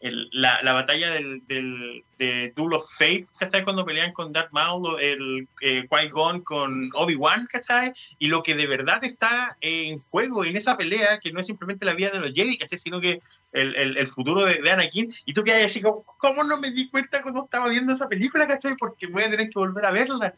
el, 0.04 0.28
la, 0.32 0.60
la, 0.62 0.74
batalla 0.74 1.12
del, 1.12 1.42
del, 1.46 2.04
de 2.18 2.52
Duel 2.54 2.74
of 2.74 2.86
Fate, 2.98 3.26
¿cachai? 3.38 3.64
Cuando 3.64 3.86
pelean 3.86 4.12
con 4.12 4.34
Darth 4.34 4.52
Maul, 4.52 5.00
el 5.00 5.48
eh, 5.62 5.86
Qui-Gon 5.88 6.42
con 6.42 6.90
Obi-Wan, 6.94 7.46
¿cachai? 7.50 7.94
Y 8.18 8.26
lo 8.26 8.42
que 8.42 8.54
de 8.54 8.66
verdad 8.66 9.02
está 9.02 9.56
en 9.62 9.98
juego 9.98 10.44
en 10.44 10.58
esa 10.58 10.76
pelea, 10.76 11.20
que 11.20 11.32
no 11.32 11.40
es 11.40 11.46
simplemente 11.46 11.86
la 11.86 11.94
vida 11.94 12.10
de 12.10 12.20
los 12.20 12.34
Jedi, 12.34 12.58
¿cachai? 12.58 12.78
Sino 12.78 13.00
que 13.00 13.22
el, 13.52 13.74
el, 13.76 13.96
el 13.96 14.06
futuro 14.06 14.44
de, 14.44 14.60
de, 14.60 14.70
Anakin. 14.70 15.10
Y 15.24 15.32
tú 15.32 15.42
quedas 15.42 15.64
así 15.64 15.80
como, 15.80 16.04
¿cómo 16.18 16.44
no 16.44 16.60
me 16.60 16.70
di 16.70 16.90
cuenta 16.90 17.22
cuando 17.22 17.44
estaba 17.44 17.70
viendo 17.70 17.94
esa 17.94 18.06
película, 18.06 18.46
¿cachai? 18.46 18.76
Porque 18.76 19.06
voy 19.06 19.22
a 19.22 19.30
tener 19.30 19.48
que 19.48 19.58
volver 19.58 19.86
a 19.86 19.90
verla. 19.90 20.34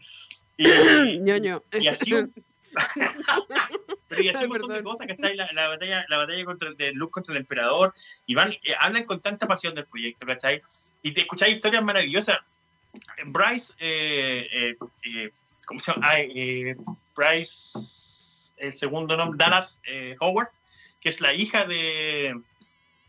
Y, 0.57 0.69
y 1.81 1.89
así 1.89 2.15
Pero 4.09 4.23
y 4.23 4.29
así 4.29 4.45
un 4.45 4.51
montón 4.51 4.73
de 4.73 4.83
cosas, 4.83 5.07
¿cachai? 5.07 5.37
La, 5.37 5.51
la 5.53 5.69
batalla, 5.69 6.05
la 6.09 6.19
batalla 6.19 6.45
contra, 6.45 6.73
de 6.73 6.93
Luke 6.93 7.13
contra 7.13 7.33
el 7.35 7.41
emperador, 7.41 7.95
y 8.27 8.35
van, 8.35 8.53
eh, 8.53 8.75
hablan 8.81 9.05
con 9.05 9.21
tanta 9.21 9.47
pasión 9.47 9.75
del 9.75 9.87
proyecto, 9.87 10.27
¿cachai? 10.27 10.63
Y 11.03 11.13
te 11.13 11.23
escucháis 11.23 11.57
historias 11.57 11.85
maravillosas. 11.85 12.39
Bryce, 13.27 13.75
eh, 13.79 14.49
eh, 14.51 14.77
eh 15.05 15.31
¿cómo 15.67 15.81
se 15.81 15.93
llama? 15.93 16.09
Ah, 16.09 16.19
Bryce, 17.15 18.53
el 18.57 18.77
segundo 18.77 19.17
nombre, 19.17 19.37
Dallas 19.39 19.81
Howard, 20.21 20.49
que 21.01 21.11
es 21.11 21.21
la 21.21 21.35
hija 21.35 21.67
de 21.67 22.35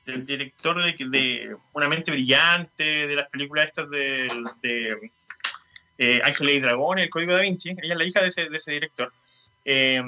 del 0.08 0.26
director 0.26 0.82
de, 0.82 0.96
de, 1.10 1.56
Una 1.74 1.88
mente 1.88 2.12
brillante, 2.12 3.08
de 3.08 3.16
las 3.16 3.30
películas 3.30 3.68
estas 3.68 3.90
de, 3.90 4.28
de 4.62 5.12
eh, 5.98 6.22
Ángela 6.24 6.52
y 6.52 6.60
Dragón, 6.60 7.00
El 7.00 7.10
Código 7.10 7.34
da 7.34 7.42
Vinci, 7.42 7.72
ella 7.72 7.94
es 7.94 7.98
la 7.98 8.06
hija 8.06 8.22
de 8.22 8.30
ese, 8.30 8.50
de 8.50 8.58
ese 8.58 8.72
director. 8.72 9.12
Eh, 9.66 10.02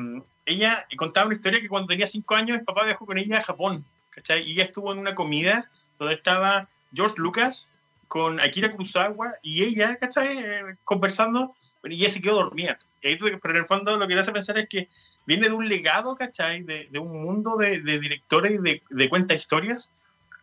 ella 0.49 0.87
contaba 0.97 1.27
una 1.27 1.35
historia 1.35 1.61
que 1.61 1.69
cuando 1.69 1.87
tenía 1.87 2.07
cinco 2.07 2.35
años, 2.35 2.57
el 2.57 2.65
papá 2.65 2.83
viajó 2.85 3.05
con 3.05 3.17
ella 3.17 3.37
a 3.37 3.43
Japón, 3.43 3.85
¿cachai? 4.09 4.43
Y 4.43 4.53
ella 4.53 4.65
estuvo 4.65 4.91
en 4.91 4.99
una 4.99 5.15
comida 5.15 5.69
donde 5.97 6.15
estaba 6.15 6.67
George 6.93 7.15
Lucas 7.17 7.67
con 8.07 8.39
Akira 8.39 8.71
Kurosawa 8.71 9.35
y 9.43 9.63
ella, 9.63 9.95
¿cachai? 9.97 10.39
Eh, 10.39 10.61
conversando, 10.83 11.55
y 11.83 11.95
ella 11.95 12.09
se 12.09 12.21
quedó 12.21 12.35
dormida. 12.35 12.77
pero 13.01 13.53
en 13.53 13.55
el 13.55 13.65
fondo 13.65 13.97
lo 13.97 14.07
que 14.07 14.15
le 14.15 14.21
hace 14.21 14.31
pensar 14.31 14.57
es 14.57 14.67
que 14.67 14.89
viene 15.27 15.47
de 15.47 15.53
un 15.53 15.69
legado, 15.69 16.15
¿cachai? 16.15 16.63
De, 16.63 16.87
de 16.89 16.99
un 16.99 17.21
mundo 17.21 17.55
de, 17.55 17.81
de 17.81 17.99
directores 17.99 18.53
y 18.53 18.57
de, 18.57 18.83
de 18.89 19.09
cuenta 19.09 19.35
historias 19.35 19.91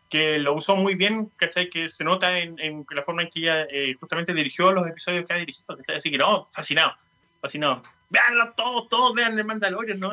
que 0.08 0.38
lo 0.38 0.54
usó 0.54 0.76
muy 0.76 0.94
bien, 0.94 1.32
¿cachai? 1.36 1.68
Que 1.68 1.88
se 1.88 2.04
nota 2.04 2.38
en, 2.38 2.58
en 2.60 2.86
la 2.90 3.02
forma 3.02 3.22
en 3.22 3.30
que 3.30 3.40
ella 3.40 3.66
eh, 3.68 3.94
justamente 3.98 4.32
dirigió 4.32 4.70
los 4.70 4.86
episodios 4.86 5.26
que 5.26 5.32
ha 5.32 5.36
dirigido, 5.36 5.76
¿cachai? 5.76 5.96
Así 5.96 6.10
que 6.12 6.18
no, 6.18 6.48
fascinado, 6.52 6.94
fascinado. 7.46 7.82
Veanlo 8.10 8.52
todos, 8.56 8.88
todos 8.88 9.14
vean 9.14 9.38
el 9.38 9.44
Mandalorian, 9.44 10.00
¿no? 10.00 10.10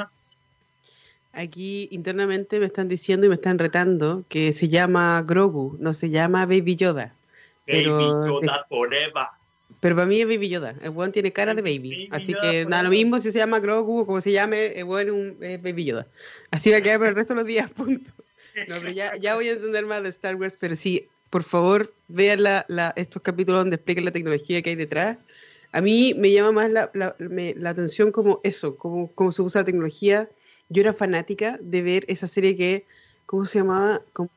Aquí 1.34 1.88
internamente 1.91 2.59
me 2.59 2.67
están 2.67 2.88
diciendo 2.88 3.25
y 3.25 3.29
me 3.29 3.36
están 3.36 3.57
retando 3.57 4.23
que 4.29 4.51
se 4.51 4.69
llama 4.69 5.23
Grogu, 5.23 5.75
no 5.79 5.93
se 5.93 6.09
llama 6.11 6.45
Baby 6.45 6.75
Yoda. 6.75 7.15
Baby 7.67 7.86
Yoda 7.86 8.65
Forever. 8.69 9.25
Pero 9.79 9.95
para 9.95 10.07
mí 10.07 10.21
es 10.21 10.27
Baby 10.27 10.49
Yoda. 10.49 10.75
El 10.81 10.91
buen 10.91 11.11
tiene 11.11 11.34
cara 11.34 11.55
de 11.55 11.61
baby. 11.61 12.07
así 12.11 12.34
que 12.39 12.65
nada, 12.65 12.84
lo 12.84 12.89
mismo 12.89 13.19
si 13.19 13.31
se 13.31 13.39
llama 13.39 13.59
Grogu 13.59 14.01
o 14.01 14.05
como 14.05 14.21
se 14.21 14.31
llame, 14.31 14.67
el 14.79 14.86
buen 14.86 15.38
es 15.41 15.61
Baby 15.61 15.86
Yoda. 15.86 16.07
Así 16.51 16.69
va 16.69 16.77
a 16.77 16.81
quedar 16.81 16.99
por 16.99 17.07
el 17.07 17.15
resto 17.15 17.34
de 17.34 17.39
los 17.39 17.47
días, 17.47 17.69
punto. 17.75 18.11
No, 18.67 18.75
pero 18.75 18.91
ya, 18.91 19.15
ya 19.15 19.34
voy 19.34 19.49
a 19.49 19.53
entender 19.53 19.88
más 19.88 20.03
de 20.03 20.09
Star 20.09 20.36
Wars, 20.36 20.55
pero 20.59 20.75
sí, 20.75 21.07
por 21.31 21.41
favor, 21.41 21.91
vean 22.07 22.43
la, 22.43 22.63
la, 22.67 22.93
estos 22.95 23.23
capítulos 23.23 23.61
donde 23.61 23.77
explican 23.77 24.05
la 24.05 24.11
tecnología 24.11 24.61
que 24.61 24.69
hay 24.69 24.75
detrás. 24.75 25.17
A 25.74 25.82
mí 25.82 26.13
me 26.13 26.32
llama 26.32 26.51
más 26.51 26.69
la, 26.69 26.91
la, 26.93 27.69
atención 27.69 28.11
como 28.11 28.39
eso, 28.43 28.78
como, 28.78 29.11
cómo 29.13 29.32
se 29.32 29.41
usa 29.41 29.61
la 29.61 29.65
tecnología. 29.65 30.30
Yo 30.69 30.82
era 30.82 30.93
fanática 30.93 31.57
de 31.61 31.82
ver 31.82 32.05
esa 32.07 32.28
serie 32.28 32.55
que, 32.55 32.86
¿cómo 33.26 33.43
se 33.43 33.59
llamaba? 33.59 34.01
¿Cómo, 34.13 34.30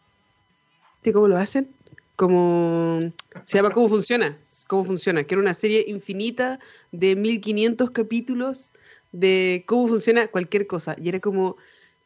cómo 1.12 1.28
lo 1.28 1.36
hacen? 1.36 1.68
Como, 2.16 3.12
se 3.44 3.58
llama 3.58 3.70
¿Cómo 3.70 3.88
funciona? 3.88 4.38
¿Cómo 4.66 4.84
funciona? 4.84 5.24
Que 5.24 5.34
era 5.34 5.42
una 5.42 5.52
serie 5.52 5.84
infinita 5.86 6.58
de 6.90 7.14
1500 7.14 7.90
capítulos 7.90 8.72
de 9.12 9.62
cómo 9.66 9.88
funciona 9.88 10.28
cualquier 10.28 10.66
cosa. 10.66 10.96
Y 10.98 11.10
era 11.10 11.20
como, 11.20 11.58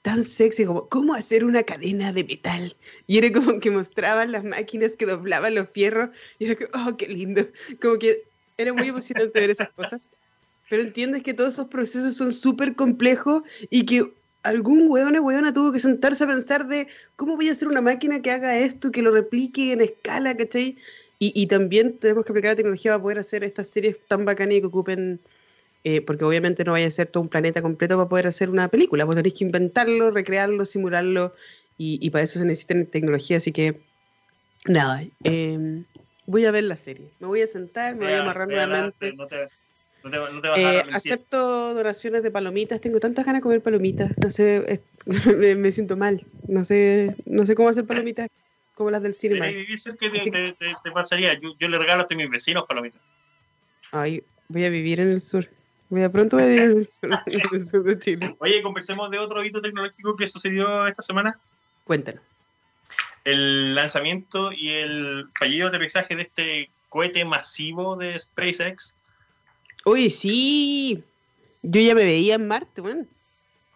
tan 0.02 0.24
sexy 0.24 0.64
como 0.64 0.88
cómo 0.88 1.14
hacer 1.14 1.44
una 1.44 1.62
cadena 1.62 2.12
de 2.12 2.24
metal. 2.24 2.76
Y 3.06 3.18
era 3.18 3.32
como 3.32 3.60
que 3.60 3.70
mostraban 3.70 4.32
las 4.32 4.44
máquinas 4.44 4.96
que 4.96 5.06
doblaban 5.06 5.54
los 5.54 5.70
fierros 5.70 6.10
y 6.40 6.46
era 6.46 6.56
como, 6.56 6.88
oh, 6.88 6.96
qué 6.96 7.06
lindo. 7.06 7.46
Como 7.80 7.98
que 7.98 8.24
era 8.62 8.72
muy 8.72 8.88
emocionante 8.88 9.40
ver 9.40 9.50
esas 9.50 9.70
cosas. 9.70 10.08
Pero 10.68 10.82
entiendes 10.82 11.22
que 11.22 11.34
todos 11.34 11.54
esos 11.54 11.66
procesos 11.66 12.16
son 12.16 12.32
súper 12.32 12.74
complejos 12.74 13.42
y 13.70 13.86
que 13.86 14.12
algún 14.42 14.88
weón 14.88 15.16
o 15.16 15.22
weona 15.22 15.52
tuvo 15.52 15.72
que 15.72 15.80
sentarse 15.80 16.24
a 16.24 16.28
pensar 16.28 16.68
de 16.68 16.88
cómo 17.16 17.36
voy 17.36 17.48
a 17.48 17.52
hacer 17.52 17.68
una 17.68 17.80
máquina 17.80 18.22
que 18.22 18.30
haga 18.30 18.56
esto, 18.58 18.90
que 18.90 19.02
lo 19.02 19.10
replique 19.10 19.72
en 19.72 19.80
escala, 19.80 20.36
¿cachai? 20.36 20.78
Y, 21.18 21.32
y 21.34 21.46
también 21.48 21.98
tenemos 21.98 22.24
que 22.24 22.32
aplicar 22.32 22.52
la 22.52 22.56
tecnología 22.56 22.92
para 22.92 23.02
poder 23.02 23.18
hacer 23.18 23.44
estas 23.44 23.68
series 23.68 23.98
tan 24.06 24.24
bacanas 24.24 24.54
y 24.54 24.60
que 24.60 24.66
ocupen 24.66 25.20
eh, 25.82 26.02
porque 26.02 26.24
obviamente 26.24 26.62
no 26.62 26.72
vaya 26.72 26.86
a 26.86 26.90
ser 26.90 27.06
todo 27.06 27.22
un 27.22 27.30
planeta 27.30 27.62
completo 27.62 27.96
para 27.96 28.08
poder 28.08 28.26
hacer 28.26 28.50
una 28.50 28.68
película, 28.68 29.06
vos 29.06 29.16
tenéis 29.16 29.34
que 29.34 29.44
inventarlo, 29.44 30.10
recrearlo, 30.10 30.66
simularlo, 30.66 31.34
y, 31.78 31.98
y 32.02 32.10
para 32.10 32.24
eso 32.24 32.38
se 32.38 32.44
necesita 32.44 32.84
tecnología, 32.84 33.38
así 33.38 33.50
que 33.50 33.80
nada, 34.66 35.02
eh, 35.24 35.82
voy 36.30 36.46
a 36.46 36.50
ver 36.50 36.64
la 36.64 36.76
serie, 36.76 37.10
me 37.18 37.26
voy 37.26 37.42
a 37.42 37.46
sentar, 37.46 37.96
me 37.96 38.04
voy 38.04 38.14
a 38.14 38.22
amarrar 38.22 38.48
nuevamente. 38.48 39.12
No 39.14 39.26
te, 39.26 39.48
no 40.02 40.10
te, 40.10 40.32
no 40.32 40.40
te 40.40 40.48
vas 40.48 40.58
eh, 40.58 40.82
acepto 40.92 41.74
donaciones 41.74 42.22
de 42.22 42.30
palomitas, 42.30 42.80
tengo 42.80 43.00
tantas 43.00 43.26
ganas 43.26 43.40
de 43.40 43.42
comer 43.42 43.62
palomitas, 43.62 44.12
no 44.22 44.30
sé, 44.30 44.64
es, 44.68 44.82
me, 45.36 45.56
me, 45.56 45.72
siento 45.72 45.96
mal, 45.96 46.24
no 46.46 46.62
sé, 46.64 47.16
no 47.26 47.44
sé 47.44 47.54
cómo 47.54 47.68
hacer 47.68 47.84
palomitas 47.84 48.28
como 48.74 48.90
las 48.90 49.02
del 49.02 49.14
cine. 49.14 49.40
Vivir 49.52 49.80
cerca 49.80 50.10
te, 50.10 50.30
te, 50.30 50.54
te, 50.54 50.90
pasaría, 50.92 51.34
yo, 51.34 51.50
yo 51.58 51.68
le 51.68 51.78
regalo 51.78 52.06
a 52.08 52.14
mis 52.14 52.30
vecinos 52.30 52.64
palomitas. 52.66 53.02
Ay, 53.92 54.22
voy 54.48 54.64
a 54.64 54.70
vivir 54.70 55.00
en 55.00 55.10
el 55.10 55.20
sur. 55.20 55.48
Voy 55.88 56.02
a 56.02 56.12
pronto 56.12 56.36
voy 56.36 56.44
a 56.46 56.54
ir 56.54 56.60
al 56.60 56.86
sur 57.66 57.82
de 57.82 57.98
Chile. 57.98 58.36
Oye, 58.38 58.62
conversemos 58.62 59.10
de 59.10 59.18
otro 59.18 59.44
hito 59.44 59.60
tecnológico 59.60 60.14
que 60.14 60.28
sucedió 60.28 60.86
esta 60.86 61.02
semana. 61.02 61.40
Cuéntanos. 61.84 62.29
El 63.24 63.74
lanzamiento 63.74 64.52
y 64.52 64.70
el 64.70 65.24
fallido 65.38 65.68
aterrizaje 65.68 66.16
de 66.16 66.22
este 66.22 66.70
cohete 66.88 67.24
masivo 67.24 67.96
de 67.96 68.18
SpaceX. 68.18 68.94
Uy, 69.84 70.10
sí. 70.10 71.02
Yo 71.62 71.80
ya 71.80 71.94
me 71.94 72.04
veía 72.04 72.34
en 72.34 72.48
Marte, 72.48 72.80
bueno. 72.80 73.06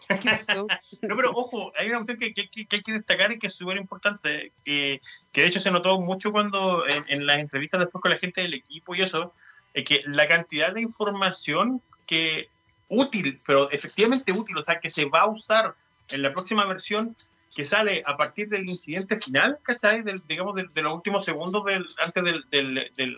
no, 1.02 1.16
pero 1.16 1.30
ojo, 1.32 1.72
hay 1.78 1.88
una 1.88 2.04
cuestión 2.04 2.18
que, 2.18 2.34
que, 2.34 2.66
que 2.66 2.76
hay 2.76 2.82
que 2.82 2.92
destacar 2.92 3.32
y 3.32 3.38
que 3.38 3.46
es 3.46 3.54
súper 3.54 3.78
importante, 3.78 4.52
que, 4.64 5.00
que, 5.32 5.40
de 5.40 5.46
hecho 5.46 5.60
se 5.60 5.70
notó 5.70 5.98
mucho 5.98 6.30
cuando 6.30 6.86
en, 6.86 7.04
en, 7.08 7.26
las 7.26 7.38
entrevistas 7.38 7.80
después 7.80 8.02
con 8.02 8.10
la 8.10 8.18
gente 8.18 8.42
del 8.42 8.52
equipo 8.52 8.94
y 8.94 9.00
eso, 9.00 9.32
es 9.72 9.84
que 9.84 10.02
la 10.06 10.28
cantidad 10.28 10.74
de 10.74 10.82
información 10.82 11.80
que 12.06 12.48
útil, 12.88 13.40
pero 13.46 13.70
efectivamente 13.70 14.32
útil, 14.32 14.58
o 14.58 14.64
sea, 14.64 14.78
que 14.80 14.90
se 14.90 15.06
va 15.06 15.20
a 15.20 15.26
usar 15.26 15.74
en 16.10 16.22
la 16.22 16.32
próxima 16.32 16.64
versión 16.66 17.16
que 17.54 17.64
sale 17.64 18.02
a 18.04 18.16
partir 18.16 18.48
del 18.48 18.68
incidente 18.68 19.18
final, 19.18 19.58
¿cachai? 19.62 20.02
Del, 20.02 20.16
digamos, 20.26 20.54
de, 20.56 20.66
de, 20.72 20.82
los 20.82 20.92
últimos 20.92 21.24
segundos 21.24 21.64
del, 21.64 21.86
antes 22.04 22.24
del, 22.24 22.44
del, 22.50 22.90
del, 22.96 23.16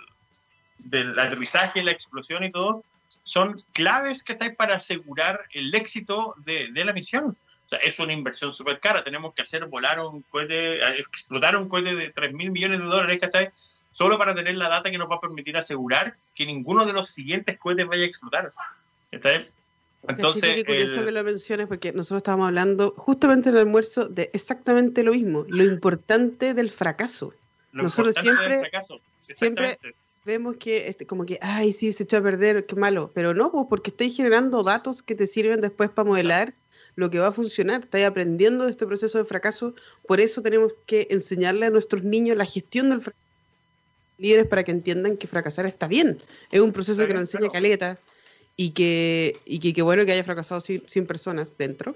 del 0.78 1.18
aterrizaje, 1.18 1.82
la 1.82 1.93
explosión 1.93 2.45
y 2.45 2.53
todo, 2.53 2.84
son 3.09 3.57
claves, 3.72 4.22
¿cachai? 4.22 4.55
Para 4.55 4.76
asegurar 4.76 5.41
el 5.53 5.74
éxito 5.74 6.34
de, 6.39 6.68
de 6.72 6.84
la 6.84 6.93
misión. 6.93 7.37
O 7.66 7.68
sea, 7.68 7.78
es 7.80 7.99
una 7.99 8.12
inversión 8.12 8.53
súper 8.53 8.78
cara. 8.78 9.03
Tenemos 9.03 9.34
que 9.34 9.43
hacer 9.43 9.66
volar 9.66 9.99
un 10.01 10.22
cohete, 10.22 10.78
explotar 10.99 11.57
un 11.57 11.68
cohete 11.68 11.95
de 11.97 12.11
3 12.11 12.32
mil 12.32 12.51
millones 12.51 12.78
de 12.78 12.84
dólares, 12.84 13.18
¿cachai? 13.20 13.51
Solo 13.91 14.18
para 14.18 14.34
tener 14.34 14.55
la 14.57 14.68
data 14.68 14.91
que 14.91 14.99
nos 14.99 15.11
va 15.11 15.16
a 15.16 15.20
permitir 15.20 15.57
asegurar 15.57 16.16
que 16.34 16.47
ninguno 16.47 16.84
de 16.84 16.93
los 16.93 17.09
siguientes 17.09 17.59
cohetes 17.59 17.87
vaya 17.87 18.03
a 18.03 18.07
explotar. 18.07 18.51
¿Está 19.11 19.30
bien? 19.30 19.51
Entonces, 20.09 20.57
es 20.59 20.64
curioso 20.64 21.00
el... 21.00 21.07
que 21.07 21.12
lo 21.12 21.24
menciones 21.24 21.66
porque 21.66 21.92
nosotros 21.92 22.18
estábamos 22.18 22.48
hablando 22.48 22.94
justamente 22.96 23.48
en 23.48 23.57
el 23.57 23.62
almuerzo 23.62 24.09
de 24.09 24.30
exactamente 24.32 25.02
lo 25.02 25.12
mismo, 25.12 25.44
lo 25.48 25.64
importante 25.64 26.54
del 26.54 26.70
fracaso. 26.70 27.32
Lo 27.72 27.84
nosotros 27.84 28.14
siempre, 28.20 28.61
fracaso. 28.61 29.00
siempre 29.20 29.78
vemos 30.24 30.57
que 30.57 30.88
este, 30.88 31.07
como 31.07 31.26
que, 31.26 31.38
ay, 31.42 31.72
sí, 31.72 31.92
se 31.92 32.04
echó 32.04 32.18
a 32.18 32.22
perder, 32.22 32.66
qué 32.66 32.76
malo, 32.76 33.11
pero 33.14 33.34
no, 33.34 33.50
pues 33.52 33.66
porque 33.68 33.90
estáis 33.90 34.16
generando 34.16 34.62
datos 34.62 35.02
que 35.02 35.14
te 35.14 35.26
sirven 35.26 35.61
después 35.61 35.90
para 35.90 36.09
modelar 36.09 36.54
lo 36.94 37.11
que 37.11 37.18
va 37.18 37.28
a 37.28 37.32
funcionar, 37.32 37.82
estáis 37.82 38.07
aprendiendo 38.07 38.64
de 38.64 38.70
este 38.70 38.86
proceso 38.86 39.18
de 39.18 39.24
fracaso, 39.24 39.74
por 40.07 40.20
eso 40.20 40.40
tenemos 40.40 40.74
que 40.86 41.09
enseñarle 41.11 41.66
a 41.66 41.70
nuestros 41.70 42.02
niños 42.04 42.36
la 42.36 42.46
gestión 42.46 42.90
del 42.90 43.02
fracaso 43.02 43.26
líderes 44.18 44.46
para 44.46 44.64
que 44.64 44.70
entiendan 44.70 45.16
que 45.16 45.26
fracasar 45.26 45.66
está 45.66 45.86
bien. 45.86 46.18
Es 46.50 46.61
un 46.61 46.72
proceso 46.72 47.07
que 47.07 47.12
nos 47.12 47.22
enseña 47.22 47.50
caleta 47.50 47.98
y 48.57 48.70
que, 48.70 49.38
y 49.44 49.59
que, 49.59 49.72
que 49.72 49.82
bueno 49.82 50.07
que 50.07 50.12
haya 50.12 50.24
fracasado 50.24 50.61
sin, 50.61 50.86
sin, 50.88 51.07
personas 51.07 51.59
dentro, 51.59 51.94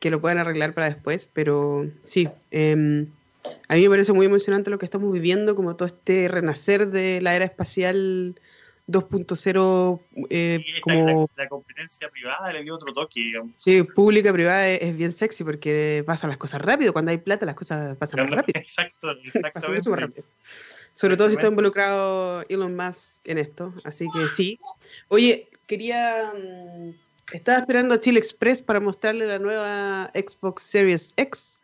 que 0.00 0.10
lo 0.10 0.20
puedan 0.20 0.38
arreglar 0.38 0.74
para 0.74 0.88
después, 0.88 1.28
pero 1.32 1.86
sí, 2.02 2.28
eh, 2.50 3.06
a 3.68 3.74
mí 3.74 3.82
me 3.82 3.90
parece 3.90 4.12
muy 4.12 4.26
emocionante 4.26 4.70
lo 4.70 4.78
que 4.78 4.84
estamos 4.84 5.12
viviendo, 5.12 5.54
como 5.54 5.76
todo 5.76 5.86
este 5.86 6.28
renacer 6.28 6.88
de 6.90 7.20
la 7.20 7.36
era 7.36 7.44
espacial 7.44 8.34
2.0 8.86 10.00
eh, 10.28 10.62
sí, 10.64 10.80
como 10.82 11.28
la, 11.36 11.44
la, 11.44 11.48
competencia 11.48 12.08
privada 12.10 12.52
le 12.52 12.62
dio 12.62 12.74
otro 12.74 12.92
toque 12.92 13.20
digamos. 13.20 13.52
sí 13.56 13.82
pública 13.82 14.30
privada 14.30 14.68
es, 14.68 14.82
es, 14.82 14.96
bien 14.96 15.12
sexy 15.12 15.42
porque 15.42 16.04
pasan 16.06 16.28
las 16.28 16.36
cosas 16.36 16.60
rápido 16.60 16.92
cuando 16.92 17.10
hay 17.10 17.16
plata 17.16 17.46
las 17.46 17.54
cosas 17.54 17.96
pasan 17.96 18.26
muy 18.26 18.36
rápido 18.36 18.60
exacto 18.60 19.10
exactamente 19.24 19.90
rápido. 19.90 20.24
sobre 20.92 21.16
todo 21.16 21.28
si 21.28 21.34
está 21.34 21.46
involucrado 21.46 22.44
Elon 22.50 22.76
Musk 22.76 23.26
en 23.26 23.38
esto 23.38 23.72
así 23.84 24.06
que 24.12 24.28
sí 24.28 24.60
oye 25.08 25.48
quería. 25.66 26.32
Um, 26.34 26.94
estaba 27.32 27.58
esperando 27.58 27.94
a 27.94 28.00
Chile 28.00 28.18
Express 28.18 28.60
para 28.60 28.80
mostrarle 28.80 29.26
la 29.26 29.38
nueva 29.38 30.10
Xbox 30.14 30.62
Series 30.62 31.14
X, 31.16 31.60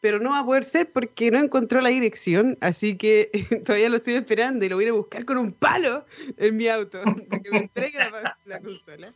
pero 0.00 0.18
no 0.18 0.30
va 0.30 0.40
a 0.40 0.44
poder 0.44 0.64
ser 0.64 0.90
porque 0.92 1.30
no 1.30 1.38
encontró 1.38 1.80
la 1.80 1.90
dirección, 1.90 2.58
así 2.60 2.96
que 2.96 3.30
todavía 3.64 3.88
lo 3.88 3.96
estoy 3.96 4.14
esperando 4.14 4.64
y 4.64 4.68
lo 4.68 4.76
voy 4.76 4.84
a, 4.84 4.88
ir 4.88 4.92
a 4.92 4.96
buscar 4.96 5.24
con 5.24 5.38
un 5.38 5.52
palo 5.52 6.04
en 6.36 6.56
mi 6.56 6.68
auto 6.68 7.00
para 7.30 7.42
que 7.42 7.50
me 7.50 7.58
entregue 7.58 7.98
la, 7.98 8.38
la 8.44 8.60
consola. 8.60 9.12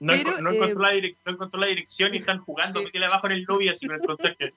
No, 0.00 0.12
pero, 0.12 0.40
no, 0.40 0.50
encontró 0.50 0.88
eh, 0.88 1.02
la 1.02 1.08
no, 1.24 1.32
encontró 1.32 1.60
la 1.60 1.66
dirección 1.66 2.14
y 2.14 2.18
están 2.18 2.38
jugando, 2.38 2.80
sí. 2.80 3.02
abajo 3.02 3.26
en 3.26 3.32
el 3.32 3.42
lobby 3.42 3.68
así 3.68 3.86
con 3.86 3.96
el 3.96 4.06
conserje. 4.06 4.54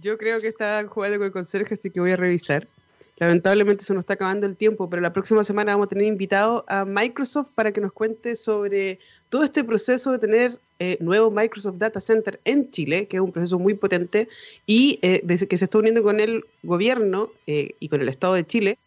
Yo 0.00 0.18
creo 0.18 0.38
que 0.38 0.48
estaban 0.48 0.86
jugando 0.86 1.18
con 1.18 1.26
el 1.26 1.32
conserje, 1.32 1.74
así 1.74 1.90
que 1.90 2.00
voy 2.00 2.12
a 2.12 2.16
revisar. 2.16 2.68
Lamentablemente 3.18 3.82
se 3.82 3.94
nos 3.94 4.02
está 4.02 4.14
acabando 4.14 4.46
el 4.46 4.56
tiempo, 4.56 4.90
pero 4.90 5.00
la 5.00 5.12
próxima 5.12 5.42
semana 5.42 5.72
vamos 5.72 5.86
a 5.86 5.88
tener 5.88 6.04
invitado 6.04 6.64
a 6.68 6.84
Microsoft 6.84 7.48
para 7.54 7.72
que 7.72 7.80
nos 7.80 7.92
cuente 7.92 8.36
sobre 8.36 8.98
todo 9.30 9.42
este 9.42 9.64
proceso 9.64 10.12
de 10.12 10.18
tener 10.18 10.58
eh, 10.78 10.98
nuevo 11.00 11.30
Microsoft 11.30 11.76
Data 11.78 12.00
Center 12.00 12.38
en 12.44 12.70
Chile, 12.70 13.06
que 13.08 13.16
es 13.16 13.22
un 13.22 13.32
proceso 13.32 13.58
muy 13.58 13.72
potente 13.72 14.28
y 14.66 14.98
eh, 15.00 15.20
desde 15.24 15.48
que 15.48 15.56
se 15.56 15.64
está 15.64 15.78
uniendo 15.78 16.02
con 16.02 16.20
el 16.20 16.44
gobierno 16.62 17.30
eh, 17.46 17.70
y 17.80 17.88
con 17.88 18.02
el 18.02 18.08
Estado 18.08 18.34
de 18.34 18.46
Chile 18.46 18.78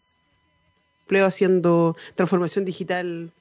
empleo 1.10 1.26
haciendo 1.26 1.96
transformación 2.14 2.64
digital 2.64 3.32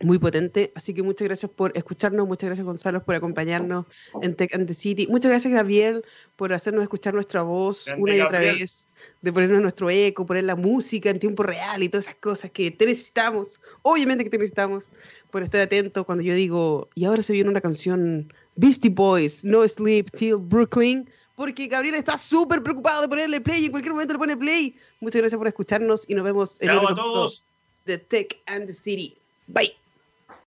muy 0.00 0.18
potente. 0.18 0.72
Así 0.74 0.94
que 0.94 1.02
muchas 1.02 1.26
gracias 1.26 1.50
por 1.50 1.76
escucharnos, 1.76 2.26
muchas 2.26 2.48
gracias 2.48 2.64
Gonzalo 2.64 3.02
por 3.02 3.14
acompañarnos 3.14 3.86
en 4.22 4.34
Tech 4.34 4.54
and 4.54 4.66
the 4.66 4.74
City. 4.74 5.06
Muchas 5.08 5.30
gracias 5.30 5.52
Gabriel 5.52 6.04
por 6.36 6.52
hacernos 6.52 6.82
escuchar 6.82 7.14
nuestra 7.14 7.42
voz 7.42 7.86
una 7.96 8.16
y 8.16 8.20
otra 8.20 8.40
vez, 8.40 8.88
de 9.22 9.32
ponernos 9.32 9.60
nuestro 9.60 9.90
eco, 9.90 10.24
poner 10.24 10.44
la 10.44 10.56
música 10.56 11.10
en 11.10 11.18
tiempo 11.18 11.42
real 11.42 11.82
y 11.82 11.88
todas 11.88 12.06
esas 12.06 12.16
cosas 12.16 12.50
que 12.50 12.70
te 12.70 12.86
necesitamos. 12.86 13.60
Obviamente 13.82 14.24
que 14.24 14.30
te 14.30 14.38
necesitamos 14.38 14.88
por 15.30 15.42
estar 15.42 15.60
atento 15.60 16.04
cuando 16.04 16.22
yo 16.22 16.34
digo, 16.34 16.88
y 16.94 17.04
ahora 17.04 17.22
se 17.22 17.32
viene 17.32 17.50
una 17.50 17.60
canción 17.60 18.32
Beastie 18.54 18.90
Boys, 18.90 19.44
No 19.44 19.66
Sleep 19.66 20.10
Till 20.12 20.36
Brooklyn. 20.36 21.08
Porque 21.34 21.68
Gabriel 21.68 21.94
está 21.94 22.16
súper 22.16 22.62
preocupado 22.62 23.02
de 23.02 23.08
ponerle 23.08 23.40
play 23.40 23.62
y 23.62 23.66
en 23.66 23.70
cualquier 23.70 23.92
momento 23.92 24.12
le 24.14 24.18
pone 24.18 24.36
play. 24.36 24.76
Muchas 25.00 25.20
gracias 25.20 25.38
por 25.38 25.46
escucharnos 25.46 26.04
y 26.08 26.14
nos 26.14 26.24
vemos 26.24 26.60
en 26.60 26.70
otro 26.70 26.90
a 26.90 26.96
todos. 26.96 27.44
de 27.86 27.98
Tech 27.98 28.40
and 28.46 28.66
the 28.66 28.72
City. 28.72 29.16
Bye. 29.46 29.87